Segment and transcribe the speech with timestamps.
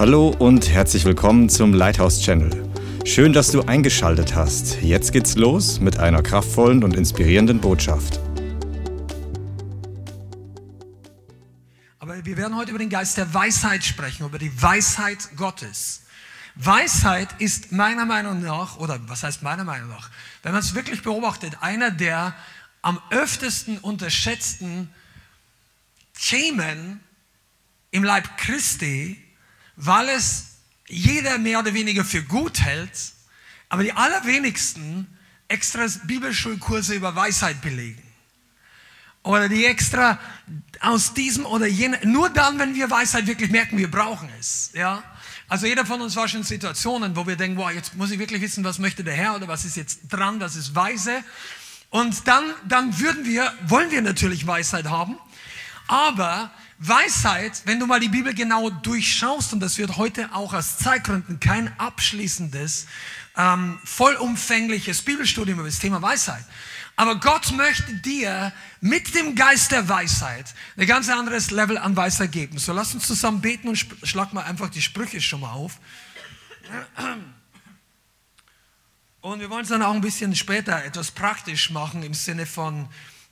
[0.00, 2.72] Hallo und herzlich willkommen zum Lighthouse Channel.
[3.04, 4.80] Schön, dass du eingeschaltet hast.
[4.80, 8.18] Jetzt geht's los mit einer kraftvollen und inspirierenden Botschaft.
[11.98, 16.04] Aber wir werden heute über den Geist der Weisheit sprechen, über die Weisheit Gottes.
[16.54, 20.08] Weisheit ist meiner Meinung nach, oder was heißt meiner Meinung nach,
[20.42, 22.34] wenn man es wirklich beobachtet, einer der
[22.80, 24.88] am öftesten unterschätzten
[26.14, 27.00] Themen
[27.90, 29.22] im Leib Christi,
[29.82, 30.44] weil es
[30.88, 33.12] jeder mehr oder weniger für gut hält,
[33.70, 35.06] aber die allerwenigsten
[35.48, 38.02] extra Bibelschulkurse über Weisheit belegen.
[39.22, 40.18] Oder die extra
[40.80, 44.70] aus diesem oder jenem, nur dann, wenn wir Weisheit wirklich merken, wir brauchen es.
[44.74, 45.02] Ja?
[45.48, 48.18] Also jeder von uns war schon in Situationen, wo wir denken, wow, jetzt muss ich
[48.18, 51.22] wirklich wissen, was möchte der Herr oder was ist jetzt dran, was ist weise.
[51.90, 55.18] Und dann, dann würden wir, wollen wir natürlich Weisheit haben.
[55.88, 56.50] Aber
[56.82, 61.38] Weisheit, wenn du mal die Bibel genau durchschaust, und das wird heute auch aus Zeitgründen
[61.38, 62.86] kein abschließendes,
[63.36, 66.42] ähm, vollumfängliches Bibelstudium über das Thema Weisheit.
[66.96, 72.32] Aber Gott möchte dir mit dem Geist der Weisheit ein ganz anderes Level an Weisheit
[72.32, 72.58] geben.
[72.58, 75.78] So lass uns zusammen beten und schlag mal einfach die Sprüche schon mal auf.
[79.20, 82.88] Und wir wollen es dann auch ein bisschen später etwas praktisch machen im Sinne von,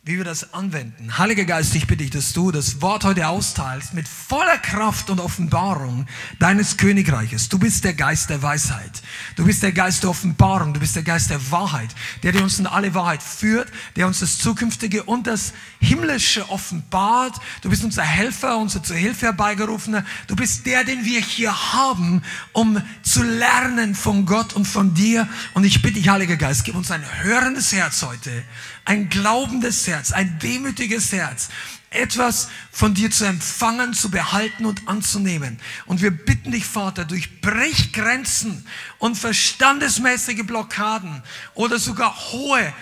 [0.08, 1.18] wie wir das anwenden.
[1.18, 5.20] Heiliger Geist, ich bitte dich, dass du das Wort heute austeilst mit voller Kraft und
[5.20, 6.06] Offenbarung
[6.38, 7.50] deines Königreiches.
[7.50, 9.02] Du bist der Geist der Weisheit.
[9.36, 10.72] Du bist der Geist der Offenbarung.
[10.72, 11.90] Du bist der Geist der Wahrheit,
[12.22, 17.36] der dir uns in alle Wahrheit führt, der uns das Zukünftige und das Himmlische offenbart.
[17.60, 20.06] Du bist unser Helfer, unser zur Hilfe herbeigerufener.
[20.26, 22.22] Du bist der, den wir hier haben,
[22.54, 25.28] um zu lernen von Gott und von dir.
[25.52, 28.42] Und ich bitte dich, Heiliger Geist, gib uns ein hörendes Herz heute,
[28.88, 31.50] ein glaubendes Herz, ein demütiges Herz,
[31.90, 35.60] etwas von dir zu empfangen, zu behalten und anzunehmen.
[35.84, 38.66] Und wir bitten dich, Vater, durchbrich Grenzen
[38.98, 41.22] und verstandesmäßige Blockaden
[41.52, 42.72] oder sogar hohe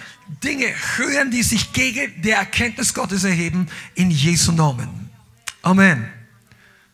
[0.45, 5.11] Dinge, Höhen, die sich gegen die Erkenntnis Gottes erheben, in Jesu Namen.
[5.63, 6.09] Amen.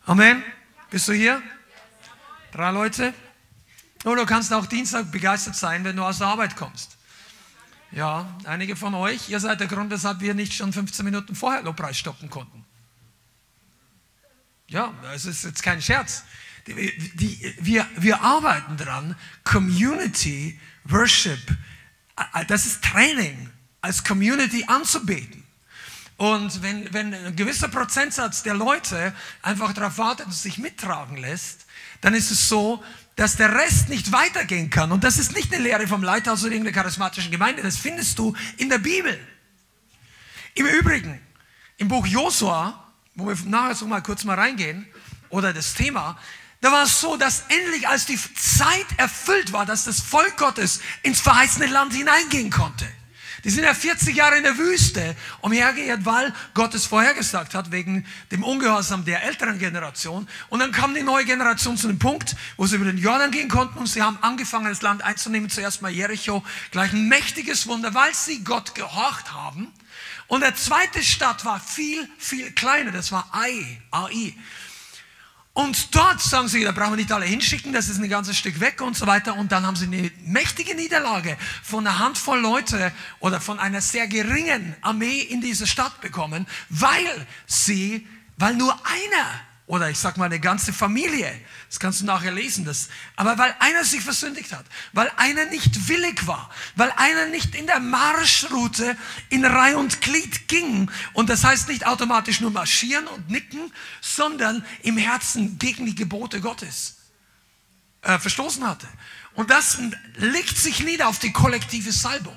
[0.06, 0.42] Amen.
[0.90, 1.42] Bist du hier?
[2.52, 3.12] Drei Leute?
[4.04, 6.96] Oder du kannst auch Dienstag begeistert sein, wenn du aus der Arbeit kommst.
[7.92, 11.62] Ja, einige von euch, ihr seid der Grund, weshalb wir nicht schon 15 Minuten vorher
[11.62, 12.64] Lobpreis stoppen konnten.
[14.66, 16.24] Ja, es ist jetzt kein Scherz.
[16.66, 16.74] Die,
[17.14, 21.38] die, wir, wir arbeiten dran, Community Worship,
[22.16, 23.50] äh, das ist Training,
[23.82, 25.42] als Community anzubeten.
[26.16, 31.66] Und wenn, wenn ein gewisser Prozentsatz der Leute einfach darauf wartet und sich mittragen lässt,
[32.00, 32.82] dann ist es so,
[33.16, 34.92] dass der Rest nicht weitergehen kann.
[34.92, 38.34] Und das ist nicht eine Lehre vom Leithaus oder irgendeiner charismatischen Gemeinde, das findest du
[38.56, 39.18] in der Bibel.
[40.54, 41.20] Im Übrigen,
[41.78, 44.86] im Buch Josua, wo wir nachher so mal kurz mal reingehen,
[45.28, 46.18] oder das Thema,
[46.60, 50.80] da war es so, dass endlich als die Zeit erfüllt war, dass das Volk Gottes
[51.02, 52.86] ins verheißene Land hineingehen konnte.
[53.44, 58.06] Die sind ja 40 Jahre in der Wüste umhergeirrt, weil Gott es vorhergesagt hat, wegen
[58.30, 60.28] dem Ungehorsam der älteren Generation.
[60.48, 63.48] Und dann kam die neue Generation zu einem Punkt, wo sie über den Jordan gehen
[63.48, 65.50] konnten und sie haben angefangen, das Land einzunehmen.
[65.50, 69.72] Zuerst mal Jericho, gleich ein mächtiges Wunder, weil sie Gott gehorcht haben.
[70.28, 72.92] Und der zweite Stadt war viel, viel kleiner.
[72.92, 74.34] Das war Ai, Ai.
[75.54, 78.58] Und dort sagen sie, da brauchen wir nicht alle hinschicken, das ist ein ganzes Stück
[78.60, 79.36] weg und so weiter.
[79.36, 82.90] Und dann haben sie eine mächtige Niederlage von einer Handvoll Leute
[83.20, 88.06] oder von einer sehr geringen Armee in diese Stadt bekommen, weil sie,
[88.38, 91.30] weil nur einer oder ich sag mal eine ganze Familie,
[91.72, 95.88] das kannst du nachher lesen, das, aber weil einer sich versündigt hat, weil einer nicht
[95.88, 98.94] willig war, weil einer nicht in der Marschroute
[99.30, 103.72] in Reihe und Glied ging und das heißt nicht automatisch nur marschieren und nicken,
[104.02, 106.98] sondern im Herzen gegen die Gebote Gottes
[108.02, 108.86] äh, verstoßen hatte.
[109.32, 109.78] Und das
[110.16, 112.36] legt sich nieder auf die kollektive Salbung.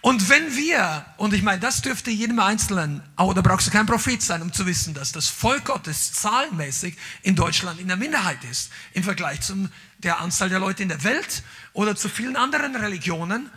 [0.00, 3.86] Und wenn wir, und ich meine, das dürfte jedem Einzelnen, auch da brauchst du kein
[3.86, 8.38] Prophet sein, um zu wissen, dass das Volk Gottes zahlenmäßig in Deutschland in der Minderheit
[8.48, 9.68] ist, im Vergleich zu
[9.98, 11.42] der Anzahl der Leute in der Welt
[11.72, 13.50] oder zu vielen anderen Religionen.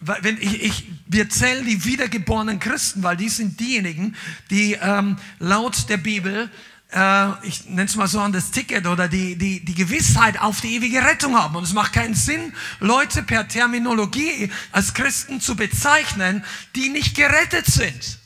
[0.00, 4.16] Wenn ich, ich, wir zählen die wiedergeborenen Christen, weil die sind diejenigen,
[4.50, 6.50] die ähm, laut der Bibel
[6.92, 10.60] äh, ich nenne es mal so an das Ticket oder die, die, die Gewissheit auf
[10.60, 11.56] die ewige Rettung haben.
[11.56, 16.44] Und es macht keinen Sinn, Leute per Terminologie als Christen zu bezeichnen,
[16.74, 18.18] die nicht gerettet sind.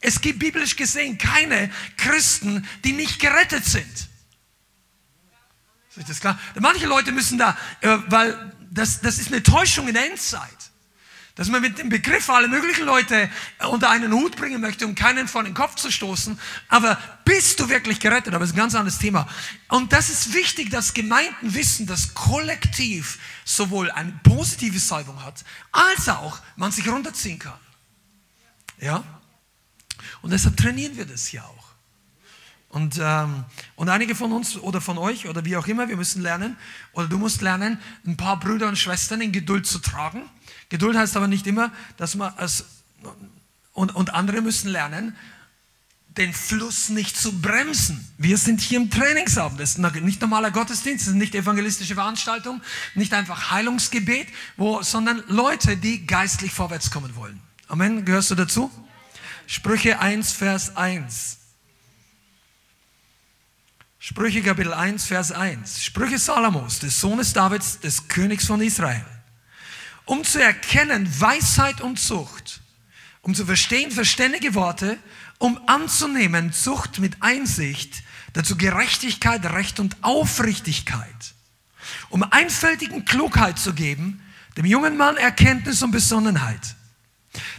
[0.00, 4.08] Es gibt biblisch gesehen keine Christen, die nicht gerettet sind.
[5.96, 6.38] Ist das klar?
[6.60, 10.57] Manche Leute müssen da, äh, weil das, das ist eine Täuschung in der Endzeit.
[11.38, 13.30] Dass man mit dem Begriff alle möglichen Leute
[13.70, 16.36] unter einen Hut bringen möchte, um keinen vor den Kopf zu stoßen.
[16.68, 18.34] Aber bist du wirklich gerettet?
[18.34, 19.28] Aber das ist ein ganz anderes Thema.
[19.68, 26.08] Und das ist wichtig, dass Gemeinden wissen, dass kollektiv sowohl eine positive Salbung hat, als
[26.08, 27.60] auch man sich runterziehen kann.
[28.80, 29.04] Ja?
[30.22, 31.68] Und deshalb trainieren wir das hier auch.
[32.70, 33.44] Und, ähm,
[33.76, 36.56] und einige von uns oder von euch oder wie auch immer, wir müssen lernen,
[36.94, 40.28] oder du musst lernen, ein paar Brüder und Schwestern in Geduld zu tragen
[40.68, 42.64] Geduld heißt aber nicht immer, dass man es,
[43.72, 45.16] und, und andere müssen lernen,
[46.16, 48.06] den Fluss nicht zu bremsen.
[48.18, 49.60] Wir sind hier im Trainingsabend.
[49.60, 52.60] Das ist nicht normaler Gottesdienst, das ist nicht evangelistische Veranstaltung,
[52.94, 54.26] nicht einfach Heilungsgebet,
[54.56, 57.40] wo, sondern Leute, die geistlich vorwärts kommen wollen.
[57.68, 58.04] Amen.
[58.04, 58.70] Gehörst du dazu?
[59.46, 61.38] Sprüche 1, Vers 1.
[64.00, 65.84] Sprüche Kapitel 1, Vers 1.
[65.84, 69.04] Sprüche Salomos, des Sohnes Davids, des Königs von Israel
[70.08, 72.60] um zu erkennen Weisheit und Zucht,
[73.20, 74.98] um zu verstehen verständige Worte,
[75.38, 78.02] um anzunehmen Zucht mit Einsicht,
[78.32, 81.34] dazu Gerechtigkeit, Recht und Aufrichtigkeit,
[82.08, 84.22] um einfältigen Klugheit zu geben,
[84.56, 86.74] dem jungen Mann Erkenntnis und Besonnenheit.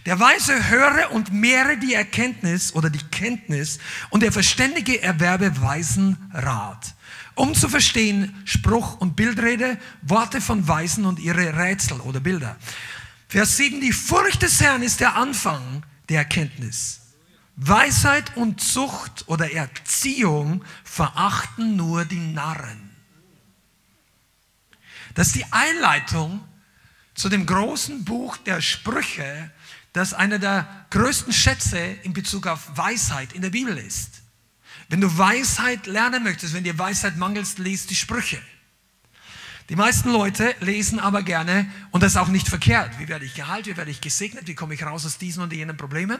[0.07, 3.77] Der Weise höre und mehre die Erkenntnis oder die Kenntnis
[4.09, 6.95] und der Verständige erwerbe weisen Rat
[7.39, 12.57] um zu verstehen Spruch und Bildrede, Worte von Weisen und ihre Rätsel oder Bilder.
[13.29, 16.99] Vers 7, die Furcht des Herrn ist der Anfang der Erkenntnis.
[17.55, 22.89] Weisheit und Zucht oder Erziehung verachten nur die Narren.
[25.13, 26.43] Das ist die Einleitung
[27.13, 29.49] zu dem großen Buch der Sprüche,
[29.93, 34.18] das einer der größten Schätze in Bezug auf Weisheit in der Bibel ist.
[34.89, 38.41] Wenn du Weisheit lernen möchtest, wenn dir Weisheit mangelt, liest die Sprüche.
[39.69, 43.35] Die meisten Leute lesen aber gerne, und das ist auch nicht verkehrt, wie werde ich
[43.35, 46.17] geheilt, wie werde ich gesegnet, wie komme ich raus aus diesen und jenen Problemen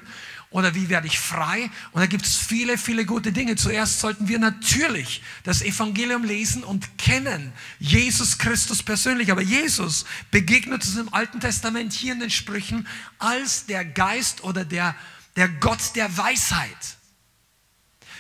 [0.52, 1.72] oder wie werde ich frei.
[1.92, 3.56] Und da gibt es viele, viele gute Dinge.
[3.56, 9.32] Zuerst sollten wir natürlich das Evangelium lesen und kennen Jesus Christus persönlich.
[9.32, 12.88] Aber Jesus begegnet uns im Alten Testament hier in den Sprüchen
[13.18, 14.96] als der Geist oder der,
[15.38, 16.99] der Gott der Weisheit.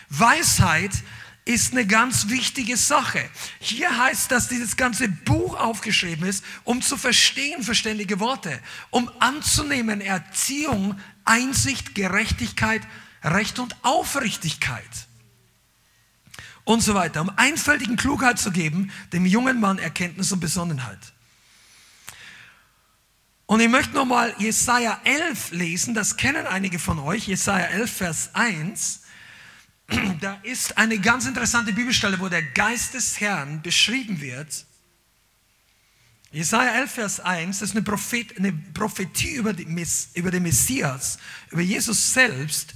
[0.09, 0.91] Weisheit
[1.45, 3.27] ist eine ganz wichtige Sache.
[3.59, 8.59] Hier heißt, dass dieses ganze Buch aufgeschrieben ist, um zu verstehen verständige Worte,
[8.91, 12.83] um anzunehmen Erziehung, Einsicht, Gerechtigkeit,
[13.23, 15.07] Recht und Aufrichtigkeit
[16.65, 20.99] und so weiter, um einfältigen Klugheit zu geben, dem jungen Mann Erkenntnis und Besonnenheit.
[23.47, 28.29] Und ich möchte nochmal Jesaja 11 lesen, das kennen einige von euch, Jesaja 11, Vers
[28.33, 29.01] 1
[30.21, 34.65] da ist eine ganz interessante Bibelstelle, wo der Geist des Herrn beschrieben wird.
[36.31, 39.65] Jesaja 11, Vers 1, das ist eine, Prophet, eine Prophetie über, die,
[40.13, 41.17] über den Messias,
[41.49, 42.75] über Jesus selbst.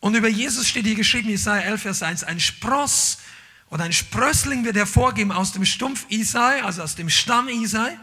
[0.00, 3.18] Und über Jesus steht hier geschrieben, Jesaja 11, Vers 1, ein Spross
[3.68, 7.98] oder ein Sprössling wird hervorgehen aus dem Stumpf Isai, also aus dem Stamm Isai,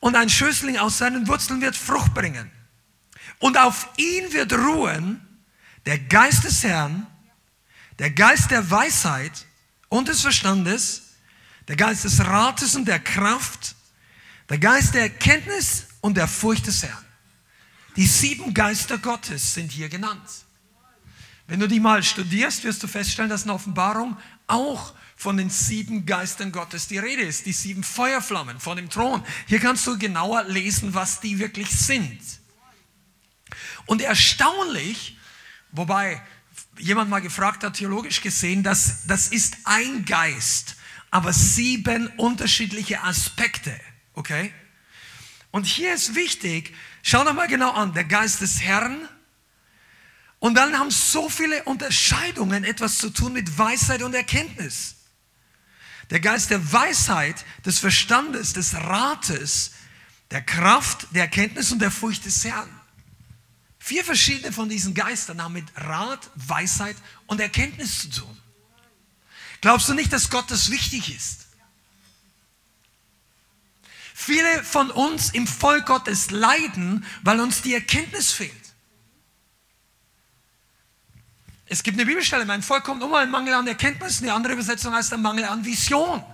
[0.00, 2.50] und ein Schößling aus seinen Wurzeln wird Frucht bringen.
[3.38, 5.20] Und auf ihn wird ruhen
[5.86, 7.06] der Geist des Herrn,
[7.98, 9.46] der Geist der Weisheit
[9.88, 11.02] und des Verstandes,
[11.68, 13.74] der Geist des Rates und der Kraft,
[14.48, 17.04] der Geist der Erkenntnis und der Furcht des Herrn.
[17.96, 20.28] Die sieben Geister Gottes sind hier genannt.
[21.46, 26.06] Wenn du die mal studierst, wirst du feststellen, dass in Offenbarung auch von den sieben
[26.06, 29.24] Geistern Gottes die Rede ist, die sieben Feuerflammen vor dem Thron.
[29.46, 32.20] Hier kannst du genauer lesen, was die wirklich sind.
[33.86, 35.16] Und erstaunlich,
[35.70, 36.20] wobei
[36.78, 40.76] jemand mal gefragt hat, theologisch gesehen, dass das ist ein Geist,
[41.10, 43.78] aber sieben unterschiedliche Aspekte.
[44.14, 44.52] Okay?
[45.50, 49.08] Und hier ist wichtig, schau doch mal genau an, der Geist des Herrn.
[50.40, 54.96] Und dann haben so viele Unterscheidungen etwas zu tun mit Weisheit und Erkenntnis.
[56.10, 59.72] Der Geist der Weisheit, des Verstandes, des Rates,
[60.30, 62.68] der Kraft, der Erkenntnis und der Furcht des Herrn.
[63.84, 68.40] Vier verschiedene von diesen Geistern haben mit Rat, Weisheit und Erkenntnis zu tun.
[69.60, 71.48] Glaubst du nicht, dass Gott das wichtig ist?
[74.14, 78.54] Viele von uns im Volk Gottes leiden, weil uns die Erkenntnis fehlt.
[81.66, 84.94] Es gibt eine Bibelstelle, mein Volk kommt um ein Mangel an Erkenntnis, eine andere Übersetzung
[84.94, 86.24] heißt ein Mangel an Vision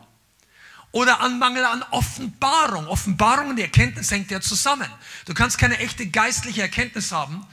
[0.92, 2.86] oder an Mangel an Offenbarung.
[2.86, 4.88] Offenbarung und die Erkenntnis hängt ja zusammen.
[5.24, 7.46] Du kannst keine echte geistliche Erkenntnis haben,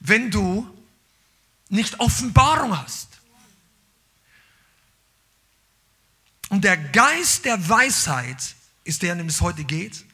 [0.00, 0.68] wenn du
[1.68, 3.08] nicht Offenbarung hast.
[6.48, 8.54] Und der Geist der Weisheit
[8.84, 10.04] ist der, an dem es heute geht.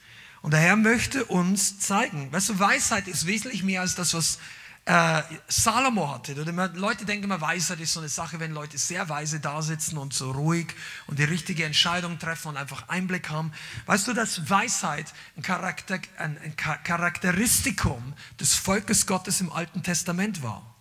[0.42, 4.38] Und der Herr möchte uns zeigen, weißt du, Weisheit ist wesentlich mehr als das, was
[4.86, 6.34] äh, Salomo hatte.
[6.74, 10.12] Leute denken immer, Weisheit ist so eine Sache, wenn Leute sehr weise da sitzen und
[10.12, 10.66] so ruhig
[11.06, 13.52] und die richtige Entscheidung treffen und einfach Einblick haben.
[13.86, 20.42] Weißt du, dass Weisheit ein, Charakter, ein, ein Charakteristikum des Volkes Gottes im Alten Testament
[20.42, 20.74] war?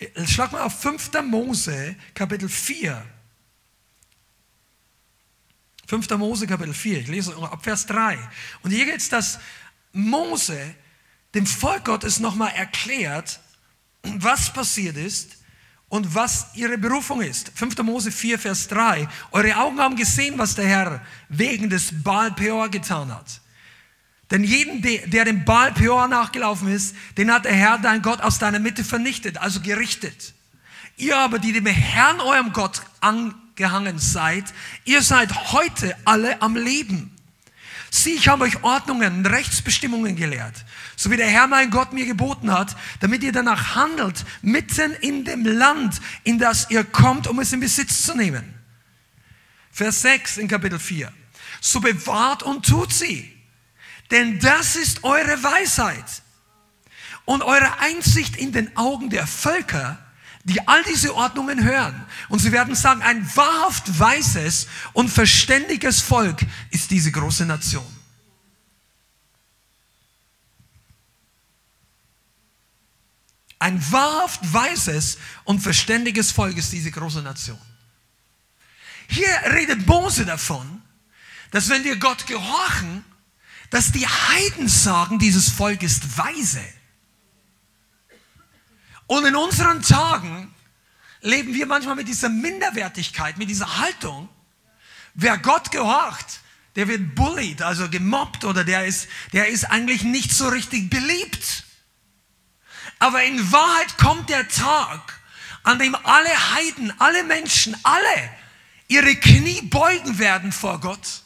[0.00, 1.12] Äh, schlag mal auf 5.
[1.22, 3.04] Mose, Kapitel 4.
[5.86, 6.10] 5.
[6.10, 6.98] Mose, Kapitel 4.
[6.98, 8.18] Ich lese ab Vers 3.
[8.62, 9.38] Und hier geht es, dass
[9.92, 10.74] Mose
[11.34, 13.40] dem Volk Gottes nochmal erklärt,
[14.02, 15.38] was passiert ist
[15.88, 17.50] und was ihre Berufung ist.
[17.54, 17.78] 5.
[17.78, 19.08] Mose 4, Vers 3.
[19.32, 23.40] Eure Augen haben gesehen, was der Herr wegen des Baal Peor getan hat.
[24.30, 28.38] Denn jeden, der dem Baal Peor nachgelaufen ist, den hat der Herr, dein Gott, aus
[28.38, 30.34] deiner Mitte vernichtet, also gerichtet.
[30.98, 34.44] Ihr aber, die dem Herrn, eurem Gott, angehangen seid,
[34.84, 37.14] ihr seid heute alle am Leben.
[37.90, 40.64] Sieh, ich habe euch Ordnungen Rechtsbestimmungen gelehrt,
[40.98, 45.24] so wie der Herr mein Gott mir geboten hat, damit ihr danach handelt, mitten in
[45.24, 48.52] dem Land, in das ihr kommt, um es in Besitz zu nehmen.
[49.70, 51.12] Vers 6 in Kapitel 4.
[51.60, 53.32] So bewahrt und tut sie,
[54.10, 56.22] denn das ist eure Weisheit
[57.26, 60.04] und eure Einsicht in den Augen der Völker,
[60.42, 62.06] die all diese Ordnungen hören.
[62.28, 66.40] Und sie werden sagen, ein wahrhaft weises und verständiges Volk
[66.72, 67.97] ist diese große Nation.
[73.58, 77.58] Ein wahrhaft weises und verständiges Volk ist diese große Nation.
[79.08, 80.82] Hier redet Mose davon,
[81.50, 83.04] dass wenn wir Gott gehorchen,
[83.70, 86.62] dass die Heiden sagen, dieses Volk ist weise.
[89.06, 90.54] Und in unseren Tagen
[91.22, 94.28] leben wir manchmal mit dieser Minderwertigkeit, mit dieser Haltung.
[95.14, 96.40] Wer Gott gehorcht,
[96.76, 101.64] der wird bullied, also gemobbt oder der ist, der ist eigentlich nicht so richtig beliebt.
[102.98, 105.20] Aber in Wahrheit kommt der Tag,
[105.62, 108.30] an dem alle Heiden, alle Menschen, alle
[108.88, 111.22] ihre Knie beugen werden vor Gott.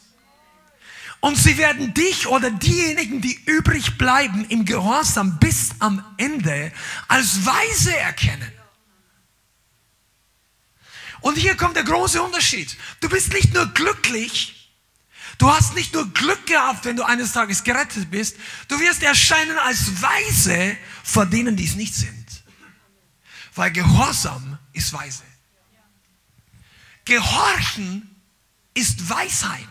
[1.20, 6.72] Und sie werden dich oder diejenigen, die übrig bleiben im Gehorsam bis am Ende,
[7.06, 8.52] als weise erkennen.
[11.20, 12.76] Und hier kommt der große Unterschied.
[13.00, 14.61] Du bist nicht nur glücklich,
[15.42, 18.36] du hast nicht nur Glück gehabt, wenn du eines Tages gerettet bist,
[18.68, 22.44] du wirst erscheinen als weise vor denen, die es nicht sind.
[23.56, 25.24] Weil Gehorsam ist weise.
[27.04, 28.08] Gehorchen
[28.72, 29.66] ist Weisheit.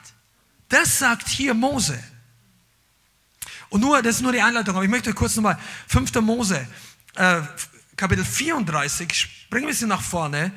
[0.67, 2.03] Das sagt hier Mose.
[3.69, 6.15] Und nur, das ist nur die Einleitung, aber ich möchte kurz nochmal, 5.
[6.15, 6.67] Mose,
[7.15, 7.41] äh,
[7.95, 10.51] Kapitel 34, springen wir sie nach vorne,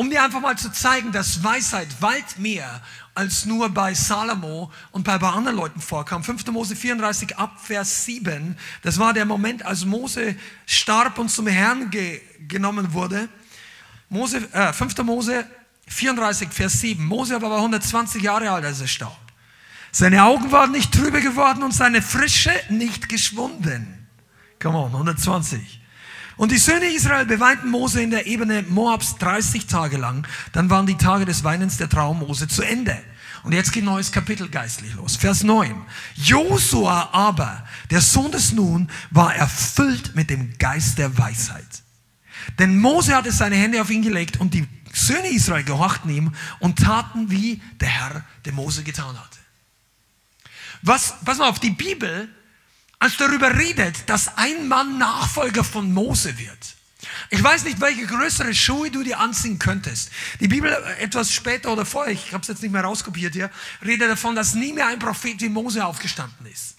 [0.00, 2.80] um dir einfach mal zu zeigen, dass Weisheit weit mehr
[3.14, 6.24] als nur bei Salomo und bei anderen Leuten vorkam.
[6.24, 6.46] 5.
[6.46, 11.90] Mose 34 ab Vers 7, das war der Moment, als Mose starb und zum Herrn
[11.90, 13.28] ge genommen wurde.
[14.08, 15.02] Mose, äh, 5.
[15.02, 15.44] Mose
[15.88, 17.04] 34, Vers 7.
[17.04, 19.18] Mose aber war 120 Jahre alt, als er starb.
[19.92, 24.08] Seine Augen waren nicht trübe geworden und seine Frische nicht geschwunden.
[24.62, 25.79] Come on, 120.
[26.40, 30.26] Und die Söhne Israel beweinten Mose in der Ebene Moabs 30 Tage lang.
[30.52, 32.96] Dann waren die Tage des Weinens der Traum Mose zu Ende.
[33.42, 35.16] Und jetzt geht ein neues Kapitel geistlich los.
[35.16, 35.74] Vers 9.
[36.14, 41.82] Josua aber, der Sohn des Nun, war erfüllt mit dem Geist der Weisheit.
[42.58, 46.78] Denn Mose hatte seine Hände auf ihn gelegt und die Söhne Israel gehorchten ihm und
[46.78, 49.38] taten, wie der Herr der Mose getan hatte.
[50.80, 52.30] Was, pass mal auf, die Bibel,
[53.00, 56.76] als darüber redet, dass ein Mann Nachfolger von Mose wird.
[57.30, 60.10] Ich weiß nicht, welche größere Schuhe du dir anziehen könntest.
[60.38, 63.50] Die Bibel äh, etwas später oder vorher, ich habe es jetzt nicht mehr rauskopiert hier,
[63.84, 66.76] redet davon, dass nie mehr ein Prophet wie Mose aufgestanden ist.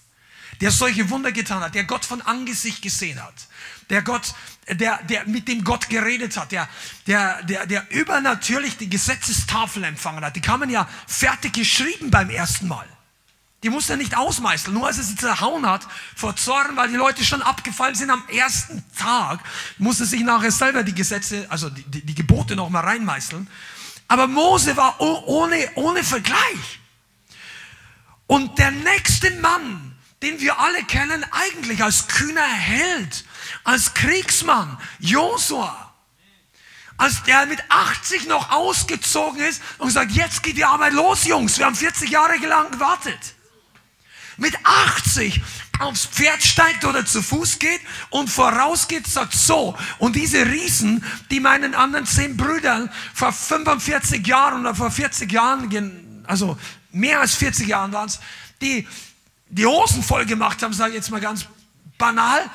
[0.60, 3.34] Der solche Wunder getan hat, der Gott von Angesicht gesehen hat,
[3.90, 4.32] der Gott,
[4.68, 6.68] der, der mit dem Gott geredet hat, der,
[7.08, 10.36] der, der, der übernatürlich die Gesetzestafel empfangen hat.
[10.36, 12.86] Die kamen ja fertig geschrieben beim ersten Mal.
[13.62, 14.74] Die musste er nicht ausmeißeln.
[14.74, 18.26] Nur als er sie zerhauen hat vor Zorn, weil die Leute schon abgefallen sind am
[18.28, 19.40] ersten Tag,
[19.78, 23.48] musste sich nachher selber die Gesetze, also die, die, die Gebote noch mal reinmeißeln.
[24.08, 26.80] Aber Mose war ohne, ohne Vergleich.
[28.26, 33.24] Und der nächste Mann, den wir alle kennen, eigentlich als kühner Held,
[33.62, 35.92] als Kriegsmann, Josua,
[36.96, 41.58] als der mit 80 noch ausgezogen ist und gesagt, jetzt geht die Arbeit los, Jungs,
[41.58, 43.34] wir haben 40 Jahre lang gewartet
[44.36, 45.40] mit 80
[45.78, 49.76] aufs Pferd steigt oder zu Fuß geht und vorausgeht, sagt so.
[49.98, 56.24] Und diese Riesen, die meinen anderen zehn Brüdern vor 45 Jahren oder vor 40 Jahren,
[56.26, 56.58] also
[56.92, 58.20] mehr als 40 Jahren waren es,
[58.60, 58.86] die
[59.48, 61.46] die Hosen voll gemacht haben, sage ich jetzt mal ganz
[61.98, 62.48] banal,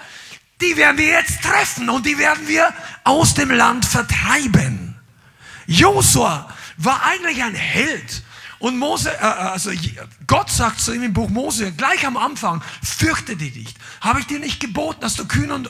[0.62, 4.96] die werden wir jetzt treffen und die werden wir aus dem Land vertreiben.
[5.68, 8.24] Josua war eigentlich ein Held.
[8.60, 9.72] Und Mose, äh, äh, also
[10.26, 13.78] Gott sagt zu ihm im Buch Mose, gleich am Anfang, fürchte dich nicht.
[14.02, 15.70] Habe ich dir nicht geboten, dass du kühn und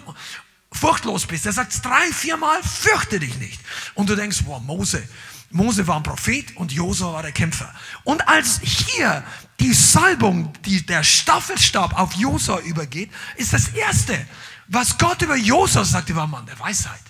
[0.72, 1.46] furchtlos bist?
[1.46, 3.60] Er sagt drei, viermal, fürchte dich nicht.
[3.94, 5.04] Und du denkst, boah, Mose,
[5.50, 7.74] Mose war ein Prophet und Josua war der Kämpfer.
[8.04, 9.24] Und als hier
[9.60, 14.28] die Salbung, die, der Staffelstab auf Josua übergeht, ist das Erste,
[14.68, 17.02] was Gott über Josua sagte, war Mann der Weisheit.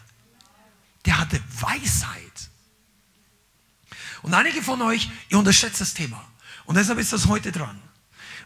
[1.05, 2.26] Der hatte Weisheit.
[4.21, 6.23] Und einige von euch, ihr unterschätzt das Thema.
[6.65, 7.81] Und deshalb ist das heute dran.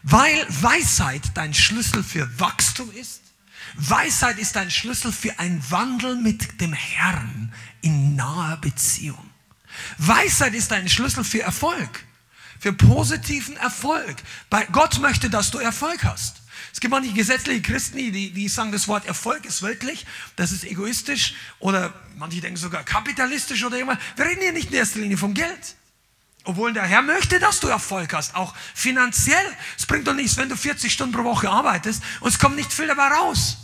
[0.02, 3.20] Weil Weisheit dein Schlüssel für Wachstum ist.
[3.74, 9.30] Weisheit ist dein Schlüssel für ein Wandel mit dem Herrn in naher Beziehung.
[9.98, 12.04] Weisheit ist dein Schlüssel für Erfolg,
[12.58, 14.16] für positiven Erfolg.
[14.50, 16.41] Bei Gott möchte, dass du Erfolg hast.
[16.72, 20.64] Es gibt manche gesetzliche Christen, die, die sagen, das Wort Erfolg ist weltlich, das ist
[20.64, 23.98] egoistisch oder manche denken sogar kapitalistisch oder immer.
[24.16, 25.76] Wir reden hier nicht in erster Linie vom Geld.
[26.44, 29.44] Obwohl der Herr möchte, dass du Erfolg hast, auch finanziell.
[29.78, 32.72] Es bringt doch nichts, wenn du 40 Stunden pro Woche arbeitest und es kommt nicht
[32.72, 33.58] viel dabei raus.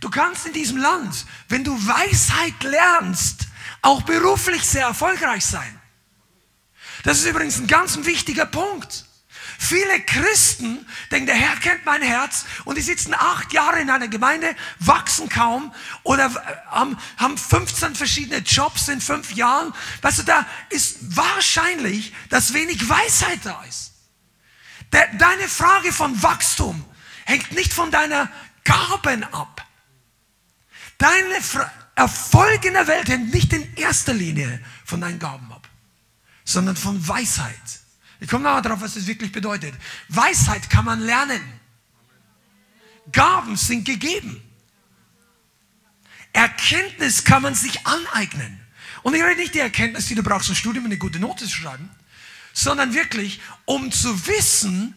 [0.00, 3.48] Du kannst in diesem Land, wenn du Weisheit lernst,
[3.82, 5.80] auch beruflich sehr erfolgreich sein.
[7.02, 9.04] Das ist übrigens ein ganz wichtiger Punkt.
[9.58, 14.08] Viele Christen denken, der Herr kennt mein Herz und die sitzen acht Jahre in einer
[14.08, 16.30] Gemeinde, wachsen kaum oder
[16.70, 19.72] haben, haben 15 verschiedene Jobs in fünf Jahren.
[20.02, 23.92] Weißt du, da ist wahrscheinlich, dass wenig Weisheit da ist.
[24.90, 26.84] deine Frage von Wachstum
[27.24, 28.30] hängt nicht von deiner
[28.64, 29.66] Gaben ab.
[30.98, 31.34] Deine
[31.96, 35.68] Erfolg in der Welt hängt nicht in erster Linie von deinen Gaben ab,
[36.44, 37.83] sondern von Weisheit.
[38.20, 39.74] Ich komme nachher darauf, was das wirklich bedeutet.
[40.08, 41.42] Weisheit kann man lernen.
[43.12, 44.42] Gaben sind gegeben.
[46.32, 48.60] Erkenntnis kann man sich aneignen.
[49.02, 51.50] Und ich rede nicht die Erkenntnis, die du brauchst, ein Studium eine gute Note zu
[51.50, 51.90] schreiben,
[52.52, 54.94] sondern wirklich, um zu wissen,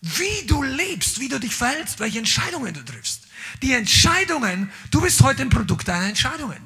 [0.00, 3.26] wie du lebst, wie du dich verhältst, welche Entscheidungen du triffst.
[3.62, 6.58] Die Entscheidungen, du bist heute ein Produkt deiner Entscheidungen.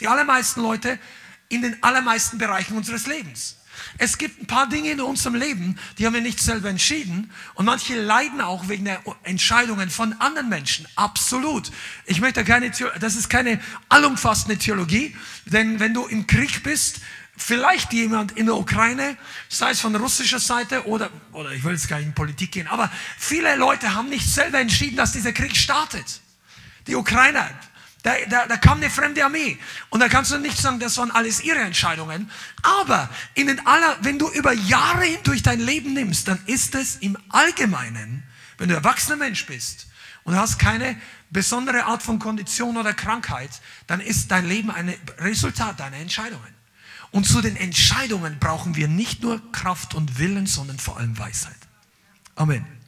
[0.00, 0.98] Die allermeisten Leute
[1.48, 3.58] in den allermeisten Bereichen unseres Lebens.
[3.98, 7.30] Es gibt ein paar Dinge in unserem Leben, die haben wir nicht selber entschieden.
[7.54, 10.86] Und manche leiden auch wegen der Entscheidungen von anderen Menschen.
[10.96, 11.70] Absolut.
[12.06, 15.16] Ich möchte keine, das ist keine allumfassende Theologie,
[15.46, 17.00] denn wenn du im Krieg bist,
[17.36, 19.16] vielleicht jemand in der Ukraine,
[19.48, 22.66] sei es von russischer Seite oder, oder ich will jetzt gar nicht in Politik gehen,
[22.68, 26.20] aber viele Leute haben nicht selber entschieden, dass dieser Krieg startet.
[26.86, 27.48] Die Ukrainer,
[28.02, 29.58] da, da, da kam eine fremde Armee.
[29.90, 32.30] Und da kannst du nicht sagen, das waren alles ihre Entscheidungen.
[32.62, 36.96] Aber in den aller, wenn du über Jahre hindurch dein Leben nimmst, dann ist es
[36.96, 38.24] im Allgemeinen,
[38.58, 39.86] wenn du erwachsener Mensch bist
[40.24, 43.50] und hast keine besondere Art von Kondition oder Krankheit,
[43.86, 46.54] dann ist dein Leben ein Resultat deiner Entscheidungen.
[47.12, 51.56] Und zu den Entscheidungen brauchen wir nicht nur Kraft und Willen, sondern vor allem Weisheit.
[52.34, 52.81] Amen.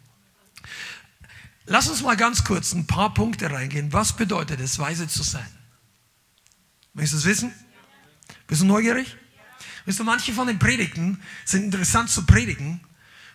[1.67, 3.93] Lass uns mal ganz kurz ein paar Punkte reingehen.
[3.93, 5.47] Was bedeutet es, weise zu sein?
[6.93, 7.55] Möchtest du es wissen?
[8.47, 9.17] Bist du neugierig?
[9.87, 12.81] Wisst du, manche von den Predigten sind interessant zu predigen,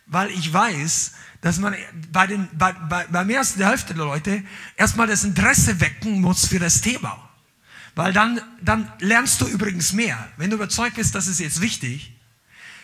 [0.06, 1.76] weil ich weiß, dass man
[2.12, 4.44] bei, den, bei, bei, bei mehr als der Hälfte der Leute
[4.76, 7.30] erstmal das Interesse wecken muss für das Thema.
[7.96, 10.32] Weil dann, dann lernst du übrigens mehr.
[10.38, 12.16] Wenn du überzeugt bist, das ist jetzt wichtig,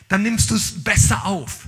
[0.07, 1.67] dann nimmst du es besser auf.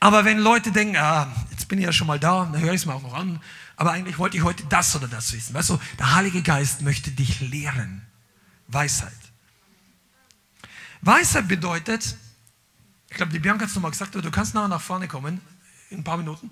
[0.00, 2.82] Aber wenn Leute denken, ah, jetzt bin ich ja schon mal da, dann höre ich
[2.82, 3.40] es mir auch noch an,
[3.76, 5.54] aber eigentlich wollte ich heute das oder das wissen.
[5.54, 8.06] Weißt du, der Heilige Geist möchte dich lehren.
[8.68, 9.12] Weisheit.
[11.00, 12.16] Weisheit bedeutet,
[13.10, 15.40] ich glaube, die Bianca hat es nochmal gesagt, du kannst nachher nach vorne kommen,
[15.90, 16.50] in ein paar Minuten.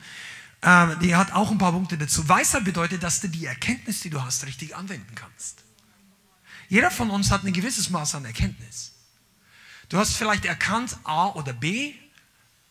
[0.62, 2.28] Ähm, die hat auch ein paar Punkte dazu.
[2.28, 5.64] Weisheit bedeutet, dass du die Erkenntnis, die du hast, richtig anwenden kannst.
[6.68, 8.92] Jeder von uns hat ein gewisses Maß an Erkenntnis.
[9.88, 11.94] Du hast vielleicht erkannt A oder B,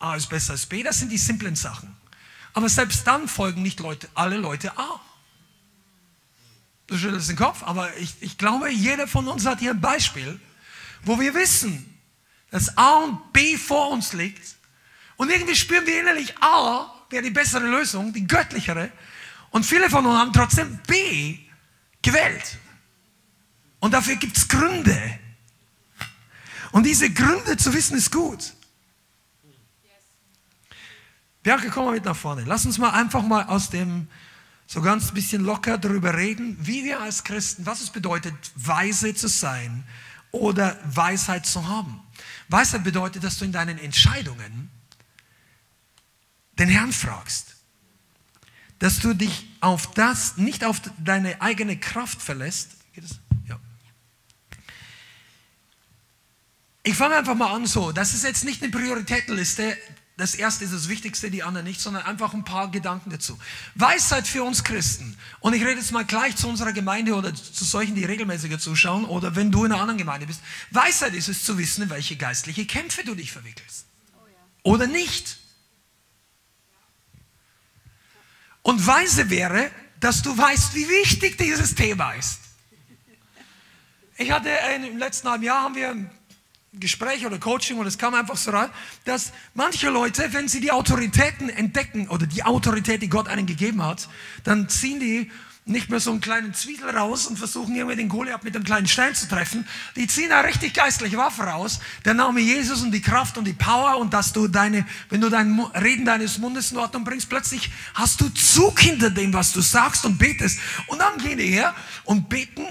[0.02, 1.96] A ist besser als B, das sind die simplen Sachen.
[2.54, 5.00] Aber selbst dann folgen nicht Leute, alle Leute A.
[6.86, 10.38] Du schüttelst den Kopf, aber ich, ich glaube, jeder von uns hat hier ein Beispiel,
[11.04, 11.98] wo wir wissen,
[12.50, 14.56] dass A und B vor uns liegt.
[15.16, 18.90] Und irgendwie spüren wir innerlich, A wäre die bessere Lösung, die göttlichere.
[19.50, 21.38] Und viele von uns haben trotzdem B
[22.02, 22.58] gewählt.
[23.78, 25.18] Und dafür gibt es Gründe.
[26.72, 28.52] Und diese Gründe zu wissen ist gut.
[31.42, 32.44] Bianca, komm mal mit nach vorne.
[32.46, 34.08] Lass uns mal einfach mal aus dem
[34.66, 39.28] so ganz bisschen locker darüber reden, wie wir als Christen, was es bedeutet, weise zu
[39.28, 39.84] sein
[40.30, 42.00] oder Weisheit zu haben.
[42.48, 44.70] Weisheit bedeutet, dass du in deinen Entscheidungen
[46.58, 47.56] den Herrn fragst.
[48.78, 52.70] Dass du dich auf das, nicht auf deine eigene Kraft verlässt.
[52.94, 53.20] Geht das?
[53.48, 53.58] Ja.
[56.82, 57.92] Ich fange einfach mal an so.
[57.92, 59.76] Das ist jetzt nicht eine Prioritätenliste.
[60.22, 63.36] Das erste ist das Wichtigste, die anderen nicht, sondern einfach ein paar Gedanken dazu.
[63.74, 65.16] Weisheit für uns Christen.
[65.40, 69.04] Und ich rede jetzt mal gleich zu unserer Gemeinde oder zu solchen, die regelmäßiger zuschauen
[69.04, 70.40] oder wenn du in einer anderen Gemeinde bist.
[70.70, 73.86] Weisheit ist es zu wissen, in welche geistliche Kämpfe du dich verwickelst.
[74.62, 75.38] Oder nicht.
[78.62, 82.38] Und weise wäre, dass du weißt, wie wichtig dieses Thema ist.
[84.18, 85.96] Ich hatte ein, im letzten halben Jahr haben wir
[86.72, 88.70] Gespräch oder Coaching und es kam einfach so rein,
[89.04, 93.84] dass manche Leute, wenn sie die Autoritäten entdecken oder die Autorität, die Gott ihnen gegeben
[93.84, 94.08] hat,
[94.44, 95.30] dann ziehen die
[95.64, 98.88] nicht mehr so einen kleinen Zwiebel raus und versuchen irgendwie den Goliath mit einem kleinen
[98.88, 99.68] Stein zu treffen.
[99.94, 101.78] Die ziehen eine richtig geistliche Waffe raus.
[102.04, 105.28] Der Name Jesus und die Kraft und die Power und dass du deine, wenn du
[105.28, 109.60] dein Reden deines Mundes in Ordnung bringst, plötzlich hast du Zug hinter dem, was du
[109.60, 110.58] sagst und betest.
[110.88, 112.66] Und dann gehen die her und beten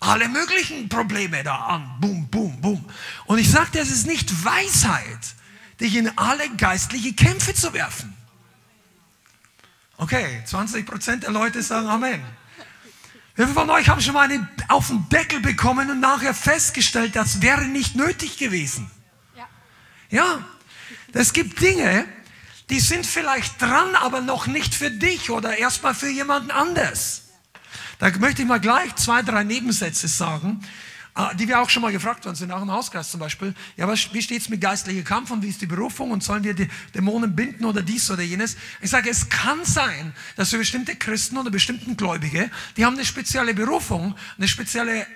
[0.00, 1.96] alle möglichen Probleme da an.
[2.00, 2.84] Boom, boom, boom.
[3.26, 5.34] Und ich sagte, es ist nicht Weisheit,
[5.80, 8.14] dich in alle geistliche Kämpfe zu werfen.
[9.96, 12.22] Okay, 20% der Leute sagen Amen.
[13.34, 17.14] Wie viele von euch haben schon mal einen auf den Deckel bekommen und nachher festgestellt,
[17.16, 18.90] das wäre nicht nötig gewesen?
[19.36, 19.48] Ja.
[20.10, 20.44] Ja,
[21.12, 22.06] es gibt Dinge,
[22.70, 27.27] die sind vielleicht dran, aber noch nicht für dich oder erstmal für jemanden anders.
[27.98, 30.60] Da möchte ich mal gleich zwei, drei Nebensätze sagen,
[31.16, 33.54] äh, die wir auch schon mal gefragt worden sind, auch im Hauskreis zum Beispiel.
[33.76, 36.44] Ja, was, wie steht es mit geistlicher Kampf und wie ist die Berufung und sollen
[36.44, 38.56] wir die Dämonen binden oder dies oder jenes?
[38.80, 43.04] Ich sage, es kann sein, dass für bestimmte Christen oder bestimmten Gläubige, die haben eine
[43.04, 45.06] spezielle Berufung, eine spezielle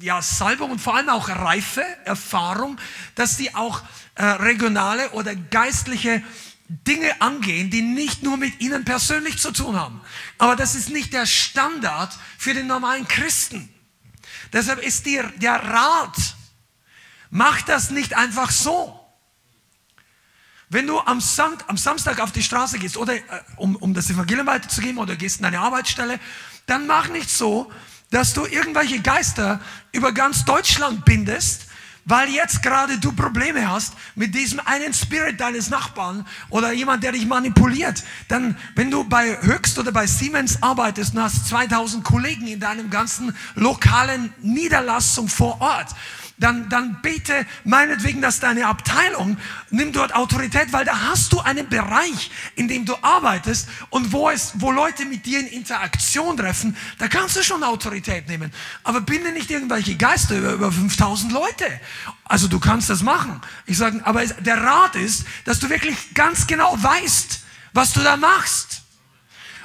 [0.00, 2.78] ja, Salbung und vor allem auch Reife, Erfahrung,
[3.14, 3.82] dass die auch
[4.14, 6.22] äh, regionale oder geistliche
[6.68, 10.00] Dinge angehen, die nicht nur mit ihnen persönlich zu tun haben.
[10.38, 13.68] Aber das ist nicht der Standard für den normalen Christen.
[14.52, 16.36] Deshalb ist dir der Rat,
[17.30, 19.00] mach das nicht einfach so.
[20.70, 23.22] Wenn du am, Sam am Samstag auf die Straße gehst, oder äh,
[23.56, 26.18] um, um das Evangelium weiterzugeben, oder gehst in deine Arbeitsstelle,
[26.66, 27.70] dann mach nicht so,
[28.10, 29.60] dass du irgendwelche Geister
[29.92, 31.63] über ganz Deutschland bindest
[32.04, 37.12] weil jetzt gerade du Probleme hast mit diesem einen Spirit deines Nachbarn oder jemand, der
[37.12, 42.46] dich manipuliert, dann, wenn du bei Höchst oder bei Siemens arbeitest und hast 2000 Kollegen
[42.46, 45.88] in deinem ganzen lokalen Niederlassung vor Ort,
[46.36, 49.36] dann, dann bete meinetwegen, dass deine Abteilung,
[49.70, 54.30] nimm dort Autorität, weil da hast du einen Bereich, in dem du arbeitest und wo,
[54.30, 58.52] es, wo Leute mit dir in Interaktion treffen, da kannst du schon Autorität nehmen.
[58.82, 61.80] Aber binde nicht irgendwelche Geister über, über 5000 Leute.
[62.24, 63.40] Also du kannst das machen.
[63.66, 67.40] Ich sage, aber der Rat ist, dass du wirklich ganz genau weißt,
[67.72, 68.82] was du da machst.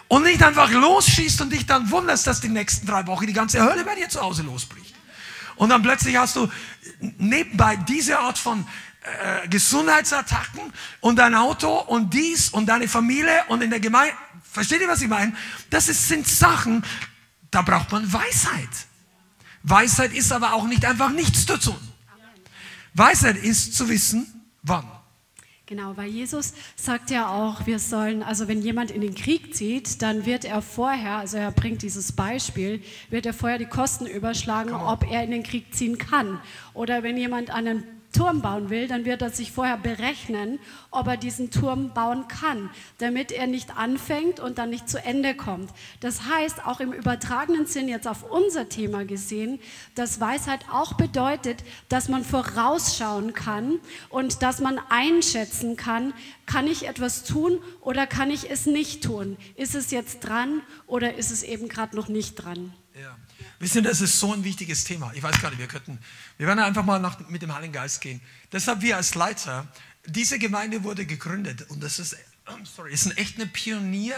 [0.08, 3.62] Und nicht einfach losschießt und dich dann wunderst, dass die nächsten drei Wochen die ganze
[3.64, 4.89] Hölle bei dir zu Hause losbricht.
[5.60, 6.50] Und dann plötzlich hast du
[7.18, 8.66] nebenbei diese Art von
[9.02, 14.16] äh, Gesundheitsattacken und dein Auto und dies und deine Familie und in der Gemeinde.
[14.50, 15.36] Versteht ihr, was ich meine?
[15.70, 16.86] Das ist, sind Sachen,
[17.52, 18.70] da braucht man Weisheit.
[19.64, 21.94] Weisheit ist aber auch nicht einfach nichts zu tun.
[22.94, 24.90] Weisheit ist zu wissen, wann.
[25.70, 30.02] Genau, weil Jesus sagt ja auch, wir sollen, also wenn jemand in den Krieg zieht,
[30.02, 34.74] dann wird er vorher, also er bringt dieses Beispiel, wird er vorher die Kosten überschlagen,
[34.74, 36.42] ob er in den Krieg ziehen kann.
[36.74, 40.60] Oder wenn jemand einen Turm bauen will, dann wird er sich vorher berechnen,
[40.92, 45.36] ob er diesen Turm bauen kann, damit er nicht anfängt und dann nicht zu Ende
[45.36, 45.72] kommt.
[46.00, 49.60] Das heißt, auch im übertragenen Sinn jetzt auf unser Thema gesehen,
[49.96, 56.14] dass Weisheit auch bedeutet, dass man vorausschauen kann und dass man einschätzen kann,
[56.46, 59.38] kann ich etwas tun oder kann ich es nicht tun?
[59.56, 62.74] Ist es jetzt dran oder ist es eben gerade noch nicht dran?
[63.00, 63.16] Ja.
[63.60, 65.12] Wisst ihr, das ist so ein wichtiges Thema.
[65.14, 66.00] Ich weiß gar nicht, wir könnten,
[66.38, 68.22] wir werden einfach mal nach, mit dem Heiligen Geist gehen.
[68.52, 69.68] Deshalb wir als Leiter,
[70.06, 72.16] diese Gemeinde wurde gegründet und das ist,
[72.64, 74.18] sorry, ist ein echt eine Pionier.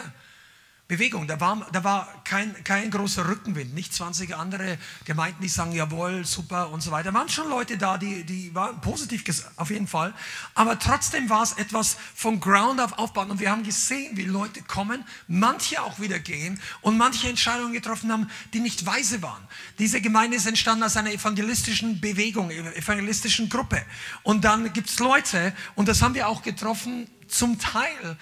[0.91, 1.25] Bewegung.
[1.25, 6.25] Da war, da war kein, kein großer Rückenwind, nicht 20 andere Gemeinden, die sagen, jawohl,
[6.25, 7.13] super und so weiter.
[7.13, 9.23] Da waren schon Leute da, die, die waren positiv
[9.55, 10.13] auf jeden Fall.
[10.53, 13.31] Aber trotzdem war es etwas von Ground auf aufbauen.
[13.31, 18.11] Und wir haben gesehen, wie Leute kommen, manche auch wieder gehen und manche Entscheidungen getroffen
[18.11, 19.47] haben, die nicht weise waren.
[19.79, 23.81] Diese Gemeinde ist entstanden aus einer evangelistischen Bewegung, evangelistischen Gruppe.
[24.23, 28.17] Und dann gibt es Leute, und das haben wir auch getroffen, zum Teil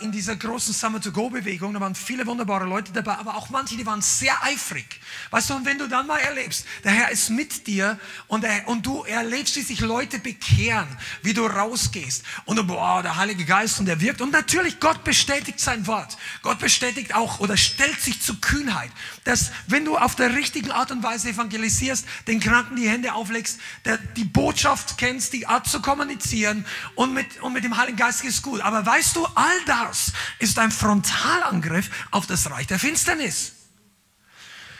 [0.00, 3.50] in dieser großen Summer to Go Bewegung, da waren viele wunderbare Leute dabei, aber auch
[3.50, 5.00] manche, die waren sehr eifrig.
[5.30, 8.66] Weißt du, und wenn du dann mal erlebst, der Herr ist mit dir und, er,
[8.68, 10.88] und du erlebst, wie sich Leute bekehren,
[11.22, 15.04] wie du rausgehst und du, boah, der Heilige Geist und der wirkt und natürlich Gott
[15.04, 16.16] bestätigt sein Wort.
[16.42, 18.90] Gott bestätigt auch oder stellt sich zu Kühnheit,
[19.24, 23.60] dass wenn du auf der richtigen Art und Weise evangelisierst, den Kranken die Hände auflegst,
[23.84, 28.24] der, die Botschaft kennst, die Art zu kommunizieren und mit, und mit dem Heiligen Geist
[28.24, 28.62] ist gut.
[28.62, 33.52] Aber weißt du, all das ist ein Frontalangriff auf das Reich der Finsternis.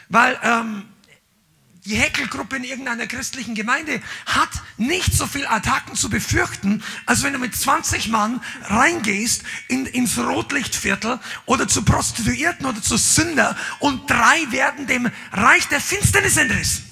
[0.09, 0.85] Weil ähm,
[1.87, 7.33] die Heckelgruppe in irgendeiner christlichen Gemeinde hat nicht so viel Attacken zu befürchten, als wenn
[7.33, 14.11] du mit 20 Mann reingehst in, ins Rotlichtviertel oder zu Prostituierten oder zu Sünder und
[14.11, 16.91] drei werden dem Reich der Finsternis entrissen.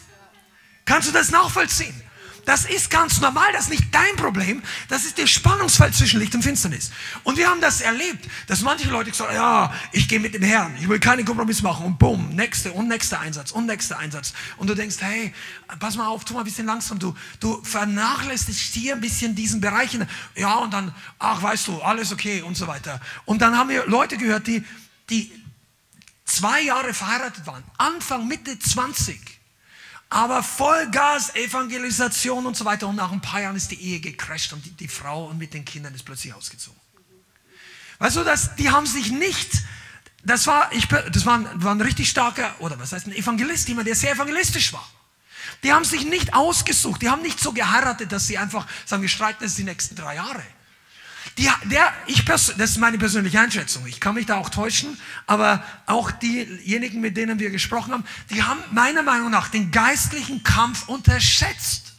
[0.85, 2.00] Kannst du das nachvollziehen?
[2.44, 4.62] Das ist ganz normal, das ist nicht dein Problem.
[4.88, 6.90] Das ist der Spannungsfeld zwischen Licht und Finsternis.
[7.22, 10.42] Und wir haben das erlebt, dass manche Leute gesagt haben, ja, ich gehe mit dem
[10.42, 14.35] Herrn, ich will keinen Kompromiss machen und bumm, nächste und nächster Einsatz und nächster Einsatz.
[14.57, 15.33] Und du denkst, hey,
[15.80, 19.61] pass mal auf, tu mal ein bisschen langsam, du, du vernachlässigst hier ein bisschen diesen
[19.61, 19.98] Bereich.
[20.35, 23.00] Ja, und dann, ach, weißt du, alles okay und so weiter.
[23.24, 24.64] Und dann haben wir Leute gehört, die,
[25.09, 25.33] die
[26.24, 29.18] zwei Jahre verheiratet waren, Anfang, Mitte 20
[30.14, 32.87] aber Vollgas, Evangelisation und so weiter.
[32.87, 35.53] Und nach ein paar Jahren ist die Ehe gecrasht und die, die Frau und mit
[35.53, 36.79] den Kindern ist plötzlich ausgezogen.
[37.98, 39.50] Weißt du, das, die haben sich nicht,
[40.22, 43.88] das war, ich, das war, war ein richtig starker, oder was heißt ein Evangelist, jemand,
[43.88, 44.88] der sehr evangelistisch war.
[45.64, 49.09] Die haben sich nicht ausgesucht, die haben nicht so geheiratet, dass sie einfach sagen, wir
[49.09, 50.44] streiten jetzt die nächsten drei Jahre.
[51.39, 53.87] Die, der, ich das ist meine persönliche Einschätzung.
[53.87, 58.43] Ich kann mich da auch täuschen, aber auch diejenigen, mit denen wir gesprochen haben, die
[58.43, 61.95] haben meiner Meinung nach den geistlichen Kampf unterschätzt.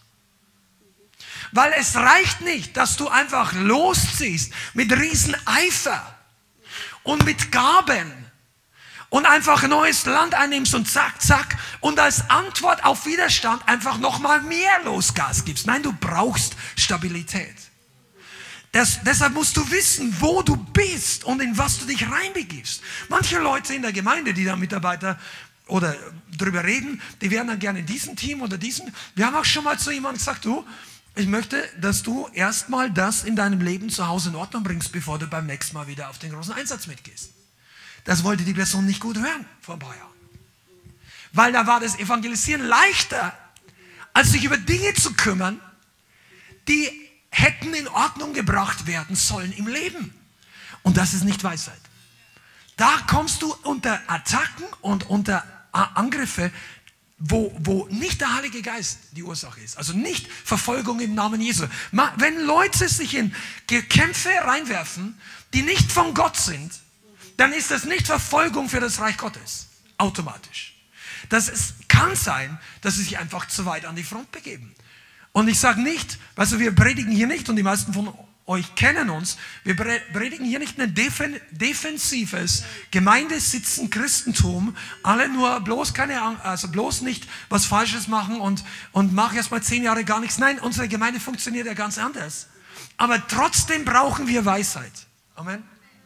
[1.52, 6.16] Weil es reicht nicht, dass du einfach losziehst mit riesen Eifer
[7.04, 8.12] und mit Gaben
[9.10, 14.42] und einfach neues Land einnimmst und zack, zack und als Antwort auf Widerstand einfach nochmal
[14.42, 15.68] mehr Losgas gibst.
[15.68, 17.56] Nein, du brauchst Stabilität.
[18.76, 22.82] Das, deshalb musst du wissen, wo du bist und in was du dich reinbegibst.
[23.08, 25.18] Manche Leute in der Gemeinde, die da Mitarbeiter
[25.68, 25.96] oder
[26.38, 28.92] drüber reden, die wären dann gerne in diesem Team oder diesem.
[29.16, 30.66] Wir haben auch schon mal zu jemandem gesagt, du,
[31.16, 35.20] ich möchte, dass du erstmal das in deinem Leben zu Hause in Ordnung bringst, bevor
[35.20, 37.30] du beim nächsten Mal wieder auf den großen Einsatz mitgehst.
[38.04, 40.12] Das wollte die Person nicht gut hören vor ein paar Jahren.
[41.32, 43.32] Weil da war das Evangelisieren leichter,
[44.12, 45.62] als sich über Dinge zu kümmern,
[46.68, 47.05] die
[47.36, 50.14] hätten in Ordnung gebracht werden sollen im Leben.
[50.84, 51.82] Und das ist nicht Weisheit.
[52.78, 56.52] Da kommst du unter Attacken und unter Angriffe,
[57.18, 59.78] wo, wo nicht der Heilige Geist die Ursache ist.
[59.78, 61.66] Also nicht Verfolgung im Namen Jesu.
[62.18, 63.34] Wenn Leute sich in
[63.68, 65.20] Kämpfe reinwerfen,
[65.54, 66.72] die nicht von Gott sind,
[67.38, 69.68] dann ist das nicht Verfolgung für das Reich Gottes.
[69.98, 70.74] Automatisch.
[71.30, 74.76] Das ist, kann sein, dass sie sich einfach zu weit an die Front begeben.
[75.36, 78.14] Und ich sage nicht, weißt du, wir predigen hier nicht, und die meisten von
[78.46, 80.96] euch kennen uns, wir predigen hier nicht ein
[81.52, 89.14] defensives Gemeindesitzen Christentum, alle nur bloß keine, also bloß nicht was Falsches machen und, und
[89.14, 90.38] mach erst mal zehn Jahre gar nichts.
[90.38, 92.48] Nein, unsere Gemeinde funktioniert ja ganz anders.
[92.96, 94.94] Aber trotzdem brauchen wir Weisheit.
[95.36, 95.64] Amen.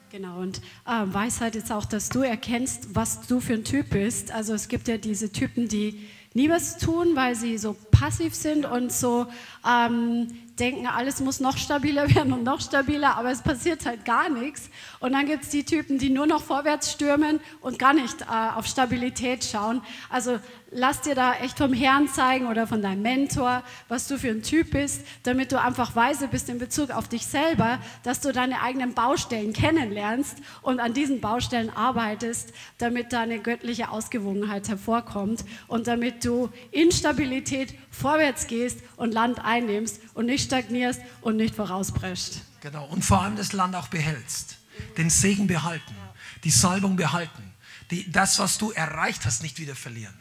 [0.10, 4.32] Genau, und äh, Weisheit ist auch, dass du erkennst, was du für ein Typ bist.
[4.32, 8.66] Also es gibt ja diese Typen, die nie was tun, weil sie so passiv sind
[8.66, 9.28] und so
[9.68, 10.28] ähm,
[10.60, 14.70] denken, alles muss noch stabiler werden und noch stabiler, aber es passiert halt gar nichts.
[15.00, 18.26] Und dann gibt es die Typen, die nur noch vorwärts stürmen und gar nicht äh,
[18.56, 19.82] auf Stabilität schauen.
[20.10, 20.40] Also
[20.72, 24.44] lass dir da echt vom Herrn zeigen oder von deinem Mentor, was du für ein
[24.44, 28.62] Typ bist, damit du einfach weise bist in Bezug auf dich selber, dass du deine
[28.62, 36.26] eigenen Baustellen kennenlernst und an diesen Baustellen arbeitest, damit deine göttliche Ausgewogenheit hervorkommt und damit
[36.26, 42.42] du in Stabilität vorwärts gehst und Land einnimmst und nicht stagnierst und nicht vorausprescht.
[42.62, 44.58] Genau, und vor allem das Land auch behältst,
[44.98, 45.96] den Segen behalten,
[46.44, 47.54] die Salbung behalten,
[47.92, 50.14] die, das, was du erreicht hast, nicht wieder verlieren.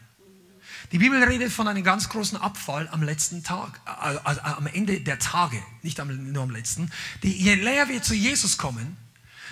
[0.92, 5.18] Die Bibel redet von einem ganz großen Abfall am letzten Tag, also am Ende der
[5.18, 6.90] Tage, nicht nur am letzten.
[7.22, 8.96] Die, je näher wir zu Jesus kommen,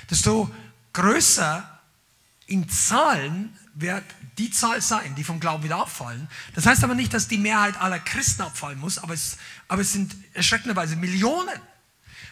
[0.08, 0.50] desto
[0.94, 1.80] größer
[2.46, 4.04] in Zahlen wird
[4.38, 6.28] die Zahl sein, die vom Glauben wieder abfallen.
[6.54, 9.92] Das heißt aber nicht, dass die Mehrheit aller Christen abfallen muss, aber es, aber es
[9.92, 11.60] sind erschreckenderweise Millionen.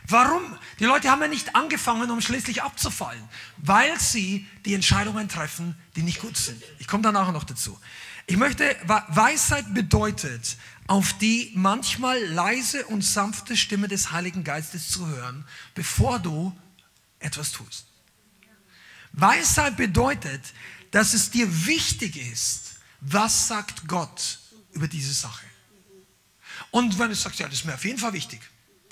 [0.07, 0.43] Warum?
[0.81, 3.23] Die Leute haben ja nicht angefangen, um schließlich abzufallen,
[3.57, 6.63] weil sie die Entscheidungen treffen, die nicht gut sind.
[6.79, 7.79] Ich komme da nachher noch dazu.
[8.27, 15.07] Ich möchte, Weisheit bedeutet, auf die manchmal leise und sanfte Stimme des Heiligen Geistes zu
[15.07, 16.55] hören, bevor du
[17.19, 17.87] etwas tust.
[19.13, 20.53] Weisheit bedeutet,
[20.95, 24.39] dass es dir wichtig ist, was sagt Gott
[24.71, 25.45] über diese Sache.
[26.71, 28.41] Und wenn du sagst, ja, das ist mir auf jeden Fall wichtig,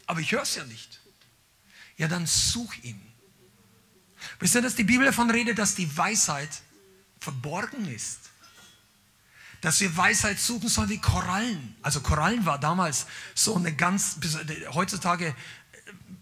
[0.07, 1.01] aber ich höre es ja nicht,
[1.97, 3.01] ja, dann such ihn.
[4.41, 6.51] Wisst ihr, dass die Bibel davon redet, dass die Weisheit
[7.21, 8.19] verborgen ist?
[9.61, 11.77] Dass wir Weisheit suchen sollen wie Korallen.
[11.83, 14.17] Also Korallen war damals so eine ganz,
[14.75, 15.37] heutzutage,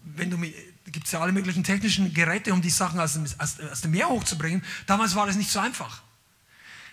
[0.03, 0.37] wenn du
[0.85, 3.91] gibt es ja alle möglichen technischen Geräte, um die Sachen aus dem, aus, aus dem
[3.91, 4.63] Meer hochzubringen.
[4.87, 6.01] Damals war das nicht so einfach.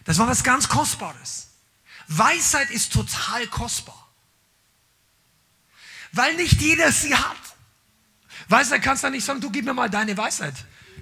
[0.05, 1.49] Das war was ganz Kostbares.
[2.09, 4.09] Weisheit ist total kostbar.
[6.13, 7.37] Weil nicht jeder sie hat.
[8.49, 10.55] Weisheit kannst du nicht sagen, du gib mir mal deine Weisheit.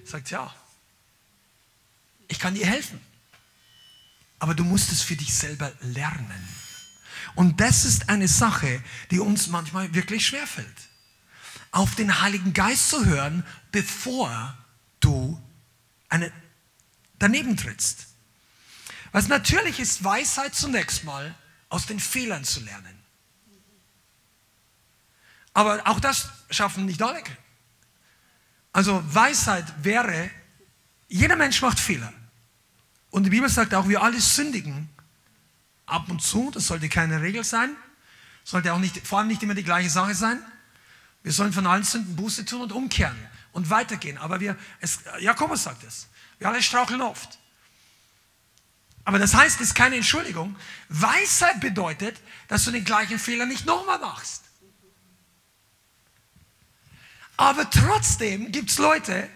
[0.04, 0.52] Sagt ja,
[2.28, 3.00] ich kann dir helfen.
[4.38, 6.48] Aber du musst es für dich selber lernen.
[7.36, 10.76] Und das ist eine Sache, die uns manchmal wirklich schwerfällt.
[11.70, 14.56] Auf den Heiligen Geist zu hören, bevor
[15.00, 15.40] du
[16.08, 16.32] eine,
[17.18, 18.06] daneben trittst.
[19.12, 21.34] Was natürlich ist, Weisheit zunächst mal
[21.68, 22.96] aus den Fehlern zu lernen.
[25.54, 27.22] Aber auch das schaffen nicht alle.
[28.72, 30.30] Also Weisheit wäre,
[31.08, 32.12] jeder Mensch macht Fehler.
[33.10, 34.90] Und die Bibel sagt auch, wir alle sündigen
[35.86, 36.50] ab und zu.
[36.50, 37.74] Das sollte keine Regel sein.
[38.44, 40.40] Sollte auch nicht, vor allem nicht immer die gleiche Sache sein.
[41.26, 43.18] Wir sollen von allen Sünden Buße tun und umkehren
[43.50, 44.16] und weitergehen.
[44.16, 46.06] Aber wir, es, Jakobus sagt es,
[46.38, 47.40] wir alle straucheln oft.
[49.04, 50.54] Aber das heißt, es ist keine Entschuldigung.
[50.88, 54.44] Weisheit bedeutet, dass du den gleichen Fehler nicht nochmal machst.
[57.36, 59.28] Aber trotzdem gibt es Leute,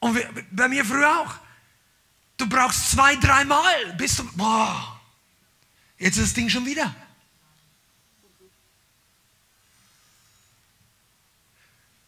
[0.00, 1.34] und wir, bei mir früher auch,
[2.38, 4.98] du brauchst zwei, dreimal, bis du, boah,
[5.98, 6.94] jetzt ist das Ding schon wieder.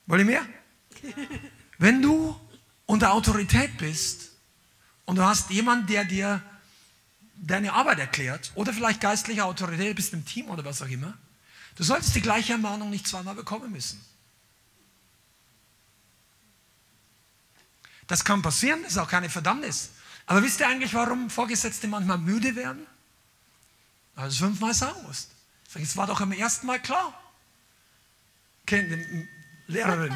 [0.06, 0.46] Wollt ihr mehr?
[1.78, 2.38] Wenn du
[2.86, 4.32] unter Autorität bist
[5.06, 6.42] und du hast jemanden, der dir
[7.36, 11.16] deine Arbeit erklärt oder vielleicht geistliche Autorität, bist im Team oder was auch immer,
[11.76, 14.04] du solltest die gleiche Ermahnung nicht zweimal bekommen müssen.
[18.06, 19.90] Das kann passieren, das ist auch keine Verdammnis.
[20.26, 22.86] Aber wisst ihr eigentlich, warum Vorgesetzte manchmal müde werden?
[24.14, 25.30] Weil du es fünfmal sagen musst.
[25.74, 27.18] Es war doch am ersten Mal klar.
[29.66, 30.14] Lehrerin.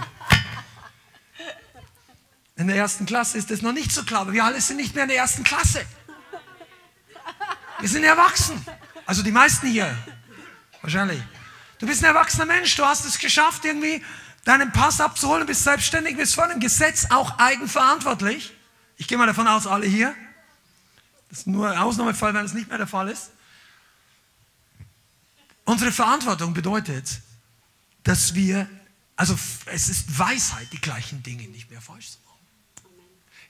[2.57, 4.95] In der ersten Klasse ist das noch nicht so klar, aber wir alle sind nicht
[4.95, 5.85] mehr in der ersten Klasse.
[7.79, 8.65] Wir sind erwachsen.
[9.07, 9.97] Also die meisten hier.
[10.83, 11.23] Wahrscheinlich.
[11.79, 14.05] Du bist ein erwachsener Mensch, du hast es geschafft, irgendwie
[14.45, 18.53] deinen Pass abzuholen, bist selbstständig, bist vor dem Gesetz auch eigenverantwortlich.
[18.97, 20.15] Ich gehe mal davon aus, alle hier.
[21.29, 23.31] Das ist nur ein Ausnahmefall, wenn es nicht mehr der Fall ist.
[25.65, 27.21] Unsere Verantwortung bedeutet,
[28.03, 28.69] dass wir,
[29.19, 32.39] also es ist Weisheit, die gleichen Dinge nicht mehr falsch zu machen.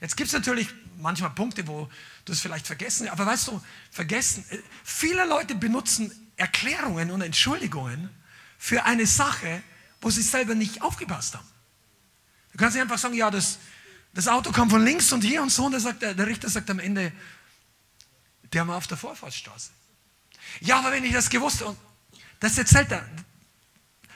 [0.01, 1.87] Jetzt gibt es natürlich manchmal Punkte, wo
[2.25, 8.09] du es vielleicht vergessen, aber weißt du, vergessen, äh, viele Leute benutzen Erklärungen und Entschuldigungen
[8.57, 9.61] für eine Sache,
[10.01, 11.47] wo sie selber nicht aufgepasst haben.
[12.51, 13.59] Du kannst nicht einfach sagen, ja, das,
[14.15, 16.71] das Auto kam von links und hier und so, und der, sagt, der Richter sagt
[16.71, 17.11] am Ende,
[18.51, 19.69] der war auf der Vorfahrtsstraße.
[20.61, 21.77] Ja, aber wenn ich das gewusst und
[22.39, 23.07] das erzählt er.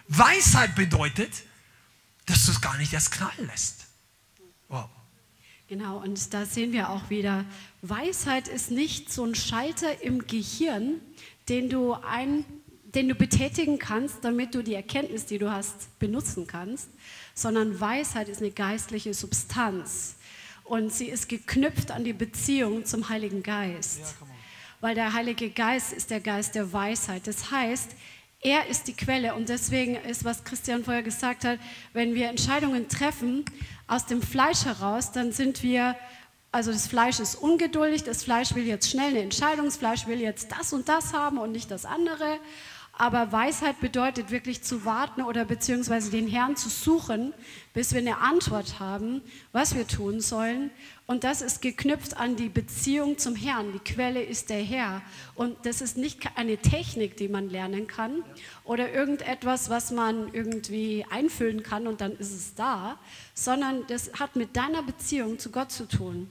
[0.08, 1.32] Weisheit bedeutet,
[2.26, 3.88] dass du es gar nicht erst knallen lässt.
[4.68, 4.90] Wow.
[5.68, 7.46] Genau, und da sehen wir auch wieder,
[7.82, 11.00] Weisheit ist nicht so ein Schalter im Gehirn,
[11.50, 12.46] den du ein
[12.94, 16.90] den du betätigen kannst, damit du die Erkenntnis, die du hast, benutzen kannst,
[17.34, 20.16] sondern Weisheit ist eine geistliche Substanz
[20.64, 24.00] und sie ist geknüpft an die Beziehung zum Heiligen Geist.
[24.02, 24.28] Ja,
[24.80, 27.26] Weil der Heilige Geist ist der Geist der Weisheit.
[27.26, 27.92] Das heißt,
[28.44, 31.60] er ist die Quelle und deswegen ist, was Christian vorher gesagt hat,
[31.94, 33.46] wenn wir Entscheidungen treffen
[33.88, 35.96] aus dem Fleisch heraus, dann sind wir
[36.54, 40.22] also das Fleisch ist ungeduldig, das Fleisch will jetzt schnell eine Entscheidung, das Fleisch will
[40.22, 42.38] jetzt das und das haben und nicht das andere.
[42.96, 47.34] Aber Weisheit bedeutet wirklich zu warten oder beziehungsweise den Herrn zu suchen,
[47.74, 50.70] bis wir eine Antwort haben, was wir tun sollen.
[51.08, 53.74] Und das ist geknüpft an die Beziehung zum Herrn.
[53.74, 55.02] Die Quelle ist der Herr.
[55.34, 58.24] Und das ist nicht eine Technik, die man lernen kann
[58.64, 63.00] oder irgendetwas, was man irgendwie einfüllen kann und dann ist es da,
[63.34, 66.30] sondern das hat mit deiner Beziehung zu Gott zu tun.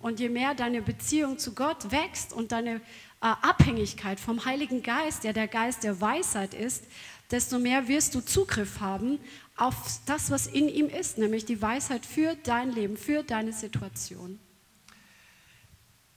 [0.00, 2.80] Und je mehr deine Beziehung zu Gott wächst und deine
[3.22, 6.84] Abhängigkeit vom Heiligen Geist, der der Geist der Weisheit ist,
[7.30, 9.18] desto mehr wirst du Zugriff haben
[9.56, 9.74] auf
[10.06, 14.38] das, was in ihm ist, nämlich die Weisheit für dein Leben, für deine Situation.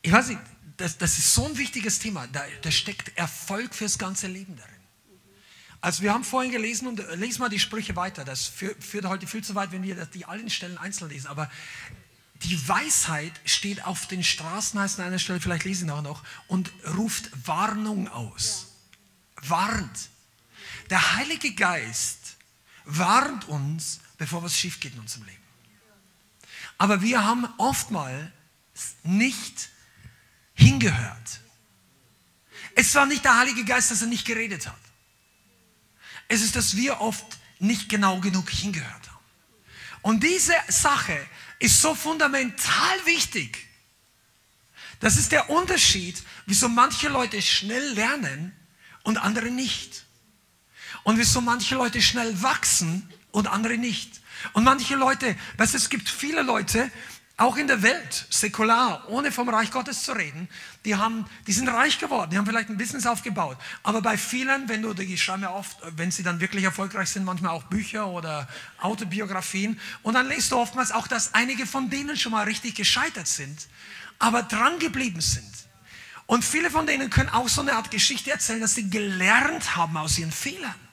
[0.01, 0.39] Ich weiß nicht,
[0.77, 2.27] das, das ist so ein wichtiges Thema.
[2.27, 4.75] Da, da steckt Erfolg fürs ganze Leben darin.
[5.81, 8.25] Also wir haben vorhin gelesen und äh, lesen mal die Sprüche weiter.
[8.25, 11.27] Das führt heute viel zu weit, wenn wir die allen Stellen einzeln lesen.
[11.27, 11.49] Aber
[12.43, 16.23] die Weisheit steht auf den Straßen, heißt an einer Stelle, vielleicht lese ich auch noch,
[16.47, 18.67] und ruft Warnung aus.
[19.41, 19.49] Ja.
[19.49, 20.09] Warnt.
[20.89, 22.35] Der Heilige Geist
[22.85, 25.41] warnt uns, bevor was schief geht in unserem Leben.
[26.77, 28.29] Aber wir haben oftmals
[29.03, 29.69] nicht
[30.53, 31.39] hingehört.
[32.75, 34.75] Es war nicht der Heilige Geist, dass er nicht geredet hat.
[36.27, 37.25] Es ist, dass wir oft
[37.59, 39.15] nicht genau genug hingehört haben.
[40.01, 41.17] Und diese Sache
[41.59, 43.67] ist so fundamental wichtig.
[44.99, 48.55] Das ist der Unterschied, wieso manche Leute schnell lernen
[49.03, 50.05] und andere nicht.
[51.03, 54.21] Und wieso manche Leute schnell wachsen und andere nicht.
[54.53, 56.91] Und manche Leute, weißt du, es gibt viele Leute,
[57.37, 60.47] auch in der Welt, säkular, ohne vom Reich Gottes zu reden,
[60.85, 63.57] die, haben, die sind reich geworden, die haben vielleicht ein Business aufgebaut.
[63.83, 67.25] Aber bei vielen, wenn du, die schreiben ja oft, wenn sie dann wirklich erfolgreich sind,
[67.25, 68.47] manchmal auch Bücher oder
[68.79, 69.79] Autobiografien.
[70.01, 73.67] Und dann lest du oftmals auch, dass einige von denen schon mal richtig gescheitert sind,
[74.17, 75.51] aber dran geblieben sind.
[76.27, 79.97] Und viele von denen können auch so eine Art Geschichte erzählen, dass sie gelernt haben
[79.97, 80.84] aus ihren Fehlern.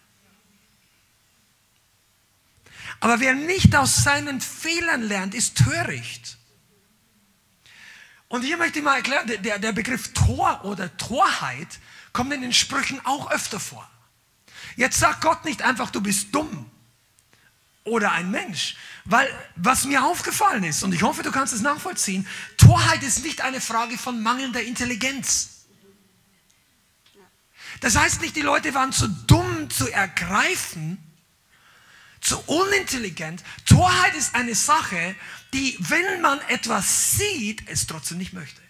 [3.03, 6.38] Aber wer nicht aus seinen Fehlern lernt, ist töricht.
[8.28, 11.80] Und hier möchte ich mal erklären, der, der Begriff Tor oder Torheit
[12.12, 13.90] kommt in den Sprüchen auch öfter vor.
[14.76, 16.70] Jetzt sagt Gott nicht einfach, du bist dumm
[17.82, 22.24] oder ein Mensch, weil was mir aufgefallen ist, und ich hoffe, du kannst es nachvollziehen,
[22.57, 25.64] Torheit ist nicht eine Frage von mangelnder Intelligenz.
[27.80, 31.11] Das heißt nicht, die Leute waren zu dumm zu ergreifen,
[32.22, 33.42] zu unintelligent.
[33.66, 35.14] Torheit ist eine Sache,
[35.52, 38.62] die, wenn man etwas sieht, es trotzdem nicht möchte.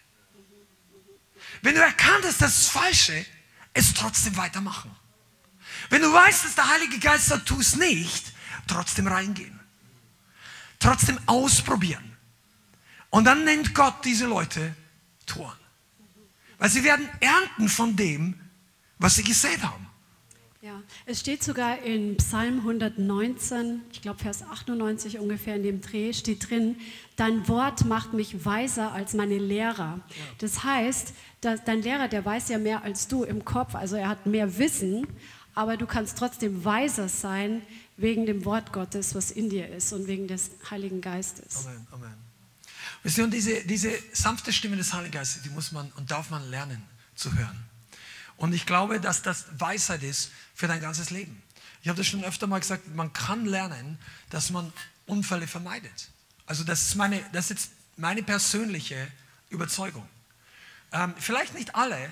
[1.61, 3.25] Wenn du erkannt hast, das ist Falsche,
[3.75, 4.91] es trotzdem weitermachen.
[5.91, 8.33] Wenn du weißt, dass der Heilige Geist sagt, tu es nicht,
[8.67, 9.61] trotzdem reingehen.
[10.81, 12.17] Trotzdem ausprobieren.
[13.11, 14.75] Und dann nennt Gott diese Leute
[15.27, 15.59] Toren.
[16.59, 18.41] Weil sie werden ernten von dem,
[18.99, 19.82] was sie gesät haben.
[20.63, 26.13] Ja, es steht sogar in Psalm 119, ich glaube Vers 98 ungefähr in dem Dreh,
[26.13, 26.77] steht drin,
[27.17, 29.99] dein Wort macht mich weiser als meine Lehrer.
[30.39, 34.27] Das heißt, dein Lehrer, der weiß ja mehr als du im Kopf, also er hat
[34.27, 35.09] mehr Wissen,
[35.57, 37.63] aber du kannst trotzdem weiser sein
[37.97, 41.67] wegen dem Wort Gottes, was in dir ist und wegen des Heiligen Geistes.
[41.67, 42.15] Amen, Amen.
[43.03, 46.31] Wisst ihr, und diese, diese sanfte Stimme des Heiligen Geistes, die muss man und darf
[46.31, 46.81] man lernen
[47.17, 47.72] zu hören.
[48.43, 51.41] Und ich glaube, dass das Weisheit ist für dein ganzes Leben.
[51.81, 54.73] Ich habe das schon öfter mal gesagt, man kann lernen, dass man
[55.07, 56.09] Unfälle vermeidet.
[56.45, 59.07] Also das ist meine, das ist meine persönliche
[59.49, 60.05] Überzeugung.
[60.91, 62.11] Ähm, vielleicht nicht alle,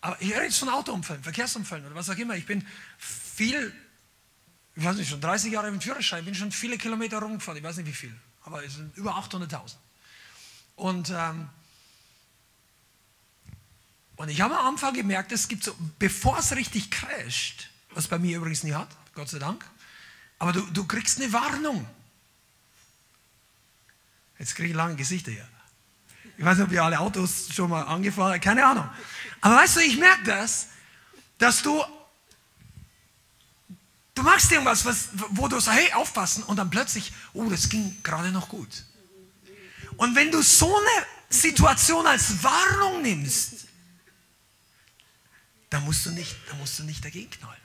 [0.00, 2.34] aber ich rede jetzt von Autounfällen, Verkehrsunfällen oder was auch immer.
[2.34, 2.66] Ich bin
[2.98, 3.72] viel,
[4.74, 7.76] ich weiß nicht, schon 30 Jahre im Führerschein, bin schon viele Kilometer rumgefahren, ich weiß
[7.76, 9.76] nicht wie viel, aber es sind über 800.000.
[10.74, 11.48] Und ähm,
[14.22, 18.20] und ich habe am Anfang gemerkt, es gibt so, bevor es richtig crasht, was bei
[18.20, 19.68] mir übrigens nie hat, Gott sei Dank,
[20.38, 21.84] aber du, du kriegst eine Warnung.
[24.38, 25.48] Jetzt kriege ich lange Gesichter hier.
[26.38, 28.88] Ich weiß nicht, ob ihr alle Autos schon mal angefahren habt, keine Ahnung.
[29.40, 30.68] Aber weißt du, ich merke das,
[31.38, 31.84] dass du,
[34.14, 38.00] du machst irgendwas, was, wo du sagst, hey, aufpassen, und dann plötzlich, oh, das ging
[38.04, 38.84] gerade noch gut.
[39.96, 43.66] Und wenn du so eine Situation als Warnung nimmst,
[45.72, 47.56] da musst du nicht, da musst du nicht dagegen knallen.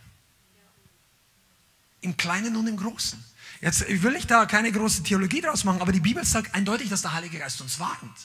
[2.01, 3.21] Im Kleinen und im Großen.
[3.59, 7.01] Jetzt will ich da keine große Theologie draus machen, aber die Bibel sagt eindeutig, dass
[7.01, 8.17] der Heilige Geist uns warnt.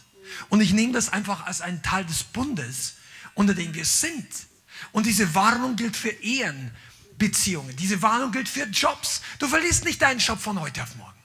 [0.50, 2.94] Und ich nehme das einfach als einen Teil des Bundes,
[3.34, 4.28] unter dem wir sind.
[4.92, 6.70] Und diese Warnung gilt für Ehen,
[7.18, 7.74] Beziehungen.
[7.76, 9.22] Diese Warnung gilt für Jobs.
[9.38, 11.18] Du verlierst nicht deinen Job von heute auf morgen.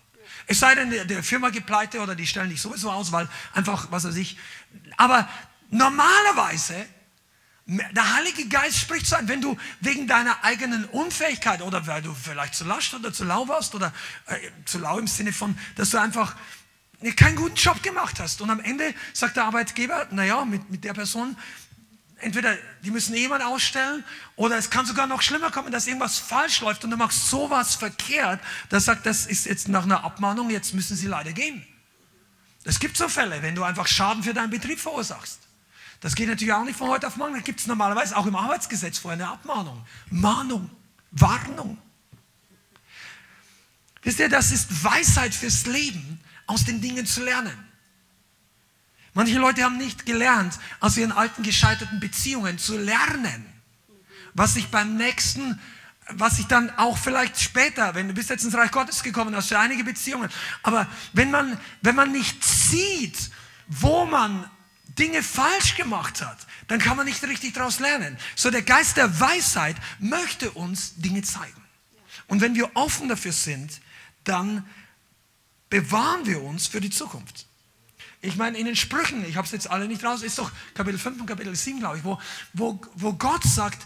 [0.48, 3.28] Es sei denn, der, der Firma geht pleite oder die stellen dich sowieso aus, weil
[3.54, 4.38] einfach, was weiß ich.
[4.96, 5.28] Aber
[5.70, 6.88] normalerweise
[7.68, 12.14] der Heilige Geist spricht zu einem, wenn du wegen deiner eigenen Unfähigkeit oder weil du
[12.14, 13.94] vielleicht zu lasch oder zu lau warst oder
[14.28, 16.36] äh, zu lau im Sinne von, dass du einfach
[17.18, 18.42] keinen guten Job gemacht hast.
[18.42, 21.36] Und am Ende sagt der Arbeitgeber, naja, mit, mit der Person,
[22.20, 24.04] entweder die müssen jemanden ausstellen
[24.38, 27.76] oder es kann sogar noch schlimmer kommen, dass irgendwas falsch läuft und du machst sowas
[27.76, 28.40] verkehrt,
[28.70, 31.66] dass sagt, das ist jetzt nach einer Abmahnung, jetzt müssen sie leider gehen.
[32.64, 35.47] Es gibt so Fälle, wenn du einfach Schaden für deinen Betrieb verursachst.
[36.00, 37.34] Das geht natürlich auch nicht von heute auf morgen.
[37.34, 39.86] Da gibt es normalerweise auch im Arbeitsgesetz vorher eine Abmahnung.
[40.10, 40.70] Mahnung,
[41.12, 41.78] Warnung.
[44.04, 47.58] Wisst ihr, das ist Weisheit fürs Leben, aus den Dingen zu lernen.
[49.14, 53.46] Manche Leute haben nicht gelernt, aus ihren alten gescheiterten Beziehungen zu lernen,
[54.34, 55.60] was sich beim nächsten
[56.10, 59.52] was ich dann auch vielleicht später, wenn du bist jetzt ins Reich Gottes gekommen, hast
[59.52, 60.30] du einige Beziehungen,
[60.64, 63.30] aber wenn man, wenn man nicht sieht,
[63.68, 64.50] wo man
[65.00, 66.38] Dinge falsch gemacht hat,
[66.68, 68.18] dann kann man nicht richtig daraus lernen.
[68.36, 71.64] So der Geist der Weisheit möchte uns Dinge zeigen.
[72.28, 73.80] Und wenn wir offen dafür sind,
[74.24, 74.66] dann
[75.70, 77.46] bewahren wir uns für die Zukunft.
[78.22, 80.98] Ich meine, in den Sprüchen, ich habe es jetzt alle nicht raus, ist doch Kapitel
[80.98, 82.20] 5 und Kapitel 7, glaube ich, wo,
[82.54, 83.86] wo, wo Gott sagt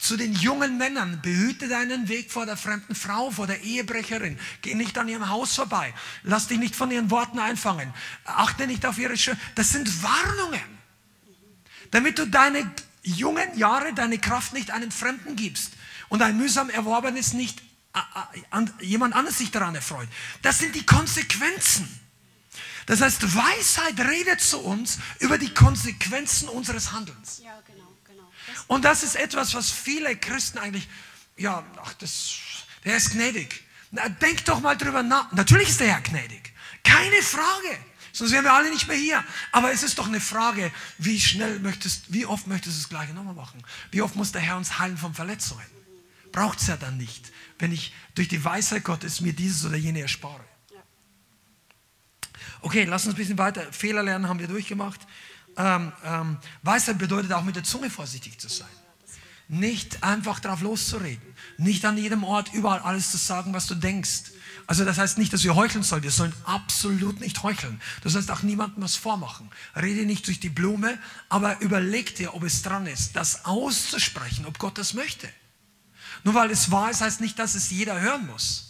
[0.00, 4.74] zu den jungen Männern, behüte deinen Weg vor der fremden Frau, vor der Ehebrecherin, geh
[4.74, 5.92] nicht an ihrem Haus vorbei,
[6.22, 7.92] lass dich nicht von ihren Worten einfangen,
[8.24, 9.38] achte nicht auf ihre Schön.
[9.56, 10.78] Das sind Warnungen,
[11.90, 12.68] damit du deine
[13.02, 15.74] jungen Jahre, deine Kraft nicht einem Fremden gibst
[16.08, 17.62] und ein mühsam erworbenes nicht
[18.80, 20.08] jemand anderes sich daran erfreut.
[20.40, 21.88] Das sind die Konsequenzen.
[22.86, 27.42] Das heißt, Weisheit redet zu uns über die Konsequenzen unseres Handelns.
[27.44, 27.50] Ja.
[27.66, 27.69] Das
[28.66, 30.88] Und das ist etwas, was viele Christen eigentlich,
[31.36, 32.34] ja, ach, das,
[32.84, 33.62] der ist gnädig.
[33.90, 35.32] Na, denk doch mal drüber nach.
[35.32, 36.52] Natürlich ist der Herr gnädig.
[36.84, 37.78] Keine Frage.
[38.12, 39.24] Sonst wären wir alle nicht mehr hier.
[39.52, 43.14] Aber es ist doch eine Frage, wie schnell möchtest, wie oft möchtest du das Gleiche
[43.14, 43.62] nochmal machen?
[43.90, 45.66] Wie oft muss der Herr uns heilen von Verletzungen?
[46.32, 50.00] Braucht es ja dann nicht, wenn ich durch die Weisheit Gottes mir dieses oder jene
[50.00, 50.44] erspare.
[52.62, 53.72] Okay, lass uns ein bisschen weiter.
[53.72, 55.00] Fehler lernen haben wir durchgemacht.
[55.56, 58.68] Ähm, ähm, Weisheit bedeutet auch mit der Zunge vorsichtig zu sein.
[59.48, 61.34] Nicht einfach drauf loszureden.
[61.58, 64.30] Nicht an jedem Ort überall alles zu sagen, was du denkst.
[64.68, 66.04] Also das heißt nicht, dass wir heucheln sollen.
[66.04, 67.80] Wir sollen absolut nicht heucheln.
[68.04, 69.50] Das heißt auch niemandem was vormachen.
[69.74, 70.96] Rede nicht durch die Blume,
[71.28, 75.28] aber überleg dir, ob es dran ist, das auszusprechen, ob Gott das möchte.
[76.22, 78.69] Nur weil es wahr ist, heißt nicht, dass es jeder hören muss.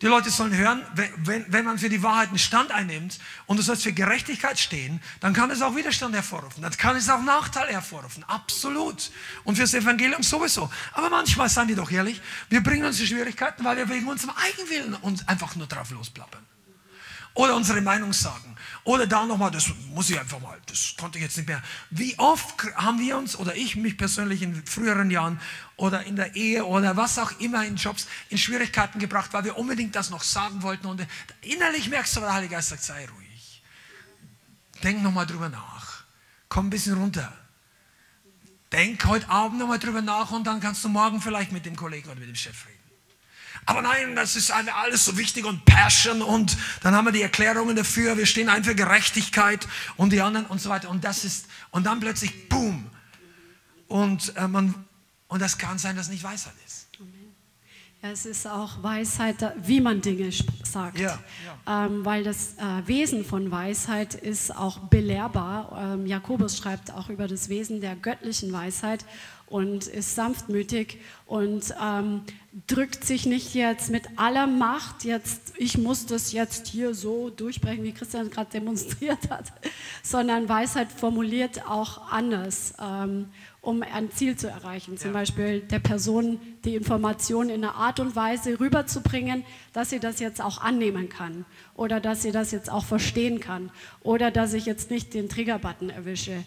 [0.00, 3.62] Die Leute sollen hören, wenn, wenn man für die Wahrheit einen Stand einnimmt und du
[3.62, 6.62] sollst für Gerechtigkeit stehen, dann kann es auch Widerstand hervorrufen.
[6.62, 8.24] Dann kann es auch Nachteil hervorrufen.
[8.24, 9.10] Absolut.
[9.44, 10.70] Und fürs Evangelium sowieso.
[10.92, 14.34] Aber manchmal, seien wir doch ehrlich, wir bringen uns in Schwierigkeiten, weil wir wegen unserem
[14.36, 16.53] Eigenwillen uns einfach nur drauf losplappern.
[17.34, 18.54] Oder unsere Meinung sagen.
[18.84, 21.62] Oder da nochmal, das muss ich einfach mal, das konnte ich jetzt nicht mehr.
[21.90, 25.40] Wie oft haben wir uns, oder ich mich persönlich in früheren Jahren,
[25.76, 29.56] oder in der Ehe oder was auch immer in Jobs, in Schwierigkeiten gebracht, weil wir
[29.56, 30.86] unbedingt das noch sagen wollten.
[30.86, 31.04] Und
[31.40, 33.62] innerlich merkst du, der Heilige Geist sagt, sei ruhig.
[34.82, 36.04] Denk nochmal drüber nach.
[36.50, 37.32] Komm ein bisschen runter.
[38.70, 42.10] Denk heute Abend nochmal drüber nach und dann kannst du morgen vielleicht mit dem Kollegen
[42.10, 42.73] oder mit dem Chef reden.
[43.66, 47.76] Aber nein, das ist alles so wichtig und Passion und dann haben wir die Erklärungen
[47.76, 50.90] dafür, wir stehen ein für Gerechtigkeit und die anderen und so weiter.
[50.90, 52.90] Und das ist, und dann plötzlich, boom.
[53.88, 54.74] Und, äh, man,
[55.28, 56.84] und das kann sein, dass nicht Weisheit ist.
[58.04, 60.30] Ja, es ist auch Weisheit, wie man Dinge
[60.62, 60.98] sagt.
[60.98, 61.18] Ja,
[61.64, 61.86] ja.
[61.86, 65.94] Ähm, weil das äh, Wesen von Weisheit ist auch belehrbar.
[65.94, 69.06] Ähm, Jakobus schreibt auch über das Wesen der göttlichen Weisheit
[69.46, 72.22] und ist sanftmütig und ähm,
[72.66, 77.84] drückt sich nicht jetzt mit aller Macht, jetzt ich muss das jetzt hier so durchbrechen,
[77.84, 79.52] wie Christian gerade demonstriert hat,
[80.02, 83.26] sondern Weisheit formuliert auch anders, ähm,
[83.60, 84.98] um ein Ziel zu erreichen.
[84.98, 85.18] Zum ja.
[85.18, 90.40] Beispiel der Person die Information in einer Art und Weise rüberzubringen, dass sie das jetzt
[90.40, 93.70] auch annehmen kann oder dass sie das jetzt auch verstehen kann
[94.02, 96.44] oder dass ich jetzt nicht den Triggerbutton erwische.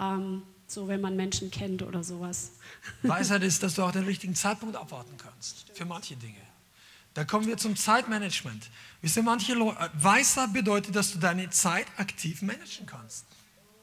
[0.00, 2.52] Ähm, so wenn man Menschen kennt oder sowas.
[3.02, 6.40] Weisheit ist, dass du auch den richtigen Zeitpunkt abwarten kannst für manche Dinge.
[7.14, 8.68] Da kommen wir zum Zeitmanagement.
[9.00, 13.24] Wisst manche Leute, äh, Weisheit bedeutet, dass du deine Zeit aktiv managen kannst.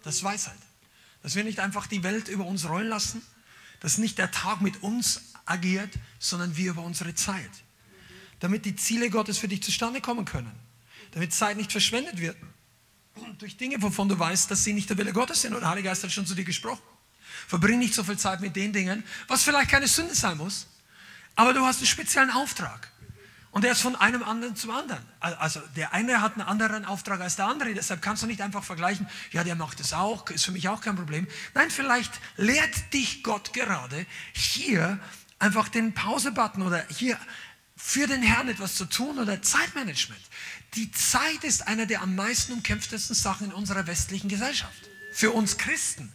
[0.04, 0.54] Das ist Weisheit.
[1.24, 3.22] Dass wir nicht einfach die Welt über uns rollen lassen,
[3.80, 7.50] dass nicht der Tag mit uns agiert, sondern wir über unsere Zeit.
[8.40, 10.52] Damit die Ziele Gottes für dich zustande kommen können.
[11.12, 12.38] Damit Zeit nicht verschwendet wird
[13.38, 15.53] durch Dinge, wovon du weißt, dass sie nicht der Wille Gottes sind.
[15.53, 16.82] Und der Heilige Geist hat schon zu dir gesprochen.
[17.47, 20.68] Verbring nicht so viel Zeit mit den Dingen, was vielleicht keine Sünde sein muss,
[21.36, 22.91] aber du hast einen speziellen Auftrag.
[23.51, 25.01] Und der ist von einem anderen zum anderen.
[25.22, 27.74] Also der eine hat einen anderen Auftrag als der andere.
[27.74, 30.82] Deshalb kannst du nicht einfach vergleichen, ja, der macht es auch, ist für mich auch
[30.82, 31.26] kein Problem.
[31.53, 34.99] Nein, vielleicht lehrt dich Gott gerade hier
[35.39, 37.18] einfach den Pause-Button oder hier
[37.78, 40.22] für den Herrn etwas zu tun oder Zeitmanagement.
[40.76, 44.90] Die Zeit ist eine der am meisten umkämpftesten Sachen in unserer westlichen Gesellschaft.
[45.14, 46.12] Für uns Christen.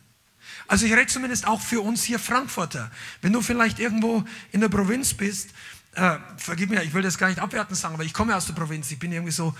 [0.68, 2.90] Also ich rede zumindest auch für uns hier Frankfurter.
[3.22, 5.50] Wenn du vielleicht irgendwo in der Provinz bist,
[5.94, 8.52] äh, vergib mir, ich will das gar nicht abwertend sagen, aber ich komme aus der
[8.52, 8.90] Provinz.
[8.90, 9.54] Ich bin irgendwie so,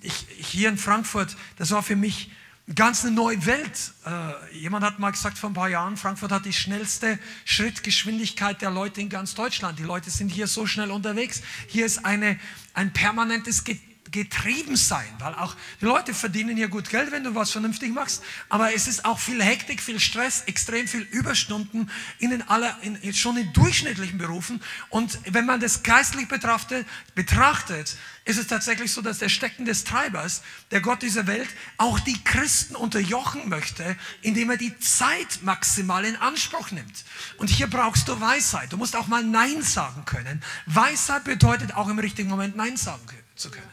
[0.00, 2.30] ich, hier in Frankfurt, das war für mich
[2.74, 3.92] ganz eine neue Welt.
[4.04, 8.70] Äh, jemand hat mal gesagt vor ein paar Jahren, Frankfurt hat die schnellste Schrittgeschwindigkeit der
[8.70, 9.78] Leute in ganz Deutschland.
[9.78, 11.42] Die Leute sind hier so schnell unterwegs.
[11.68, 12.38] Hier ist eine,
[12.74, 13.78] ein permanentes Ge
[14.12, 18.22] getrieben sein, weil auch die Leute verdienen ja gut Geld, wenn du was vernünftig machst,
[18.48, 23.14] aber es ist auch viel Hektik, viel Stress, extrem viel Überstunden in den aller, in,
[23.14, 29.02] schon in durchschnittlichen Berufen und wenn man das geistlich betrachtet, betrachtet, ist es tatsächlich so,
[29.02, 34.50] dass der Stecken des Treibers, der Gott dieser Welt, auch die Christen unterjochen möchte, indem
[34.50, 37.04] er die Zeit maximal in Anspruch nimmt.
[37.38, 38.72] Und hier brauchst du Weisheit.
[38.72, 40.42] Du musst auch mal Nein sagen können.
[40.66, 43.02] Weisheit bedeutet auch im richtigen Moment Nein sagen
[43.34, 43.71] zu können.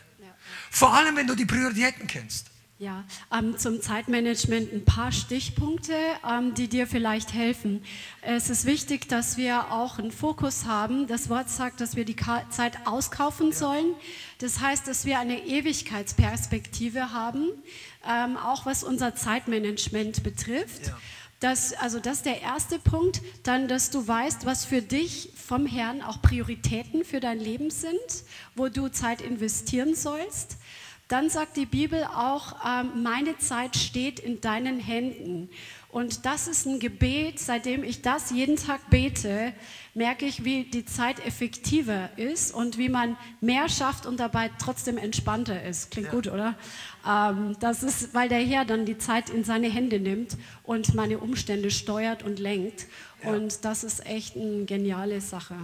[0.70, 2.50] Vor allem, wenn du die Prioritäten kennst.
[2.80, 3.04] Ja,
[3.38, 5.94] ähm, zum Zeitmanagement ein paar Stichpunkte,
[6.26, 7.84] ähm, die dir vielleicht helfen.
[8.22, 11.06] Es ist wichtig, dass wir auch einen Fokus haben.
[11.06, 13.96] Das Wort sagt, dass wir die Ka Zeit auskaufen sollen.
[14.38, 17.50] Das heißt, dass wir eine Ewigkeitsperspektive haben,
[18.10, 20.88] ähm, auch was unser Zeitmanagement betrifft.
[20.88, 20.98] Ja.
[21.42, 23.22] Das, also das ist der erste Punkt.
[23.44, 28.00] Dann, dass du weißt, was für dich vom Herrn auch Prioritäten für dein Leben sind,
[28.56, 30.59] wo du Zeit investieren sollst.
[31.10, 35.50] Dann sagt die Bibel auch, ähm, meine Zeit steht in deinen Händen.
[35.90, 39.54] Und das ist ein Gebet, seitdem ich das jeden Tag bete,
[39.96, 45.00] merke ich, wie die Zeit effektiver ist und wie man mehr schafft und dabei trotzdem
[45.00, 45.90] entspannter ist.
[45.90, 46.14] Klingt ja.
[46.14, 46.56] gut, oder?
[47.08, 51.18] Ähm, das ist, weil der Herr dann die Zeit in seine Hände nimmt und meine
[51.18, 52.86] Umstände steuert und lenkt.
[53.24, 53.32] Ja.
[53.32, 55.56] Und das ist echt eine geniale Sache.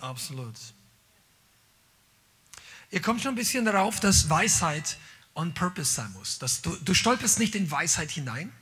[0.00, 0.54] Absolut.
[2.92, 4.98] Ihr kommt schon ein bisschen darauf, dass Weisheit
[5.34, 6.38] on purpose sein muss.
[6.38, 8.52] Dass du, du stolperst nicht in Weisheit hinein.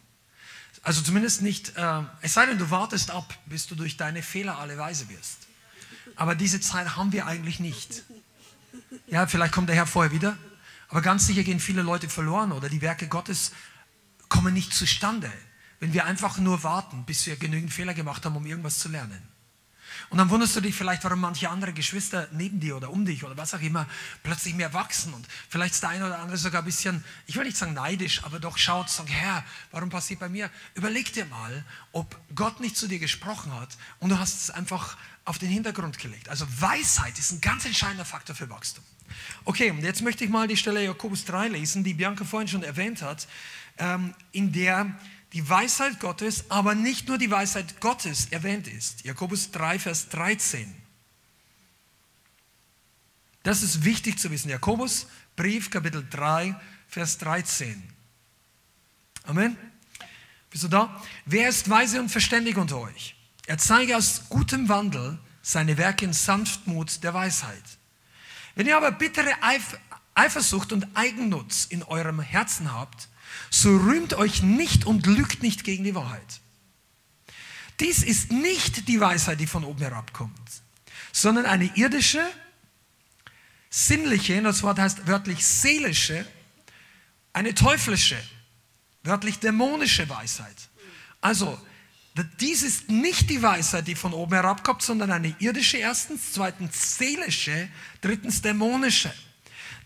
[0.82, 4.58] Also zumindest nicht, äh, es sei denn, du wartest ab, bis du durch deine Fehler
[4.58, 5.48] alle weise wirst.
[6.14, 8.04] Aber diese Zeit haben wir eigentlich nicht.
[9.08, 10.38] Ja, vielleicht kommt der Herr vorher wieder,
[10.88, 13.50] aber ganz sicher gehen viele Leute verloren oder die Werke Gottes
[14.28, 15.30] kommen nicht zustande,
[15.80, 19.20] wenn wir einfach nur warten, bis wir genügend Fehler gemacht haben, um irgendwas zu lernen.
[20.10, 23.22] Und dann wunderst du dich vielleicht, warum manche andere Geschwister neben dir oder um dich
[23.24, 23.86] oder was auch immer
[24.24, 25.14] plötzlich mehr wachsen.
[25.14, 28.24] Und vielleicht ist der eine oder andere sogar ein bisschen, ich will nicht sagen neidisch,
[28.24, 30.50] aber doch schaut sagt, Herr, warum passiert bei mir?
[30.74, 34.96] Überleg dir mal, ob Gott nicht zu dir gesprochen hat und du hast es einfach
[35.24, 36.28] auf den Hintergrund gelegt.
[36.28, 38.82] Also Weisheit ist ein ganz entscheidender Faktor für Wachstum.
[39.44, 42.64] Okay, und jetzt möchte ich mal die Stelle Jakobus 3 lesen, die Bianca vorhin schon
[42.64, 43.28] erwähnt hat,
[43.78, 44.92] ähm, in der
[45.32, 49.04] die Weisheit Gottes, aber nicht nur die Weisheit Gottes erwähnt ist.
[49.04, 50.74] Jakobus 3, Vers 13.
[53.42, 54.50] Das ist wichtig zu wissen.
[54.50, 55.06] Jakobus,
[55.36, 56.54] Brief, Kapitel 3,
[56.88, 57.82] Vers 13.
[59.24, 59.56] Amen.
[60.50, 61.00] Bist du da?
[61.26, 63.14] Wer ist weise und verständig unter euch?
[63.46, 67.62] Er zeige aus gutem Wandel seine Werke in Sanftmut der Weisheit.
[68.56, 69.30] Wenn ihr aber bittere
[70.14, 73.08] Eifersucht und Eigennutz in eurem Herzen habt,
[73.50, 76.40] so rühmt euch nicht und lügt nicht gegen die Wahrheit.
[77.80, 80.38] Dies ist nicht die Weisheit, die von oben herabkommt,
[81.12, 82.24] sondern eine irdische,
[83.70, 86.26] sinnliche, das Wort heißt wörtlich seelische,
[87.32, 88.18] eine teuflische,
[89.02, 90.56] wörtlich dämonische Weisheit.
[91.20, 91.58] Also,
[92.40, 97.68] dies ist nicht die Weisheit, die von oben herabkommt, sondern eine irdische erstens, zweitens seelische,
[98.00, 99.12] drittens dämonische.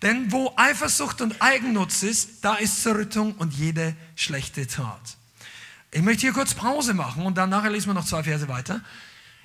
[0.05, 5.17] Denn wo Eifersucht und Eigennutz ist, da ist Zerrüttung und jede schlechte Tat.
[5.91, 8.85] Ich möchte hier kurz Pause machen und dann nachher lesen wir noch zwei Verse weiter.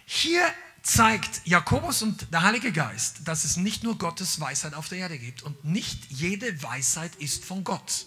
[0.05, 0.41] Hier
[0.83, 5.17] zeigt Jakobus und der Heilige Geist, dass es nicht nur Gottes Weisheit auf der Erde
[5.17, 8.05] gibt und nicht jede Weisheit ist von Gott.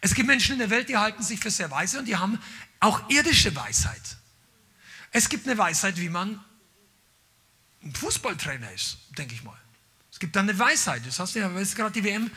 [0.00, 2.38] Es gibt Menschen in der Welt, die halten sich für sehr weise und die haben
[2.80, 4.16] auch irdische Weisheit.
[5.10, 6.42] Es gibt eine Weisheit, wie man
[7.92, 9.61] Fußballtrainer ist, denke ich mal
[10.18, 11.06] gibt dann eine Weisheit.
[11.06, 12.30] Das hast du ja, ist gerade die WM.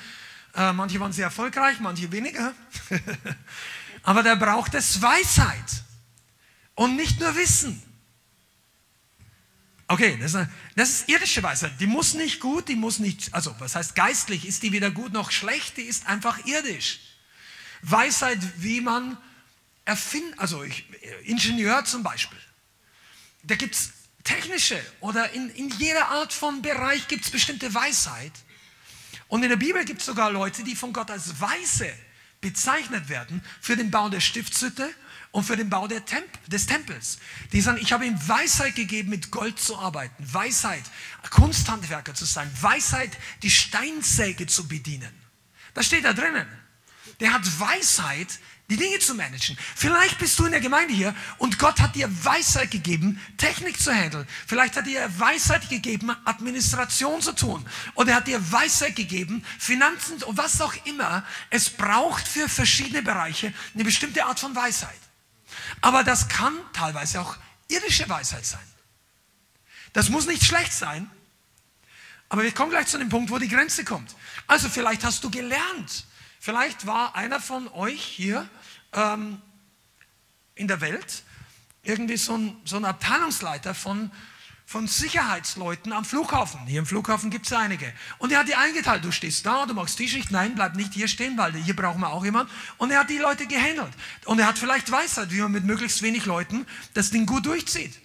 [0.56, 2.54] Äh, manche waren sehr erfolgreich, manche weniger.
[4.04, 5.84] Aber da braucht es Weisheit
[6.76, 7.82] und nicht nur Wissen.
[9.88, 11.74] Okay, das ist, das ist irdische Weisheit.
[11.80, 15.14] Die muss nicht gut, die muss nicht, also was heißt geistlich, ist die weder gut
[15.14, 17.00] noch schlecht, die ist einfach irdisch.
[17.82, 19.18] Weisheit, wie man
[19.84, 20.86] erfindet, also ich,
[21.24, 22.40] Ingenieur zum Beispiel.
[23.44, 23.94] Da gibt es
[24.26, 28.34] technische oder in, in jeder Art von Bereich gibt es bestimmte Weisheit.
[29.28, 31.92] Und in der Bibel gibt es sogar Leute, die von Gott als Weise
[32.42, 34.94] bezeichnet werden für den Bau der Stiftshütte
[35.32, 37.18] und für den Bau Temp des Tempels.
[37.52, 40.84] Die sagen, ich habe ihm Weisheit gegeben, mit Gold zu arbeiten, Weisheit,
[41.30, 43.12] Kunsthandwerker zu sein, Weisheit,
[43.42, 45.12] die Steinsäge zu bedienen.
[45.74, 46.48] Das steht da drinnen.
[47.20, 48.40] Der hat Weisheit,
[48.70, 49.58] die Dinge zu managen.
[49.76, 53.94] Vielleicht bist du in der Gemeinde hier und Gott hat dir Weisheit gegeben, Technik zu
[53.94, 54.28] handeln.
[54.48, 57.66] Vielleicht hat dir Weisheit gegeben, Administration zu tun.
[57.94, 61.24] Oder er hat dir Weisheit gegeben, Finanzen und was auch immer.
[61.50, 65.00] Es braucht für verschiedene Bereiche eine bestimmte Art von Weisheit.
[65.82, 67.38] Aber das kann teilweise auch
[67.68, 68.68] irdische Weisheit sein.
[69.94, 71.10] Das muss nicht schlecht sein,
[72.30, 74.16] Aber wir kommen gleich zu dem Punkt, wo die Grenze kommt.
[74.48, 76.06] Also vielleicht hast du gelernt.
[76.46, 78.48] Vielleicht war einer von euch hier
[78.94, 79.42] ähm,
[80.54, 81.24] in der Welt
[81.82, 84.12] irgendwie so ein, so ein Abteilungsleiter von,
[84.68, 86.60] von Sicherheitsleuten am Flughafen.
[86.68, 87.92] Hier im Flughafen gibt es einige.
[88.20, 89.04] Und er hat die eingeteilt.
[89.04, 90.30] Du stehst da, du machst die Schicht.
[90.30, 92.54] Nein, bleib nicht hier stehen, weil hier brauchen wir auch jemanden.
[92.78, 93.94] Und er hat die Leute gehandelt.
[94.26, 98.00] Und er hat vielleicht Weisheit, wie man mit möglichst wenig Leuten das Ding gut durchzieht.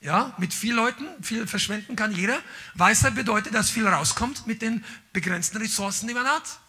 [0.00, 2.38] Ja, mit viel Leuten, viel verschwenden kann jeder.
[2.74, 6.60] Weisheit bedeutet, dass viel rauskommt mit den begrenzten Ressourcen, die man hat.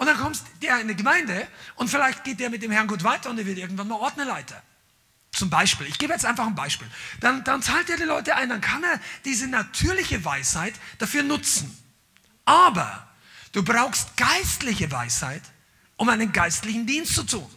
[0.00, 3.04] Und dann kommt der in eine Gemeinde und vielleicht geht der mit dem Herrn gut
[3.04, 4.62] weiter und er wird irgendwann mal Ordnerleiter.
[5.30, 6.88] Zum Beispiel, ich gebe jetzt einfach ein Beispiel.
[7.20, 11.76] Dann, dann zahlt er die Leute ein, dann kann er diese natürliche Weisheit dafür nutzen.
[12.46, 13.10] Aber
[13.52, 15.42] du brauchst geistliche Weisheit,
[15.96, 17.54] um einen geistlichen Dienst zu tun.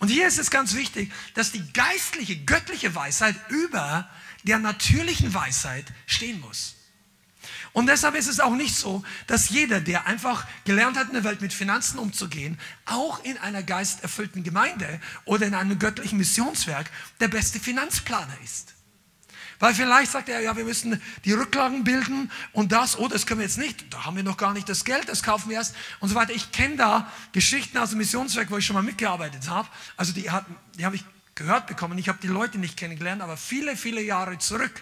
[0.00, 4.06] Und hier ist es ganz wichtig, dass die geistliche, göttliche Weisheit über
[4.42, 6.74] der natürlichen Weisheit stehen muss.
[7.72, 11.24] Und deshalb ist es auch nicht so, dass jeder, der einfach gelernt hat, in der
[11.24, 16.90] Welt mit Finanzen umzugehen, auch in einer geisterfüllten Gemeinde oder in einem göttlichen Missionswerk
[17.20, 18.74] der beste Finanzplaner ist.
[19.60, 23.40] Weil vielleicht sagt er, ja, wir müssen die Rücklagen bilden und das, oh, das können
[23.40, 25.76] wir jetzt nicht, da haben wir noch gar nicht das Geld, das kaufen wir erst
[26.00, 26.32] und so weiter.
[26.32, 29.68] Ich kenne da Geschichten aus dem Missionswerk, wo ich schon mal mitgearbeitet habe.
[29.98, 30.30] Also die,
[30.78, 31.04] die habe ich
[31.40, 31.96] gehört bekommen.
[31.96, 34.72] Ich habe die Leute nicht kennengelernt, aber viele, viele Jahre zurück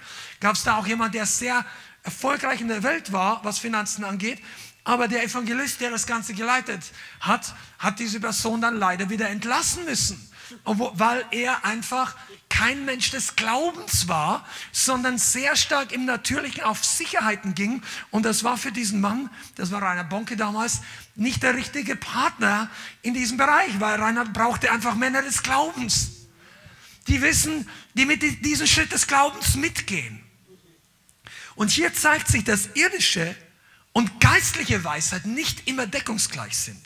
[0.41, 1.65] gab es da auch jemand, der sehr
[2.03, 4.41] erfolgreich in der Welt war, was Finanzen angeht.
[4.85, 6.83] Aber der Evangelist, der das Ganze geleitet
[7.21, 10.31] hat, hat diese Person dann leider wieder entlassen müssen,
[10.65, 12.17] weil er einfach
[12.49, 17.83] kein Mensch des Glaubens war, sondern sehr stark im Natürlichen auf Sicherheiten ging.
[18.11, 20.81] Und das war für diesen Mann, das war Rainer Bonke damals,
[21.17, 22.71] nicht der richtige Partner
[23.03, 26.13] in diesem Bereich, weil Rainer brauchte einfach Männer des Glaubens
[27.09, 30.21] die wissen, die mit diesem Schritt des Glaubens mitgehen.
[31.59, 33.35] Und hier zeigt sich, dass irdische
[33.93, 36.81] und geistliche Weisheit nicht immer deckungsgleich sind.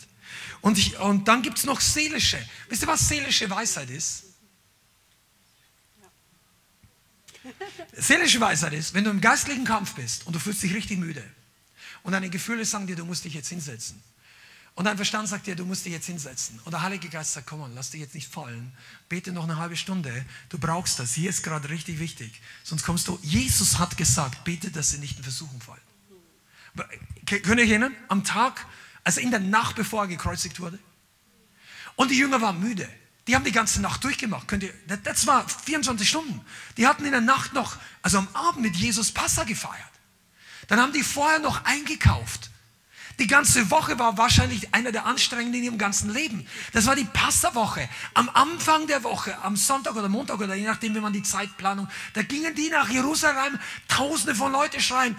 [0.62, 2.38] Und, ich, und dann gibt es noch seelische.
[2.70, 4.24] Wisst ihr, was seelische Weisheit ist?
[7.92, 11.22] Seelische Weisheit ist, wenn du im geistlichen Kampf bist und du fühlst dich richtig müde
[12.02, 14.02] und deine Gefühle sagen dir, du musst dich jetzt hinsetzen
[14.74, 16.58] und dein Verstand sagt dir, du musst dich jetzt hinsetzen.
[16.64, 18.72] Und der Heilige Geist sagt, komm on, lass dich jetzt nicht fallen.
[19.08, 20.24] Bete noch eine halbe Stunde.
[20.48, 21.12] Du brauchst das.
[21.12, 22.40] Hier ist gerade richtig wichtig.
[22.64, 23.18] Sonst kommst du.
[23.22, 25.80] Jesus hat gesagt, bete, dass sie nicht in Versuchung fallen.
[27.26, 27.94] Könnt ihr euch erinnern?
[28.08, 28.66] Am Tag,
[29.04, 30.78] also in der Nacht, bevor er gekreuzigt wurde.
[31.96, 32.88] Und die Jünger waren müde.
[33.26, 34.48] Die haben die ganze Nacht durchgemacht.
[34.48, 34.72] Könnt ihr,
[35.04, 36.40] das war 24 Stunden.
[36.78, 39.76] Die hatten in der Nacht noch, also am Abend mit Jesus Passa gefeiert.
[40.68, 42.51] Dann haben die vorher noch eingekauft.
[43.18, 46.46] Die ganze Woche war wahrscheinlich einer der anstrengenden in ihrem ganzen Leben.
[46.72, 47.88] Das war die Passawoche.
[48.14, 51.88] Am Anfang der Woche, am Sonntag oder Montag oder je nachdem, wie man die Zeitplanung,
[52.14, 53.58] da gingen die nach Jerusalem,
[53.88, 55.18] tausende von Leuten schreien,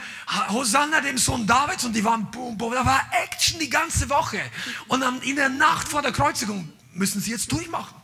[0.49, 2.73] Hosanna dem Sohn Davids und die waren boom, boom.
[2.73, 4.41] Da war Action die ganze Woche.
[4.87, 7.95] Und in der Nacht vor der Kreuzigung müssen sie jetzt durchmachen.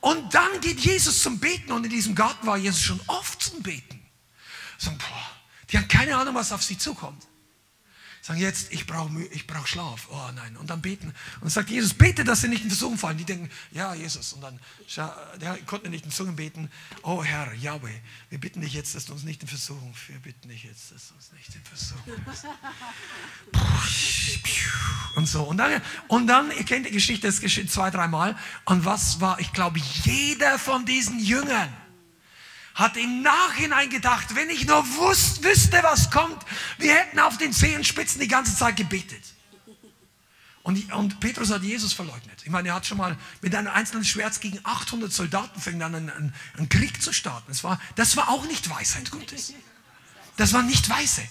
[0.00, 3.62] Und dann geht Jesus zum Beten und in diesem Garten war Jesus schon oft zum
[3.62, 4.00] Beten.
[4.78, 5.30] So, boah,
[5.70, 7.26] die haben keine Ahnung, was auf sie zukommt.
[8.26, 10.08] Sagen jetzt, ich brauche ich brauch Schlaf.
[10.10, 10.56] Oh nein.
[10.56, 11.14] Und dann beten.
[11.42, 13.18] Und sagt Jesus, bete, dass sie nicht in Versuchung fallen.
[13.18, 14.32] Die denken, ja, Jesus.
[14.32, 14.58] Und dann
[15.40, 16.68] der konnte nicht in Zungen beten.
[17.02, 18.00] Oh Herr, Yahweh,
[18.30, 20.24] wir bitten dich jetzt, dass du uns nicht in Versuchung führst.
[20.24, 22.46] Wir bitten dich jetzt, dass du uns nicht in Versuchung führst.
[25.14, 25.44] Und so.
[25.44, 28.36] Und dann, und dann, ihr kennt die Geschichte, das geschieht zwei, dreimal.
[28.64, 31.72] Und was war, ich glaube, jeder von diesen Jüngern
[32.76, 36.44] hat im Nachhinein gedacht, wenn ich nur wusste, wüsste, was kommt,
[36.78, 39.22] wir hätten auf den Zehenspitzen die ganze Zeit gebetet.
[40.62, 42.42] Und, und Petrus hat Jesus verleugnet.
[42.44, 45.94] Ich meine, er hat schon mal mit einem einzelnen Schwert gegen 800 Soldaten fängt an,
[45.94, 47.46] einen, einen, einen Krieg zu starten.
[47.48, 49.54] Das war, das war auch nicht Weisheit Gottes.
[50.36, 51.22] Das war nicht weise.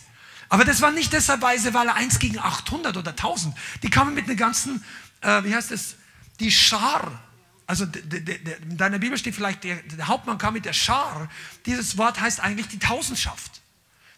[0.49, 4.15] Aber das war nicht deshalb weise, weil er eins gegen 800 oder 1000, die kamen
[4.15, 4.83] mit einer ganzen,
[5.21, 5.95] äh, wie heißt das,
[6.39, 7.19] die Schar
[7.67, 11.29] also in deiner Bibel steht vielleicht, der, der, Hauptmann kam mit der Schar.
[11.65, 13.61] Dieses Wort heißt eigentlich die Tausendschaft.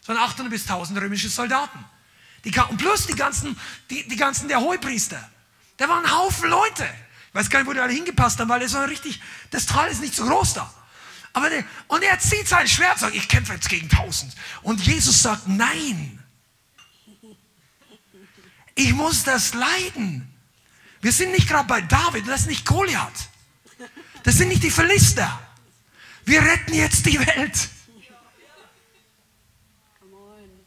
[0.06, 1.84] Waren 800 bis 1000 römische Soldaten.
[2.44, 3.58] Die kam, und plus die ganzen,
[3.90, 5.28] die, die ganzen der Hohepriester.
[5.76, 6.88] Da waren ein Haufen Leute.
[7.28, 9.20] Ich weiß gar nicht, wo die alle hingepasst haben, weil es war richtig,
[9.50, 10.72] das Tal ist nicht so groß da.
[11.34, 14.34] Aber der, und er zieht sein Schwert sagt, ich kämpfe jetzt gegen 1000.
[14.62, 16.18] Und Jesus sagt, nein.
[18.74, 20.32] Ich muss das leiden.
[21.00, 23.27] Wir sind nicht gerade bei David, das ist nicht Goliath.
[24.22, 25.40] Das sind nicht die Philister.
[26.24, 27.68] Wir retten jetzt die Welt.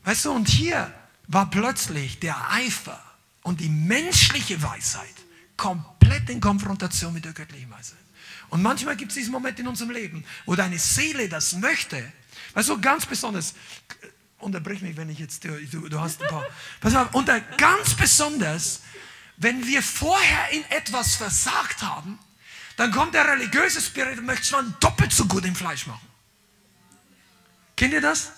[0.03, 0.91] Weißt du, und hier
[1.27, 3.01] war plötzlich der Eifer
[3.43, 5.13] und die menschliche Weisheit
[5.57, 7.99] komplett in Konfrontation mit der göttlichen Weisheit.
[8.49, 12.11] Und manchmal gibt es diesen Moment in unserem Leben, wo deine Seele das möchte.
[12.53, 13.53] Weißt du, ganz besonders,
[14.39, 16.45] unterbrich mich, wenn ich jetzt, du, du hast ein paar.
[16.81, 18.81] Pass auf, und ganz besonders,
[19.37, 22.19] wenn wir vorher in etwas versagt haben,
[22.81, 26.07] dann kommt der religiöse Spirit und möchte schon doppelt so gut im Fleisch machen.
[27.75, 28.31] Kennt ihr das?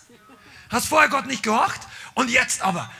[0.69, 1.79] Hast vorher Gott nicht gehorcht
[2.13, 2.91] und jetzt aber.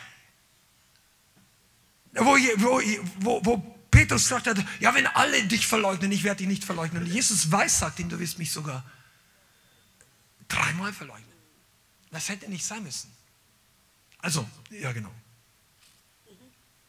[2.14, 2.82] Wo, wo,
[3.20, 3.58] wo, wo
[3.92, 4.48] Petrus sagt,
[4.80, 7.04] ja, wenn alle dich verleugnen, ich werde dich nicht verleugnen.
[7.04, 8.82] Und Jesus weiß, sagt ihm, du wirst mich sogar
[10.48, 11.28] dreimal verleugnen.
[12.10, 13.12] Das hätte nicht sein müssen.
[14.20, 15.14] Also, ja genau.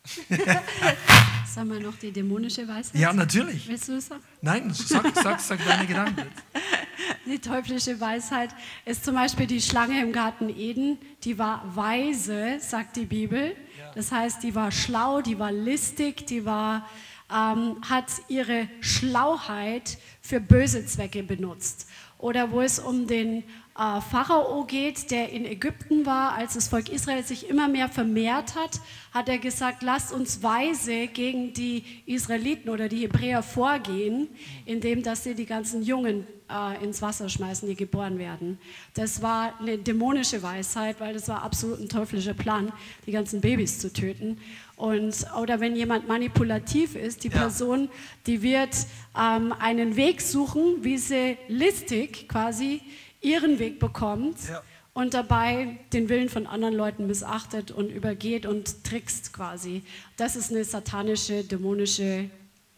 [1.46, 3.00] Sagen wir noch die dämonische Weisheit?
[3.00, 3.66] Ja, natürlich.
[3.68, 4.22] Willst du es sagen?
[4.42, 6.26] Nein, sag, sag, sag deine Gedanken.
[7.26, 8.50] Die teuflische Weisheit
[8.84, 13.56] ist zum Beispiel die Schlange im Garten Eden, die war weise, sagt die Bibel.
[13.94, 16.86] Das heißt, die war schlau, die war listig, die war,
[17.32, 21.88] ähm, hat ihre Schlauheit für böse Zwecke benutzt.
[22.18, 23.42] Oder wo es um den
[23.76, 28.80] Pharao geht, der in Ägypten war, als das Volk Israel sich immer mehr vermehrt hat,
[29.12, 34.28] hat er gesagt, lasst uns weise gegen die Israeliten oder die Hebräer vorgehen,
[34.64, 38.58] indem dass sie die ganzen Jungen äh, ins Wasser schmeißen, die geboren werden.
[38.94, 42.72] Das war eine dämonische Weisheit, weil das war absolut ein teuflischer Plan,
[43.06, 44.38] die ganzen Babys zu töten.
[44.76, 47.38] Und, oder wenn jemand manipulativ ist, die ja.
[47.38, 47.88] Person,
[48.26, 48.76] die wird
[49.18, 52.80] ähm, einen Weg suchen, wie sie listig quasi
[53.24, 54.62] ihren Weg bekommt ja.
[54.92, 59.82] und dabei den Willen von anderen Leuten missachtet und übergeht und trickst quasi.
[60.16, 62.30] Das ist eine satanische, dämonische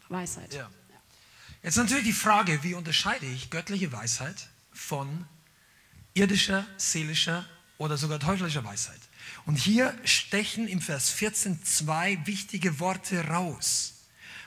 [0.09, 0.55] Weisheit.
[0.55, 0.71] Ja.
[1.63, 5.27] Jetzt natürlich die Frage, wie unterscheide ich göttliche Weisheit von
[6.15, 7.45] irdischer, seelischer
[7.79, 9.01] oder sogar teuflischer Weisheit?
[9.47, 13.95] Und hier stechen im Vers 14 zwei wichtige Worte raus.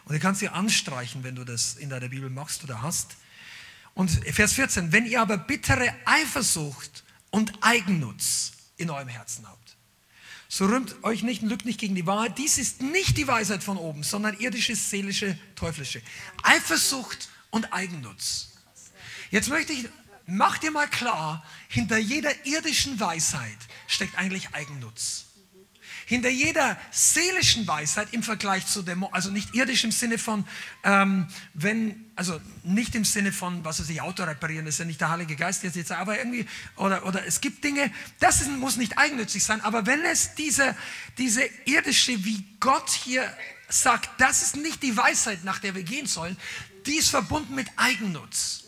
[0.05, 3.17] Und du kannst sie anstreichen, wenn du das in deiner Bibel machst oder hast.
[3.93, 9.77] Und Vers 14, wenn ihr aber bittere Eifersucht und Eigennutz in eurem Herzen habt,
[10.47, 12.37] so rühmt euch nicht und lügt nicht gegen die Wahrheit.
[12.39, 16.01] Dies ist nicht die Weisheit von oben, sondern irdische, seelische, teuflische.
[16.41, 18.49] Eifersucht und Eigennutz.
[19.29, 19.87] Jetzt möchte ich,
[20.25, 25.28] mach dir mal klar, hinter jeder irdischen Weisheit steckt eigentlich Eigennutz
[26.09, 30.43] hinter jeder seelischen Weisheit im Vergleich zu Dämonen, also nicht irdisch im Sinne von,
[30.83, 34.85] ähm, wenn, also nicht im Sinne von, was weiß ich, Auto reparieren, das ist ja
[34.85, 36.47] nicht der Heilige Geist jetzt, jetzt aber irgendwie,
[36.77, 40.75] oder, oder es gibt Dinge, das ist, muss nicht eigennützig sein, aber wenn es diese,
[41.19, 43.31] diese irdische, wie Gott hier
[43.67, 46.35] sagt, das ist nicht die Weisheit, nach der wir gehen sollen,
[46.87, 48.63] die ist verbunden mit Eigennutz.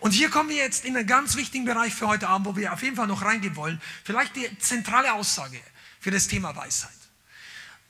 [0.00, 2.72] Und hier kommen wir jetzt in einen ganz wichtigen Bereich für heute Abend, wo wir
[2.72, 3.80] auf jeden Fall noch reingehen wollen.
[4.02, 5.60] Vielleicht die zentrale Aussage
[6.00, 6.90] für das Thema Weisheit.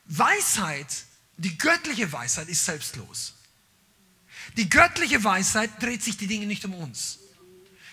[0.06, 1.04] Weisheit,
[1.36, 3.34] die göttliche Weisheit ist selbstlos.
[4.56, 7.20] Die göttliche Weisheit dreht sich die Dinge nicht um uns,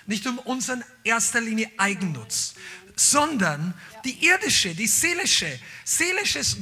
[0.08, 2.56] nicht um unseren erster Linie Eigennutz,
[2.96, 6.58] sondern die irdische, die seelische, seelisches,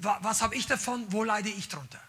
[0.00, 2.00] was habe ich davon, wo leide ich drunter?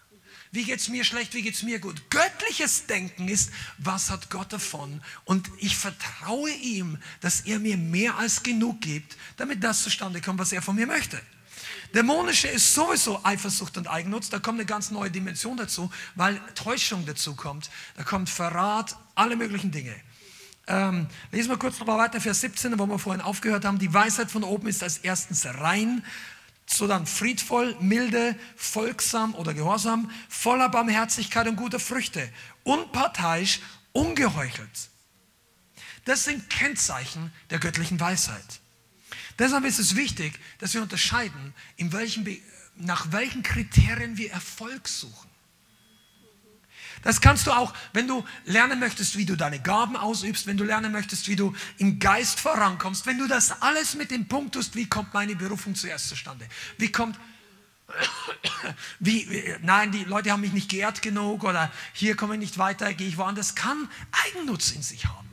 [0.54, 2.10] Wie geht es mir schlecht, wie geht es mir gut?
[2.10, 5.00] Göttliches Denken ist, was hat Gott davon?
[5.24, 10.38] Und ich vertraue ihm, dass er mir mehr als genug gibt, damit das zustande kommt,
[10.38, 11.18] was er von mir möchte.
[11.94, 14.28] Dämonische ist sowieso Eifersucht und Eigennutz.
[14.28, 17.70] Da kommt eine ganz neue Dimension dazu, weil Täuschung dazu kommt.
[17.96, 19.94] Da kommt Verrat, alle möglichen Dinge.
[20.66, 23.78] Ähm, lesen wir kurz nochmal weiter, Vers 17, wo wir vorhin aufgehört haben.
[23.78, 26.04] Die Weisheit von oben ist als erstens rein,
[26.66, 32.28] sondern friedvoll, milde, folgsam oder gehorsam, voller Barmherzigkeit und guter Früchte,
[32.64, 33.60] unparteiisch,
[33.92, 34.90] ungeheuchelt.
[36.04, 38.60] Das sind Kennzeichen der göttlichen Weisheit.
[39.38, 41.54] Deshalb ist es wichtig, dass wir unterscheiden,
[41.92, 42.26] welchen,
[42.76, 45.31] nach welchen Kriterien wir Erfolg suchen.
[47.02, 50.64] Das kannst du auch, wenn du lernen möchtest, wie du deine Gaben ausübst, wenn du
[50.64, 54.76] lernen möchtest, wie du im Geist vorankommst, wenn du das alles mit dem Punkt tust,
[54.76, 56.46] wie kommt meine Berufung zuerst zustande?
[56.78, 57.18] Wie kommt,
[59.00, 62.94] wie, nein, die Leute haben mich nicht geehrt genug oder hier komme ich nicht weiter,
[62.94, 63.88] gehe ich woanders, kann
[64.26, 65.28] Eigennutz in sich haben.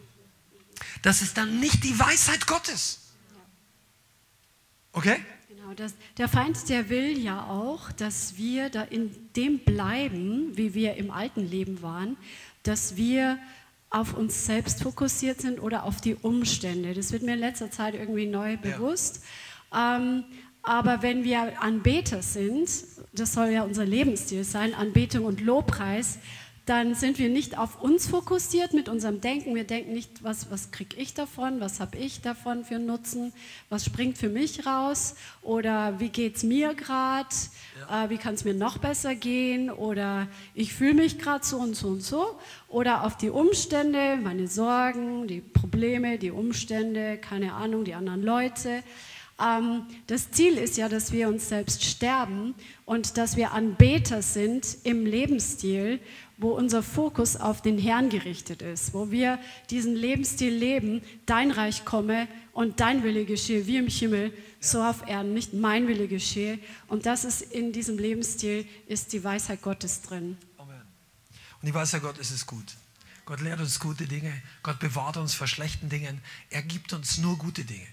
[1.03, 2.99] Das ist dann nicht die Weisheit Gottes.
[4.91, 5.23] Okay?
[5.69, 10.73] Genau, das, der Feind, der will ja auch, dass wir da in dem bleiben, wie
[10.73, 12.17] wir im alten Leben waren,
[12.63, 13.37] dass wir
[13.91, 16.95] auf uns selbst fokussiert sind oder auf die Umstände.
[16.95, 19.23] Das wird mir in letzter Zeit irgendwie neu bewusst.
[19.71, 19.97] Ja.
[19.97, 20.23] Ähm,
[20.63, 22.69] aber wenn wir Anbeter sind,
[23.13, 26.17] das soll ja unser Lebensstil sein, Anbetung und Lobpreis,
[26.69, 29.55] dann sind wir nicht auf uns fokussiert mit unserem Denken.
[29.55, 33.33] Wir denken nicht, was, was kriege ich davon, was habe ich davon für Nutzen,
[33.69, 35.15] was springt für mich raus?
[35.41, 37.29] Oder wie geht es mir gerade,
[37.89, 38.05] ja.
[38.05, 39.71] äh, wie kann es mir noch besser gehen?
[39.71, 42.37] Oder ich fühle mich gerade so und so und so.
[42.67, 48.83] Oder auf die Umstände, meine Sorgen, die Probleme, die Umstände, keine Ahnung, die anderen Leute.
[49.41, 52.53] Ähm, das Ziel ist ja, dass wir uns selbst sterben
[52.85, 55.99] und dass wir Anbeter sind im Lebensstil,
[56.39, 61.83] wo unser Fokus auf den Herrn gerichtet ist, wo wir diesen Lebensstil leben, dein Reich
[61.83, 66.57] komme und dein Wille geschehe, wie im Himmel, so auf Erden, nicht mein Wille geschehe.
[66.87, 70.37] Und das ist in diesem Lebensstil, ist die Weisheit Gottes drin.
[70.57, 70.81] Amen.
[71.61, 72.77] Und die Weisheit Gottes ist gut.
[73.25, 74.33] Gott lehrt uns gute Dinge.
[74.63, 76.21] Gott bewahrt uns vor schlechten Dingen.
[76.49, 77.85] Er gibt uns nur gute Dinge.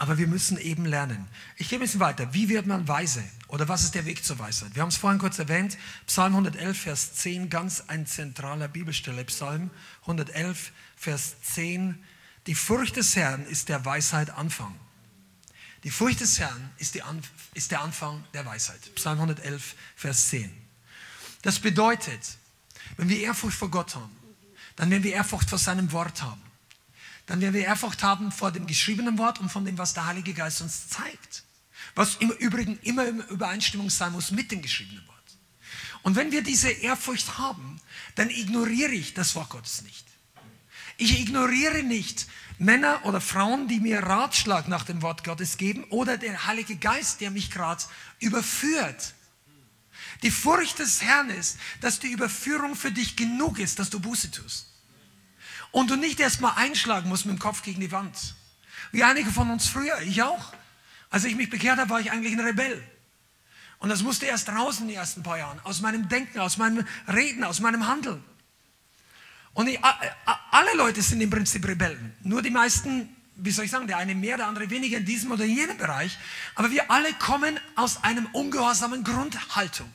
[0.00, 1.28] Aber wir müssen eben lernen.
[1.58, 2.32] Ich gehe ein bisschen weiter.
[2.32, 3.22] Wie wird man weise?
[3.48, 4.74] Oder was ist der Weg zur Weisheit?
[4.74, 5.76] Wir haben es vorhin kurz erwähnt.
[6.06, 9.22] Psalm 111, Vers 10, ganz ein zentraler Bibelstelle.
[9.26, 9.68] Psalm
[10.00, 12.02] 111, Vers 10.
[12.46, 14.74] Die Furcht des Herrn ist der Weisheit Anfang.
[15.84, 17.02] Die Furcht des Herrn ist, die,
[17.52, 18.80] ist der Anfang der Weisheit.
[18.94, 20.50] Psalm 111, Vers 10.
[21.42, 22.38] Das bedeutet,
[22.96, 24.16] wenn wir Ehrfurcht vor Gott haben,
[24.76, 26.40] dann werden wir Ehrfurcht vor seinem Wort haben.
[27.30, 30.34] Dann werden wir Ehrfurcht haben vor dem geschriebenen Wort und von dem, was der Heilige
[30.34, 31.44] Geist uns zeigt.
[31.94, 35.16] Was im Übrigen immer in Übereinstimmung sein muss mit dem geschriebenen Wort.
[36.02, 37.80] Und wenn wir diese Ehrfurcht haben,
[38.16, 40.04] dann ignoriere ich das Wort Gottes nicht.
[40.96, 42.26] Ich ignoriere nicht
[42.58, 47.20] Männer oder Frauen, die mir Ratschlag nach dem Wort Gottes geben oder der Heilige Geist,
[47.20, 47.84] der mich gerade
[48.18, 49.14] überführt.
[50.24, 54.32] Die Furcht des Herrn ist, dass die Überführung für dich genug ist, dass du Buße
[54.32, 54.69] tust.
[55.72, 58.34] Und du nicht erstmal einschlagen musst mit dem Kopf gegen die Wand.
[58.92, 60.52] Wie einige von uns früher, ich auch.
[61.10, 62.82] Als ich mich bekehrt habe, war ich eigentlich ein Rebell.
[63.78, 65.58] Und das musste erst raus in den ersten paar Jahren.
[65.64, 68.22] Aus meinem Denken, aus meinem Reden, aus meinem Handeln.
[69.54, 69.80] Und ich,
[70.50, 72.14] alle Leute sind im Prinzip Rebellen.
[72.22, 75.32] Nur die meisten, wie soll ich sagen, der eine mehr, der andere weniger in diesem
[75.32, 76.18] oder jenem Bereich.
[76.54, 79.90] Aber wir alle kommen aus einem ungehorsamen Grundhaltung.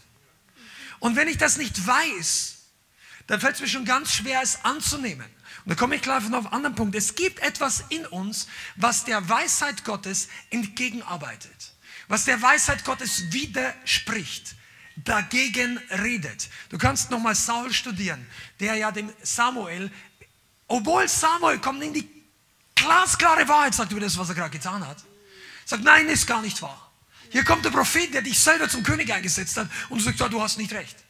[0.99, 2.55] Und wenn ich das nicht weiß,
[3.28, 5.26] dann fällt es mir schon ganz schwer, es anzunehmen.
[5.65, 6.95] Und da komme ich gleich noch auf einen anderen Punkt.
[6.95, 11.73] Es gibt etwas in uns, was der Weisheit Gottes entgegenarbeitet,
[12.07, 14.55] was der Weisheit Gottes widerspricht,
[14.95, 16.49] dagegen redet.
[16.69, 18.26] Du kannst nochmal Saul studieren,
[18.59, 19.91] der ja dem Samuel,
[20.67, 22.09] obwohl Samuel kommt in die
[22.76, 25.03] glasklare Wahrheit, sagt über das, was er gerade getan hat,
[25.65, 26.91] sagt, nein, ist gar nicht wahr.
[27.32, 30.57] Hier kommt der Prophet, der dich selber zum König eingesetzt hat und ja, du hast
[30.57, 31.05] nicht recht.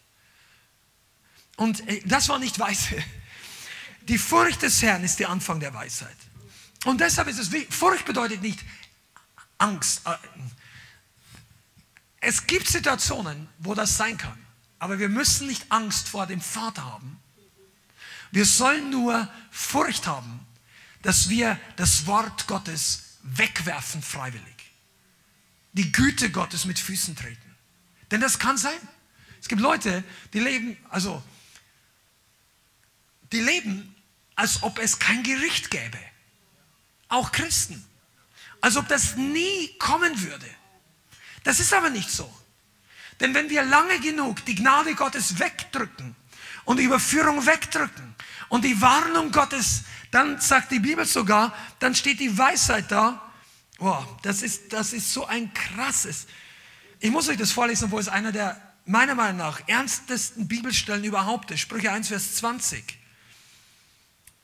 [1.56, 3.04] Und äh, das war nicht weise.
[4.02, 6.16] Die Furcht des Herrn ist der Anfang der Weisheit.
[6.86, 8.60] Und deshalb ist es, Furcht bedeutet nicht
[9.58, 10.02] Angst.
[10.06, 10.16] Äh,
[12.20, 14.38] es gibt Situationen, wo das sein kann.
[14.80, 17.20] Aber wir müssen nicht Angst vor dem Vater haben.
[18.32, 20.46] Wir sollen nur Furcht haben,
[21.02, 24.44] dass wir das Wort Gottes wegwerfen freiwillig.
[25.74, 27.56] Die Güte Gottes mit Füßen treten.
[28.12, 28.78] Denn das kann sein.
[29.42, 30.04] Es gibt Leute,
[30.34, 31.22] die leben, also,
[33.32, 33.96] die leben
[34.36, 35.98] als ob es kein Gericht gäbe.
[37.08, 37.84] Auch Christen.
[38.62, 40.50] Als ob das nie kommen würde.
[41.44, 42.32] Das ist aber nicht so.
[43.20, 46.16] Denn wenn wir lange genug die Gnade Gottes wegdrücken
[46.66, 48.16] und die Überführung wegdrücken
[48.50, 53.32] und die Warnung Gottes, dann sagt die Bibel sogar, dann steht die Weisheit da.
[53.78, 56.28] Wow, das ist, das ist so ein krasses.
[57.00, 61.52] Ich muss euch das vorlesen, wo es einer der meiner Meinung nach ernstesten Bibelstellen überhaupt
[61.52, 61.62] ist.
[61.62, 63.05] Sprüche 1, Vers 20.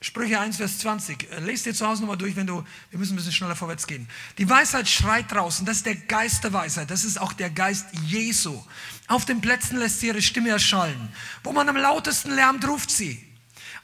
[0.02, 1.30] Sprüche 1, Vers 20.
[1.30, 3.86] Äh, lest dir zu Hause nochmal durch, wenn du, wir müssen ein bisschen schneller vorwärts
[3.86, 4.08] gehen.
[4.36, 7.86] Die Weisheit schreit draußen, das ist der Geist der Weisheit, das ist auch der Geist
[8.04, 8.60] Jesu.
[9.06, 11.08] Auf den Plätzen lässt sie ihre Stimme erschallen.
[11.44, 13.24] Wo man am lautesten lärmt, ruft sie.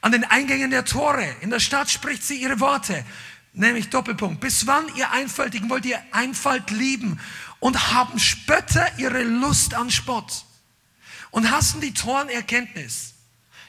[0.01, 3.05] An den Eingängen der Tore, in der Stadt spricht sie ihre Worte.
[3.53, 4.41] Nämlich Doppelpunkt.
[4.41, 7.17] Bis wann, ihr Einfältigen, wollt ihr Einfalt lieben
[7.59, 10.43] und haben Spötter ihre Lust an Spott
[11.31, 13.13] und hassen die Toren Erkenntnis.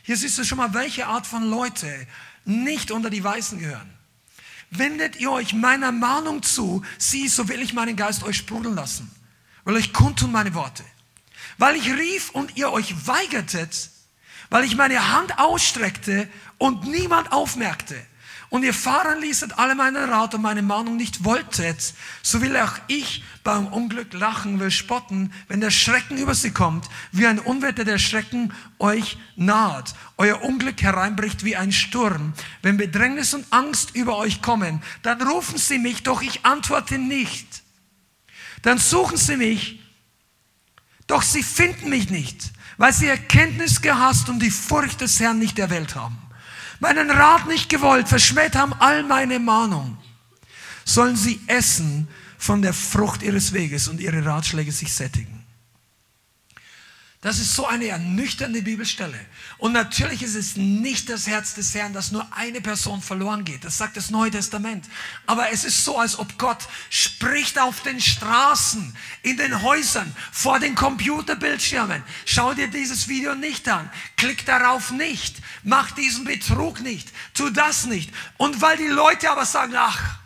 [0.02, 2.06] Hier siehst du schon mal, welche Art von Leute
[2.44, 3.90] nicht unter die Weißen gehören.
[4.70, 9.10] Wendet ihr euch meiner Mahnung zu, sieh, so will ich meinen Geist euch sprudeln lassen,
[9.64, 10.84] will euch kundtun meine Worte.
[11.58, 13.90] Weil ich rief und ihr euch weigertet,
[14.48, 16.28] weil ich meine Hand ausstreckte
[16.58, 17.96] und niemand aufmerkte,
[18.50, 22.74] und ihr fahren ließet alle meinen Rat und meine Mahnung nicht wolltet, so will auch
[22.88, 27.84] ich beim Unglück lachen, will spotten, wenn der Schrecken über sie kommt, wie ein Unwetter
[27.84, 29.94] der Schrecken euch naht.
[30.16, 32.32] Euer Unglück hereinbricht wie ein Sturm.
[32.60, 37.62] Wenn Bedrängnis und Angst über euch kommen, dann rufen sie mich, doch ich antworte nicht.
[38.62, 39.80] Dann suchen sie mich,
[41.06, 45.56] doch sie finden mich nicht, weil sie Erkenntnis gehasst und die Furcht des Herrn nicht
[45.56, 46.18] der Welt haben
[46.80, 49.98] meinen Rat nicht gewollt, verschmäht haben all meine Mahnung,
[50.84, 52.08] sollen sie essen
[52.38, 55.44] von der Frucht ihres Weges und ihre Ratschläge sich sättigen.
[57.20, 59.20] Das ist so eine ernüchternde Bibelstelle.
[59.60, 63.62] Und natürlich ist es nicht das Herz des Herrn, dass nur eine Person verloren geht.
[63.62, 64.86] Das sagt das Neue Testament.
[65.26, 70.60] Aber es ist so, als ob Gott spricht auf den Straßen, in den Häusern, vor
[70.60, 72.02] den Computerbildschirmen.
[72.24, 73.90] Schau dir dieses Video nicht an.
[74.16, 75.36] Klick darauf nicht.
[75.62, 77.08] Mach diesen Betrug nicht.
[77.34, 78.10] Tu das nicht.
[78.38, 80.16] Und weil die Leute aber sagen, ach,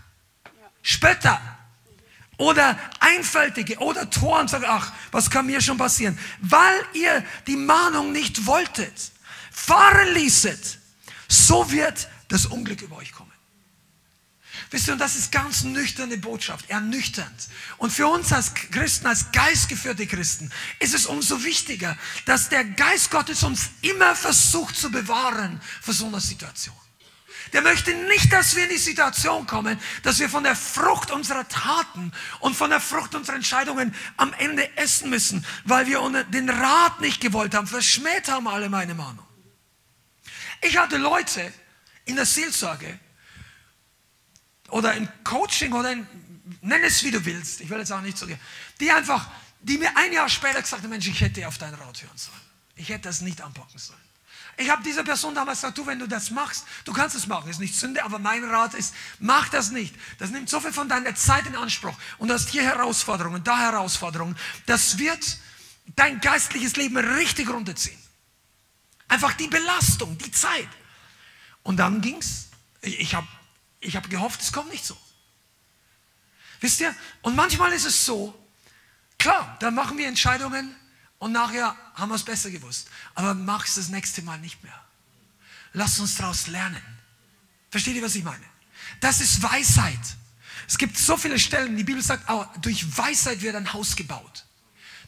[0.80, 1.40] später,
[2.36, 6.16] oder Einfältige oder Toren sagen, ach, was kann mir schon passieren?
[6.40, 9.12] Weil ihr die Mahnung nicht wolltet,
[9.54, 10.78] fahren ließet,
[11.28, 13.30] so wird das Unglück über euch kommen.
[14.70, 17.48] Wisst ihr, und das ist ganz nüchterne Botschaft, ernüchternd.
[17.78, 20.50] Und für uns als Christen, als geistgeführte Christen,
[20.80, 26.06] ist es umso wichtiger, dass der Geist Gottes uns immer versucht zu bewahren für so
[26.06, 26.74] eine Situation.
[27.52, 31.48] Der möchte nicht, dass wir in die Situation kommen, dass wir von der Frucht unserer
[31.48, 37.00] Taten und von der Frucht unserer Entscheidungen am Ende essen müssen, weil wir den Rat
[37.00, 39.24] nicht gewollt haben, verschmäht haben alle meine Mahnung.
[40.64, 41.52] Ich hatte Leute
[42.06, 42.98] in der Seelsorge
[44.70, 46.06] oder im Coaching oder in,
[46.62, 48.26] nenn es wie du willst, ich will jetzt auch nicht so,
[48.80, 49.28] die einfach,
[49.60, 52.40] die mir ein Jahr später gesagt haben, Mensch, ich hätte auf deinen Rat hören sollen.
[52.76, 54.00] Ich hätte das nicht anpacken sollen.
[54.56, 57.50] Ich habe dieser Person damals gesagt, du, wenn du das machst, du kannst es machen,
[57.50, 59.94] ist nicht Sünde, aber mein Rat ist, mach das nicht.
[60.18, 63.58] Das nimmt so viel von deiner Zeit in Anspruch und du hast hier Herausforderungen, da
[63.58, 64.36] Herausforderungen.
[64.66, 65.38] Das wird
[65.96, 68.03] dein geistliches Leben richtig runterziehen.
[69.08, 70.68] Einfach die Belastung, die Zeit.
[71.62, 72.48] Und dann ging's.
[72.80, 73.28] Ich habe
[73.80, 74.96] ich hab gehofft, es kommt nicht so.
[76.60, 76.94] Wisst ihr?
[77.22, 78.34] Und manchmal ist es so,
[79.18, 80.74] klar, dann machen wir Entscheidungen,
[81.24, 82.90] und nachher haben wir es besser gewusst.
[83.14, 84.78] Aber mach es das nächste Mal nicht mehr.
[85.72, 86.82] Lass uns daraus lernen.
[87.70, 88.44] Versteht ihr, was ich meine?
[89.00, 89.98] Das ist Weisheit.
[90.68, 94.44] Es gibt so viele Stellen, die Bibel sagt, oh, durch Weisheit wird ein Haus gebaut.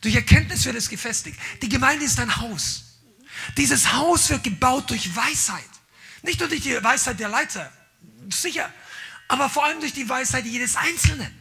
[0.01, 1.39] Durch Erkenntnis wird es gefestigt.
[1.61, 2.86] Die Gemeinde ist ein Haus.
[3.57, 5.65] Dieses Haus wird gebaut durch Weisheit.
[6.23, 7.73] Nicht nur durch die Weisheit der Leiter,
[8.31, 8.73] sicher,
[9.29, 11.33] aber vor allem durch die Weisheit jedes Einzelnen.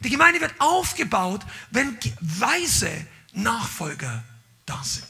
[0.00, 2.90] Die Gemeinde wird aufgebaut, wenn Weise
[3.32, 4.24] Nachfolger
[4.66, 5.06] da sind.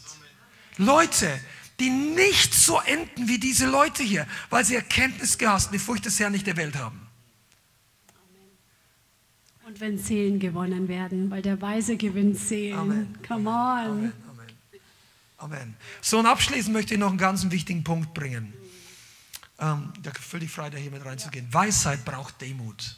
[0.79, 1.41] Leute,
[1.81, 6.05] die nicht so enden wie diese Leute hier, weil sie Erkenntnis gehasst und die Furcht
[6.07, 7.07] des Herrn nicht der Welt haben.
[9.67, 12.79] Und wenn Seelen gewonnen werden, weil der Weise gewinnt Seelen.
[12.79, 13.19] Amen.
[13.27, 13.55] Come on.
[13.55, 14.13] Amen.
[15.39, 15.77] Amen.
[16.01, 18.53] So und abschließend möchte ich noch einen ganz wichtigen Punkt bringen.
[19.59, 21.53] Ähm, da völlig frei, da hier mit reinzugehen.
[21.53, 22.97] Weisheit braucht Demut.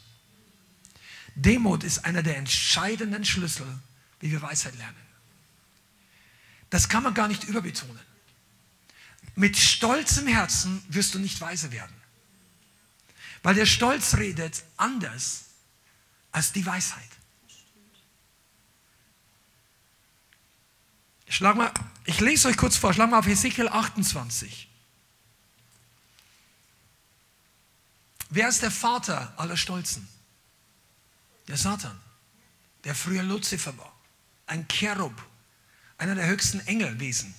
[1.35, 3.67] Demut ist einer der entscheidenden Schlüssel,
[4.19, 4.97] wie wir Weisheit lernen.
[6.69, 7.99] Das kann man gar nicht überbetonen.
[9.35, 11.95] Mit stolzem Herzen wirst du nicht weise werden.
[13.41, 15.45] Weil der Stolz redet anders
[16.31, 17.09] als die Weisheit.
[21.29, 21.71] Schlag mal,
[22.05, 24.67] ich lese euch kurz vor, schlag mal auf Ezekiel 28.
[28.31, 30.07] Wer ist der Vater aller Stolzen?
[31.47, 31.97] Der Satan,
[32.83, 33.95] der früher Luzifer war,
[34.47, 35.13] ein Cherub,
[35.99, 37.33] einer der höchsten Engelwesen,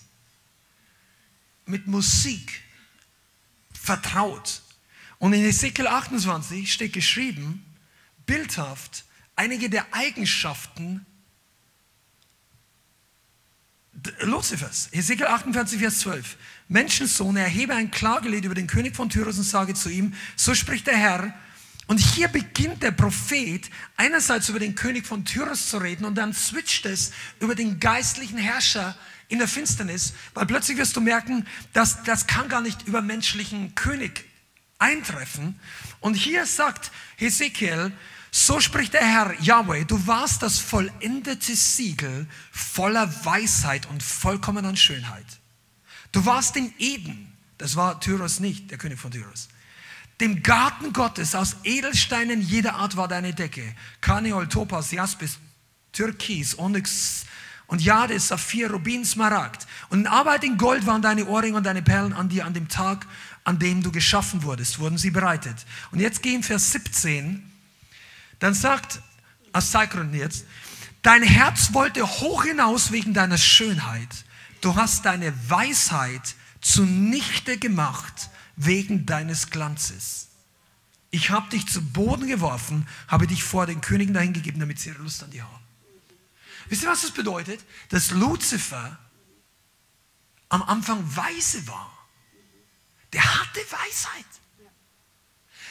[1.67, 2.63] mit Musik
[3.73, 4.63] vertraut.
[5.19, 7.65] Und in Ezekiel 28 steht geschrieben,
[8.27, 11.07] bildhaft, einige der Eigenschaften
[14.21, 14.89] Luzifers.
[14.93, 16.37] Ezekiel 48, Vers 12.
[16.69, 20.87] Menschensohn, erhebe ein Klagelied über den König von Tyrus und sage zu ihm, so spricht
[20.87, 21.35] der Herr,
[21.91, 26.33] und hier beginnt der Prophet einerseits über den König von Tyrus zu reden und dann
[26.33, 27.11] switcht es
[27.41, 32.49] über den geistlichen Herrscher in der Finsternis, weil plötzlich wirst du merken, dass das kann
[32.49, 34.25] gar nicht über menschlichen König
[34.79, 35.59] eintreffen.
[35.99, 37.91] Und hier sagt Hesekiel,
[38.31, 45.27] so spricht der Herr Yahweh, du warst das vollendete Siegel voller Weisheit und vollkommener Schönheit.
[46.13, 49.49] Du warst in Eden, das war Tyrus nicht, der König von Tyrus
[50.21, 53.75] dem Garten Gottes aus Edelsteinen jeder Art war deine Decke.
[54.01, 55.39] Karneol, Topaz, Jaspis,
[55.93, 57.25] Türkis, Onyx
[57.67, 59.67] und Jade, Saphir, Rubin, Smaragd.
[59.89, 62.69] Und in Arbeit in Gold waren deine Ohrringe und deine Perlen an dir an dem
[62.69, 63.07] Tag,
[63.45, 65.57] an dem du geschaffen wurdest, wurden sie bereitet.
[65.91, 67.50] Und jetzt gehen Vers 17,
[68.41, 69.01] dann sagt,
[69.71, 70.45] Zeitgründen jetzt,
[71.03, 74.25] dein Herz wollte hoch hinaus wegen deiner Schönheit.
[74.61, 80.29] Du hast deine Weisheit zunichte gemacht wegen deines Glanzes.
[81.11, 85.03] Ich habe dich zu Boden geworfen, habe dich vor den Königen dahingegeben, damit sie ihre
[85.03, 85.65] Lust an dir haben.
[86.69, 87.61] Wisst ihr, was das bedeutet?
[87.89, 88.99] Dass Luzifer
[90.49, 91.91] am Anfang weise war.
[93.13, 94.25] Der hatte Weisheit.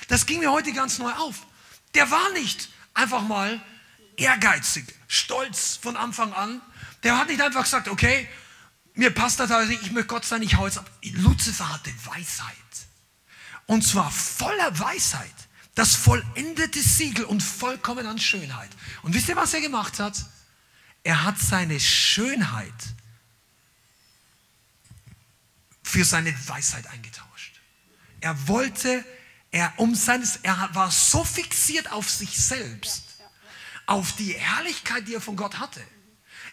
[0.09, 1.45] Das ging mir heute ganz neu auf.
[1.95, 3.61] Der war nicht einfach mal
[4.18, 6.61] ehrgeizig, stolz von Anfang an.
[7.03, 8.28] Der hat nicht einfach gesagt, okay,
[8.94, 10.90] mir passt das, also ich möchte Gott sein, ich hau jetzt ab.
[11.03, 12.56] Luzifer hatte Weisheit.
[13.66, 15.34] Und zwar voller Weisheit.
[15.76, 18.70] Das vollendete Siegel und vollkommen an Schönheit.
[19.03, 20.26] Und wisst ihr, was er gemacht hat?
[21.03, 22.74] Er hat seine Schönheit
[25.84, 27.61] für seine Weisheit eingetauscht.
[28.20, 29.06] Er wollte,
[29.51, 33.03] er, um seines, er war so fixiert auf sich selbst,
[33.85, 35.81] auf die Herrlichkeit, die er von Gott hatte.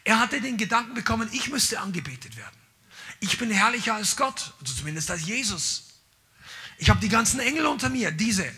[0.05, 2.56] Er hatte den Gedanken bekommen, ich müsste angebetet werden.
[3.20, 5.85] Ich bin herrlicher als Gott, also zumindest als Jesus.
[6.78, 8.51] Ich habe die ganzen Engel unter mir, diese.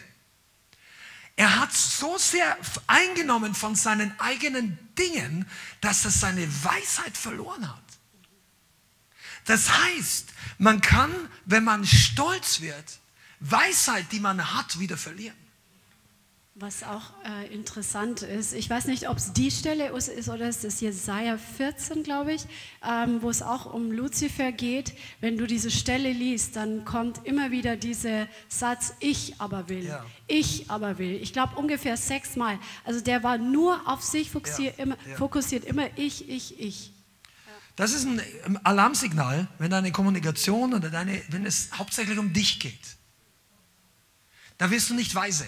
[1.36, 2.56] Er hat so sehr
[2.88, 5.48] eingenommen von seinen eigenen Dingen,
[5.80, 7.84] dass er seine Weisheit verloren hat.
[9.44, 11.12] Das heißt, man kann,
[11.44, 12.98] wenn man stolz wird,
[13.40, 15.36] Weisheit, die man hat, wieder verlieren.
[16.60, 20.64] Was auch äh, interessant ist, ich weiß nicht, ob es die Stelle ist oder es
[20.64, 22.46] ist Jesaja 14, glaube ich,
[22.84, 24.92] ähm, wo es auch um Luzifer geht.
[25.20, 30.04] Wenn du diese Stelle liest, dann kommt immer wieder dieser Satz, ich aber will, ja.
[30.26, 31.20] ich aber will.
[31.22, 32.58] Ich glaube ungefähr sechsmal.
[32.84, 34.82] Also der war nur auf sich fokussiert, ja.
[34.82, 35.14] Immer, ja.
[35.14, 36.92] fokussiert, immer ich, ich, ich.
[37.76, 38.20] Das ist ein
[38.64, 42.97] Alarmsignal, wenn deine Kommunikation oder deine, wenn es hauptsächlich um dich geht.
[44.58, 45.46] Da wirst du nicht weise.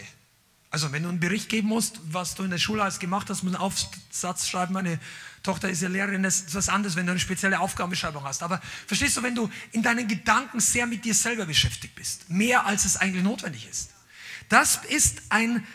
[0.71, 3.43] Also wenn du einen Bericht geben musst, was du in der Schule alles gemacht hast,
[3.43, 5.01] musst du einen Aufsatz schreiben, meine
[5.43, 8.43] Tochter ist ja Lehrerin, das ist was anderes, wenn du eine spezielle Aufgabenbeschreibung hast.
[8.43, 12.67] Aber verstehst du, wenn du in deinen Gedanken sehr mit dir selber beschäftigt bist, mehr
[12.67, 13.91] als es eigentlich notwendig ist.
[14.49, 15.67] Das ist ein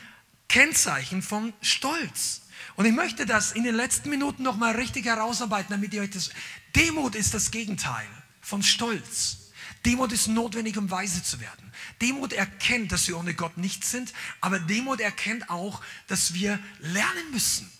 [0.47, 2.41] Kennzeichen von Stolz.
[2.75, 6.29] Und ich möchte das in den letzten Minuten nochmal richtig herausarbeiten, damit ihr euch das.
[6.75, 8.07] Demut ist das Gegenteil
[8.41, 9.51] von Stolz.
[9.85, 11.64] Demut ist notwendig, um weise zu werden.
[12.01, 17.31] Demut erkennt, dass wir ohne Gott nichts sind, aber Demut erkennt auch, dass wir lernen
[17.31, 17.71] müssen,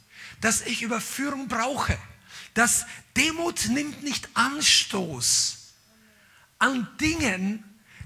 [0.42, 1.98] dass ich Überführung brauche.
[2.54, 2.86] Dass
[3.18, 5.74] Demut nimmt nicht Anstoß
[6.60, 7.64] an Dingen,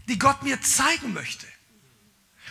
[0.08, 1.46] die Gott mir zeigen möchte.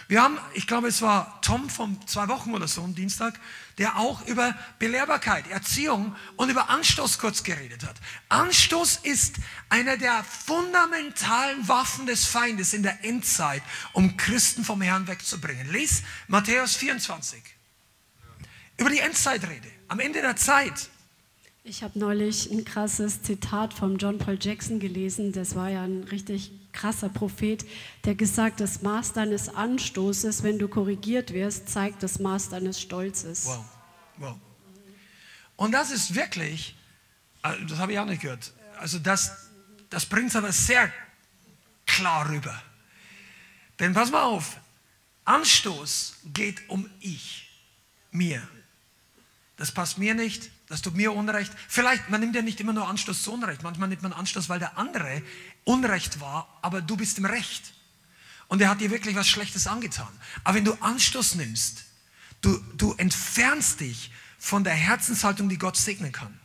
[0.08, 3.38] Wir haben, ich glaube, es war Tom von zwei Wochen oder so am Dienstag,
[3.76, 7.96] der auch über Belehrbarkeit, Erziehung und über Anstoß kurz geredet hat.
[8.30, 9.36] Anstoß ist
[9.68, 13.62] einer der fundamentalen Waffen des Feindes in der Endzeit,
[13.92, 15.70] um Christen vom Herrn wegzubringen.
[15.70, 17.42] Lies Matthäus 24.
[18.78, 20.88] Über die Endzeitrede, am Ende der Zeit.
[21.64, 25.32] Ich habe neulich ein krasses Zitat von John Paul Jackson gelesen.
[25.32, 27.64] Das war ja ein richtig krasser Prophet,
[28.04, 33.46] der gesagt, das Maß deines Anstoßes, wenn du korrigiert wirst, zeigt das Maß deines Stolzes.
[33.46, 33.64] Wow,
[34.18, 34.36] wow.
[35.56, 36.76] Und das ist wirklich,
[37.42, 39.48] also das habe ich auch nicht gehört, also das,
[39.90, 40.92] das bringt es aber sehr
[41.86, 42.62] klar rüber.
[43.80, 44.56] Denn pass mal auf,
[45.24, 47.50] Anstoß geht um ich,
[48.10, 48.46] mir.
[49.56, 51.52] Das passt mir nicht, das tut mir Unrecht.
[51.68, 53.62] Vielleicht, man nimmt ja nicht immer nur Anstoß zu Unrecht.
[53.62, 55.22] Manchmal nimmt man Anstoß, weil der andere
[55.68, 57.74] Unrecht war, aber du bist im Recht.
[58.48, 60.08] Und er hat dir wirklich was Schlechtes angetan.
[60.42, 61.84] Aber wenn du Anstoß nimmst,
[62.40, 66.40] du, du entfernst dich von der Herzenshaltung, die Gott segnen kann.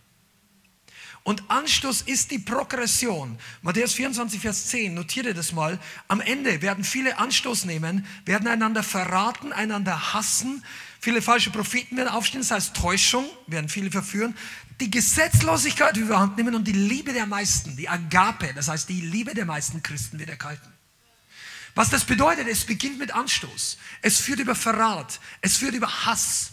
[1.24, 3.40] Und Anstoß ist die Progression.
[3.62, 5.80] Matthäus 24, Vers 10, notiere das mal.
[6.10, 10.62] Am Ende werden viele Anstoß nehmen, werden einander verraten, einander hassen,
[11.04, 14.38] Viele falsche Propheten werden aufstehen, das heißt Täuschung, werden viele verführen.
[14.80, 19.34] Die Gesetzlosigkeit überhand nehmen und die Liebe der meisten, die Agape, das heißt die Liebe
[19.34, 20.72] der meisten Christen wird erkalten.
[21.76, 23.78] Was das bedeutet, es beginnt mit Anstoß.
[24.02, 26.52] Es führt über Verrat, es führt über Hass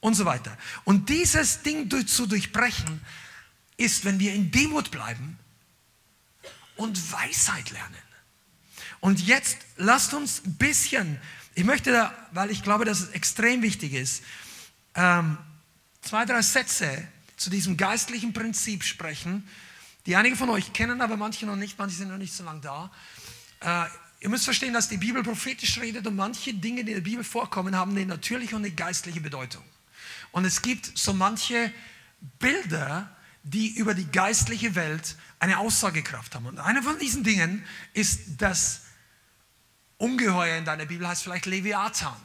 [0.00, 0.56] und so weiter.
[0.84, 3.00] Und dieses Ding zu durchbrechen,
[3.76, 5.38] ist, wenn wir in Demut bleiben
[6.76, 7.94] und Weisheit lernen.
[9.00, 11.18] Und jetzt lasst uns ein bisschen
[11.54, 14.22] ich möchte, da, weil ich glaube, dass es extrem wichtig ist,
[14.94, 15.36] ähm,
[16.00, 17.06] zwei, drei Sätze
[17.42, 19.48] zu diesem geistlichen Prinzip sprechen,
[20.06, 22.60] die einige von euch kennen, aber manche noch nicht, manche sind noch nicht so lange
[22.60, 22.90] da.
[23.60, 23.86] Äh,
[24.20, 27.24] ihr müsst verstehen, dass die Bibel prophetisch redet und manche Dinge, die in der Bibel
[27.24, 29.62] vorkommen, haben eine natürliche und eine geistliche Bedeutung.
[30.30, 31.72] Und es gibt so manche
[32.38, 36.46] Bilder, die über die geistliche Welt eine Aussagekraft haben.
[36.46, 38.82] Und eine von diesen Dingen ist das
[39.98, 42.16] Ungeheuer in deiner Bibel heißt vielleicht Leviathan.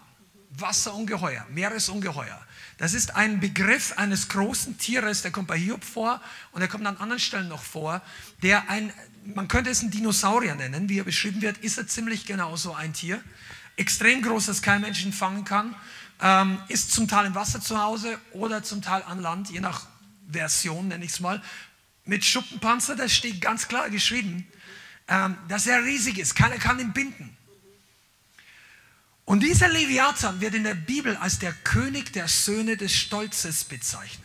[0.51, 2.45] Wasserungeheuer, Meeresungeheuer.
[2.77, 6.21] Das ist ein Begriff eines großen Tieres, der kommt bei Hiob vor
[6.51, 8.01] und der kommt an anderen Stellen noch vor,
[8.43, 8.93] der ein,
[9.25, 12.73] man könnte es einen Dinosaurier nennen, wie er beschrieben wird, ist er ziemlich genau so
[12.73, 13.21] ein Tier.
[13.75, 15.75] Extrem groß, dass kein Mensch ihn fangen kann.
[16.19, 19.85] Ähm, ist zum Teil im Wasser zu Hause oder zum Teil an Land, je nach
[20.27, 21.41] Version nenne ich es mal.
[22.05, 24.47] Mit Schuppenpanzer, das steht ganz klar geschrieben,
[25.07, 26.35] ähm, dass er riesig ist.
[26.35, 27.36] Keiner kann ihn binden.
[29.27, 34.23] Und dieser Leviathan wird in der Bibel als der König der Söhne des Stolzes bezeichnet.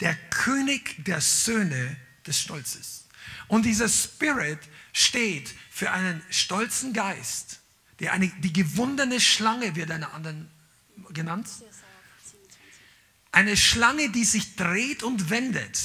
[0.00, 1.96] der König der Söhne
[2.26, 3.04] des Stolzes.
[3.46, 4.58] Und dieser Spirit
[4.92, 7.60] steht für einen stolzen Geist,
[8.00, 10.50] der eine, die gewundene Schlange wird einer anderen
[11.10, 11.48] genannt.
[13.30, 15.78] Eine Schlange, die sich dreht und wendet,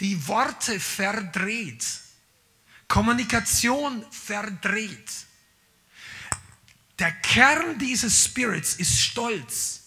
[0.00, 1.86] die Worte verdreht,
[2.88, 5.10] Kommunikation verdreht.
[7.00, 9.80] Der Kern dieses Spirits ist Stolz,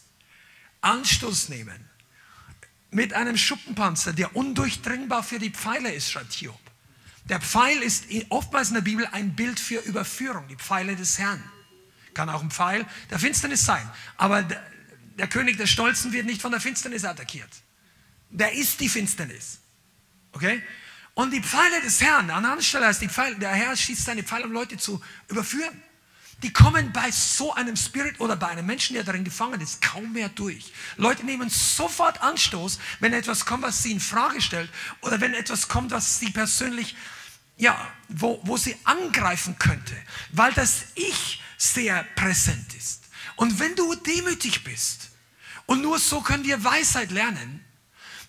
[0.81, 1.89] Anstoß nehmen,
[2.89, 6.59] mit einem Schuppenpanzer, der undurchdringbar für die Pfeile ist, schreibt Hiob.
[7.25, 11.41] Der Pfeil ist oftmals in der Bibel ein Bild für Überführung, die Pfeile des Herrn.
[12.15, 13.89] Kann auch ein Pfeil der Finsternis sein.
[14.17, 17.49] Aber der, König der Stolzen wird nicht von der Finsternis attackiert.
[18.29, 19.59] Der ist die Finsternis.
[20.31, 20.61] Okay?
[21.13, 24.23] Und die Pfeile des Herrn, an anderer Stelle heißt die Pfeile, der Herr schießt seine
[24.23, 25.81] Pfeile, um Leute zu überführen.
[26.43, 30.11] Die kommen bei so einem Spirit oder bei einem Menschen, der darin gefangen ist, kaum
[30.11, 30.73] mehr durch.
[30.97, 34.69] Leute nehmen sofort Anstoß, wenn etwas kommt, was sie in Frage stellt
[35.01, 36.95] oder wenn etwas kommt, was sie persönlich,
[37.57, 37.75] ja,
[38.09, 39.95] wo, wo sie angreifen könnte,
[40.31, 43.05] weil das Ich sehr präsent ist.
[43.37, 45.11] Und wenn du demütig bist,
[45.65, 47.63] und nur so können wir Weisheit lernen,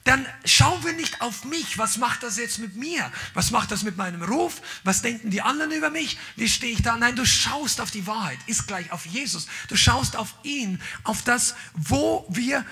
[0.05, 3.11] dann schauen wir nicht auf mich, was macht das jetzt mit mir?
[3.33, 4.61] Was macht das mit meinem Ruf?
[4.85, 6.19] Was denken die anderen über mich?
[6.37, 6.99] Wie stehe ich da?
[6.99, 9.47] Nein, du schaust auf die Wahrheit, ist gleich auf Jesus.
[9.69, 12.67] Du schaust auf ihn, auf das, wo wir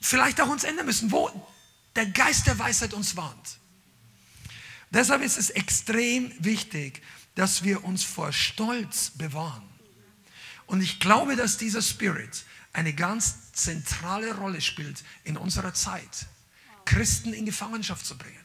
[0.00, 1.28] vielleicht auch uns ändern müssen, wo
[1.96, 3.58] der Geist der Weisheit uns warnt.
[4.90, 7.02] Deshalb ist es extrem wichtig,
[7.34, 9.68] dass wir uns vor Stolz bewahren.
[10.66, 16.28] Und ich glaube, dass dieser Spirit eine ganz zentrale Rolle spielt in unserer Zeit.
[16.86, 18.40] Christen in Gefangenschaft zu bringen.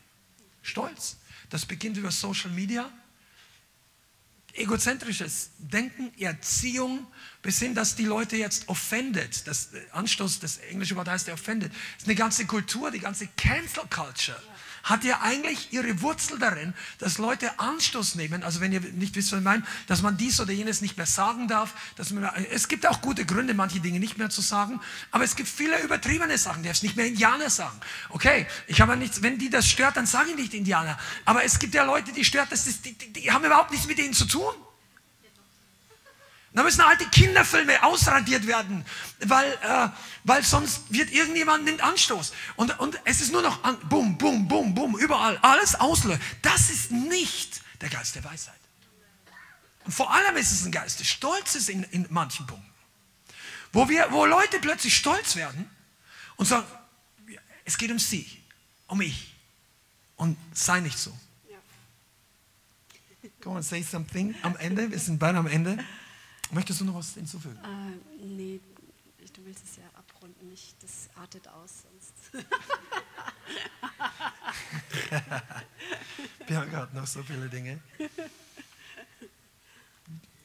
[0.62, 1.18] Stolz.
[1.50, 2.92] Das beginnt über Social Media.
[4.54, 7.08] Egozentrisches Denken, Erziehung,
[7.42, 11.72] bis hin, dass die Leute jetzt offended, das Anstoß, das englische Wort heißt ja offended,
[11.72, 14.42] das ist eine ganze Kultur, die ganze Cancel Culture
[14.84, 19.32] hat ja eigentlich ihre Wurzel darin, dass Leute Anstoß nehmen, also wenn ihr nicht wisst,
[19.32, 21.74] was ich meine, dass man dies oder jenes nicht mehr sagen darf.
[21.96, 24.80] Dass man, es gibt auch gute Gründe, manche Dinge nicht mehr zu sagen,
[25.12, 27.80] aber es gibt viele übertriebene Sachen, die darfst nicht mehr Indianer sagen.
[28.10, 30.98] Okay, ich habe nichts, wenn die das stört, dann sage ich nicht Indianer.
[31.26, 33.88] Aber es gibt ja Leute, die stört, das ist, die, die, die haben überhaupt nichts
[33.88, 34.54] mit ihnen zu tun.
[36.54, 38.84] Da müssen alte Kinderfilme ausradiert werden,
[39.20, 39.88] weil, äh,
[40.26, 42.34] weil sonst wird irgendjemand nimmt Anstoß.
[42.58, 46.22] Und, und es ist nur noch an, bum, bum, bum, bum, überall, alles auslösen.
[46.42, 48.60] Das ist nicht der Geist der Weisheit.
[49.86, 52.70] Und vor allem ist es ein Geist des Stolzes in, in manchen Punkten.
[53.72, 55.70] Wo, wir, wo Leute plötzlich stolz werden
[56.36, 56.68] und sagen,
[57.64, 58.42] es geht um sie,
[58.88, 59.34] um mich.
[60.18, 61.18] Und sei nicht so.
[63.42, 64.92] Come on, say something am Ende.
[64.92, 65.84] Wir sind bald am Ende.
[66.52, 67.58] Möchtest du noch was hinzufügen?
[67.64, 67.92] Äh,
[68.26, 68.60] nee,
[69.34, 72.14] du willst es ja abrunden, nicht, das artet aus sonst.
[76.48, 77.80] Wir haben gerade noch so viele Dinge.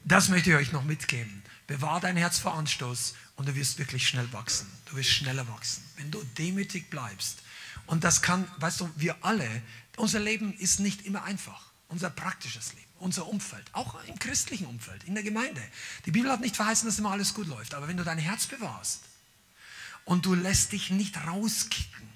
[0.05, 1.43] Das möchte ich euch noch mitgeben.
[1.67, 4.71] Bewahr dein Herz vor Anstoß und du wirst wirklich schnell wachsen.
[4.85, 7.43] Du wirst schneller wachsen, wenn du demütig bleibst.
[7.85, 9.61] Und das kann, weißt du, wir alle,
[9.97, 15.03] unser Leben ist nicht immer einfach, unser praktisches Leben unser Umfeld, auch im christlichen Umfeld,
[15.03, 15.61] in der Gemeinde.
[16.05, 18.47] Die Bibel hat nicht verheißen, dass immer alles gut läuft, aber wenn du dein Herz
[18.47, 19.01] bewahrst
[20.05, 22.07] und du lässt dich nicht rauskicken,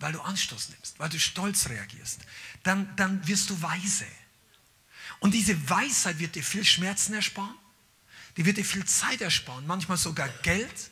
[0.00, 2.20] weil du Anstoß nimmst, weil du stolz reagierst,
[2.62, 4.06] dann, dann wirst du weise.
[5.20, 7.54] Und diese Weisheit wird dir viel Schmerzen ersparen,
[8.36, 10.90] die wird dir viel Zeit ersparen, manchmal sogar Geld.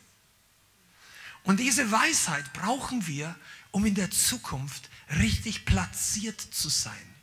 [1.43, 3.35] Und diese Weisheit brauchen wir,
[3.71, 7.16] um in der Zukunft richtig platziert zu sein.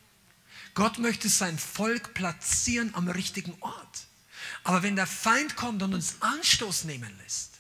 [0.74, 4.06] Gott möchte sein Volk platzieren am richtigen Ort.
[4.64, 7.52] Aber wenn der Feind kommt und uns Anstoß nehmen lässt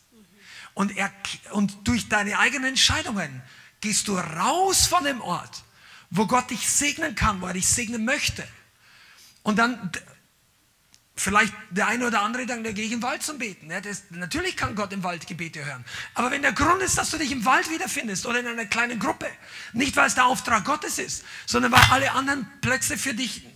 [0.74, 1.12] und, er,
[1.52, 3.42] und durch deine eigenen Entscheidungen
[3.80, 5.62] gehst du raus von dem Ort,
[6.10, 8.46] wo Gott dich segnen kann, wo er dich segnen möchte.
[9.42, 9.92] Und dann
[11.16, 13.70] Vielleicht der eine oder andere dann, da gehe ich im Wald zum Beten.
[13.70, 15.84] Ja, das, natürlich kann Gott im Wald Gebete hören.
[16.14, 18.98] Aber wenn der Grund ist, dass du dich im Wald wiederfindest oder in einer kleinen
[18.98, 19.26] Gruppe,
[19.72, 23.46] nicht weil es der Auftrag Gottes ist, sondern weil alle anderen Plätze für dich,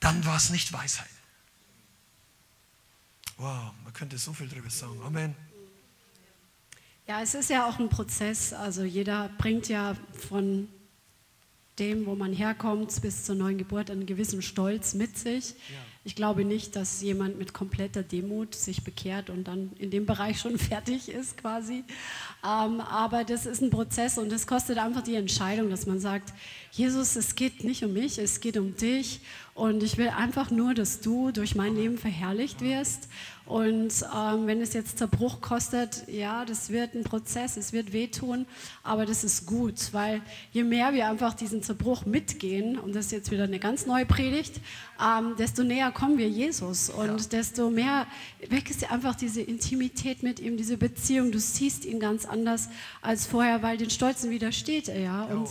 [0.00, 1.06] dann war es nicht Weisheit.
[3.36, 5.00] Wow, man könnte so viel darüber sagen.
[5.04, 5.36] Amen.
[7.06, 8.52] Ja, es ist ja auch ein Prozess.
[8.52, 9.94] Also jeder bringt ja
[10.28, 10.68] von
[11.78, 15.50] dem, wo man herkommt, bis zur neuen Geburt einen gewissen Stolz mit sich.
[15.50, 15.56] Ja.
[16.04, 20.38] Ich glaube nicht, dass jemand mit kompletter Demut sich bekehrt und dann in dem Bereich
[20.38, 21.84] schon fertig ist quasi.
[22.44, 26.32] Ähm, aber das ist ein Prozess und es kostet einfach die Entscheidung, dass man sagt,
[26.70, 29.20] Jesus, es geht nicht um mich, es geht um dich
[29.56, 33.08] und ich will einfach nur, dass du durch mein Leben verherrlicht wirst.
[33.46, 38.44] Und ähm, wenn es jetzt Zerbruch kostet, ja, das wird ein Prozess, es wird wehtun,
[38.82, 40.20] aber das ist gut, weil
[40.52, 44.04] je mehr wir einfach diesen Zerbruch mitgehen, und das ist jetzt wieder eine ganz neue
[44.04, 44.60] Predigt,
[45.00, 47.16] ähm, desto näher kommen wir Jesus und ja.
[47.16, 48.06] desto mehr
[48.48, 51.32] wächst einfach diese Intimität mit ihm, diese Beziehung.
[51.32, 52.68] Du siehst ihn ganz anders
[53.00, 55.24] als vorher, weil den Stolzen widersteht er ja.
[55.24, 55.48] Und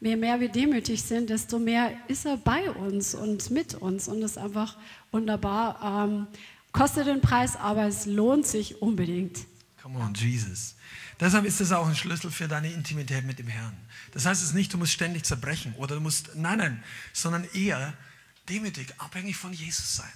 [0.00, 4.08] je mehr wir demütig sind, desto mehr ist er bei uns und mit uns.
[4.08, 4.76] Und ist einfach
[5.10, 6.06] wunderbar.
[6.06, 6.26] Ähm,
[6.72, 9.38] kostet den Preis, aber es lohnt sich unbedingt.
[9.82, 10.74] Come on, Jesus.
[11.20, 13.76] Deshalb ist das auch ein Schlüssel für deine Intimität mit dem Herrn.
[14.12, 17.92] Das heißt es nicht, du musst ständig zerbrechen oder du musst, nein, nein, sondern eher
[18.48, 20.12] demütig, abhängig von Jesus sein.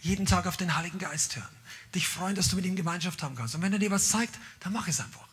[0.00, 1.48] Jeden Tag auf den Heiligen Geist hören.
[1.94, 3.54] Dich freuen, dass du mit ihm Gemeinschaft haben kannst.
[3.54, 5.28] Und wenn er dir was zeigt, dann mach es einfach.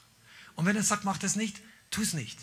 [0.56, 2.38] Und wenn er sagt, mach das nicht, tu es nicht.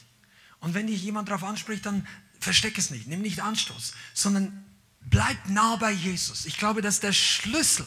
[0.60, 2.06] Und wenn dich jemand darauf anspricht, dann
[2.38, 4.64] versteck es nicht, nimm nicht Anstoß, sondern
[5.00, 6.46] bleib nah bei Jesus.
[6.46, 7.86] Ich glaube, dass der Schlüssel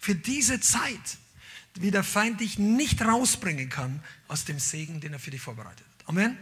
[0.00, 1.18] für diese Zeit,
[1.74, 5.86] wie der Feind dich nicht rausbringen kann aus dem Segen, den er für dich vorbereitet.
[6.06, 6.36] Amen.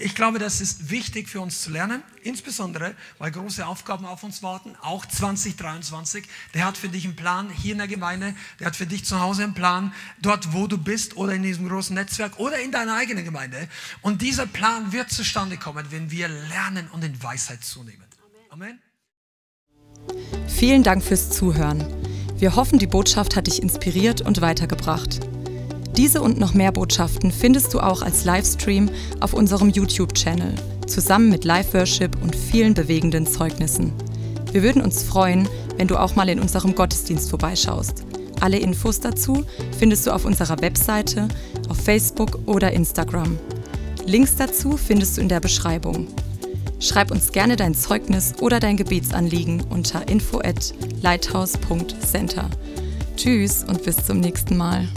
[0.00, 4.42] Ich glaube, das ist wichtig für uns zu lernen, insbesondere, weil große Aufgaben auf uns
[4.42, 6.26] warten, auch 2023.
[6.54, 9.20] Der hat für dich einen Plan hier in der Gemeinde, der hat für dich zu
[9.20, 12.96] Hause einen Plan, dort wo du bist oder in diesem großen Netzwerk oder in deiner
[12.96, 13.68] eigenen Gemeinde.
[14.00, 18.04] Und dieser Plan wird zustande kommen, wenn wir lernen und in Weisheit zunehmen.
[18.50, 18.80] Amen.
[20.48, 21.84] Vielen Dank fürs Zuhören.
[22.36, 25.20] Wir hoffen, die Botschaft hat dich inspiriert und weitergebracht.
[25.96, 28.90] Diese und noch mehr Botschaften findest du auch als Livestream
[29.20, 30.54] auf unserem YouTube-Channel,
[30.88, 33.92] zusammen mit Live-Worship und vielen bewegenden Zeugnissen.
[34.50, 38.04] Wir würden uns freuen, wenn du auch mal in unserem Gottesdienst vorbeischaust.
[38.40, 39.44] Alle Infos dazu
[39.78, 41.28] findest du auf unserer Webseite,
[41.68, 43.38] auf Facebook oder Instagram.
[44.04, 46.08] Links dazu findest du in der Beschreibung.
[46.80, 52.50] Schreib uns gerne dein Zeugnis oder dein Gebetsanliegen unter info at lighthouse.center.
[53.16, 54.88] Tschüss und bis zum nächsten Mal.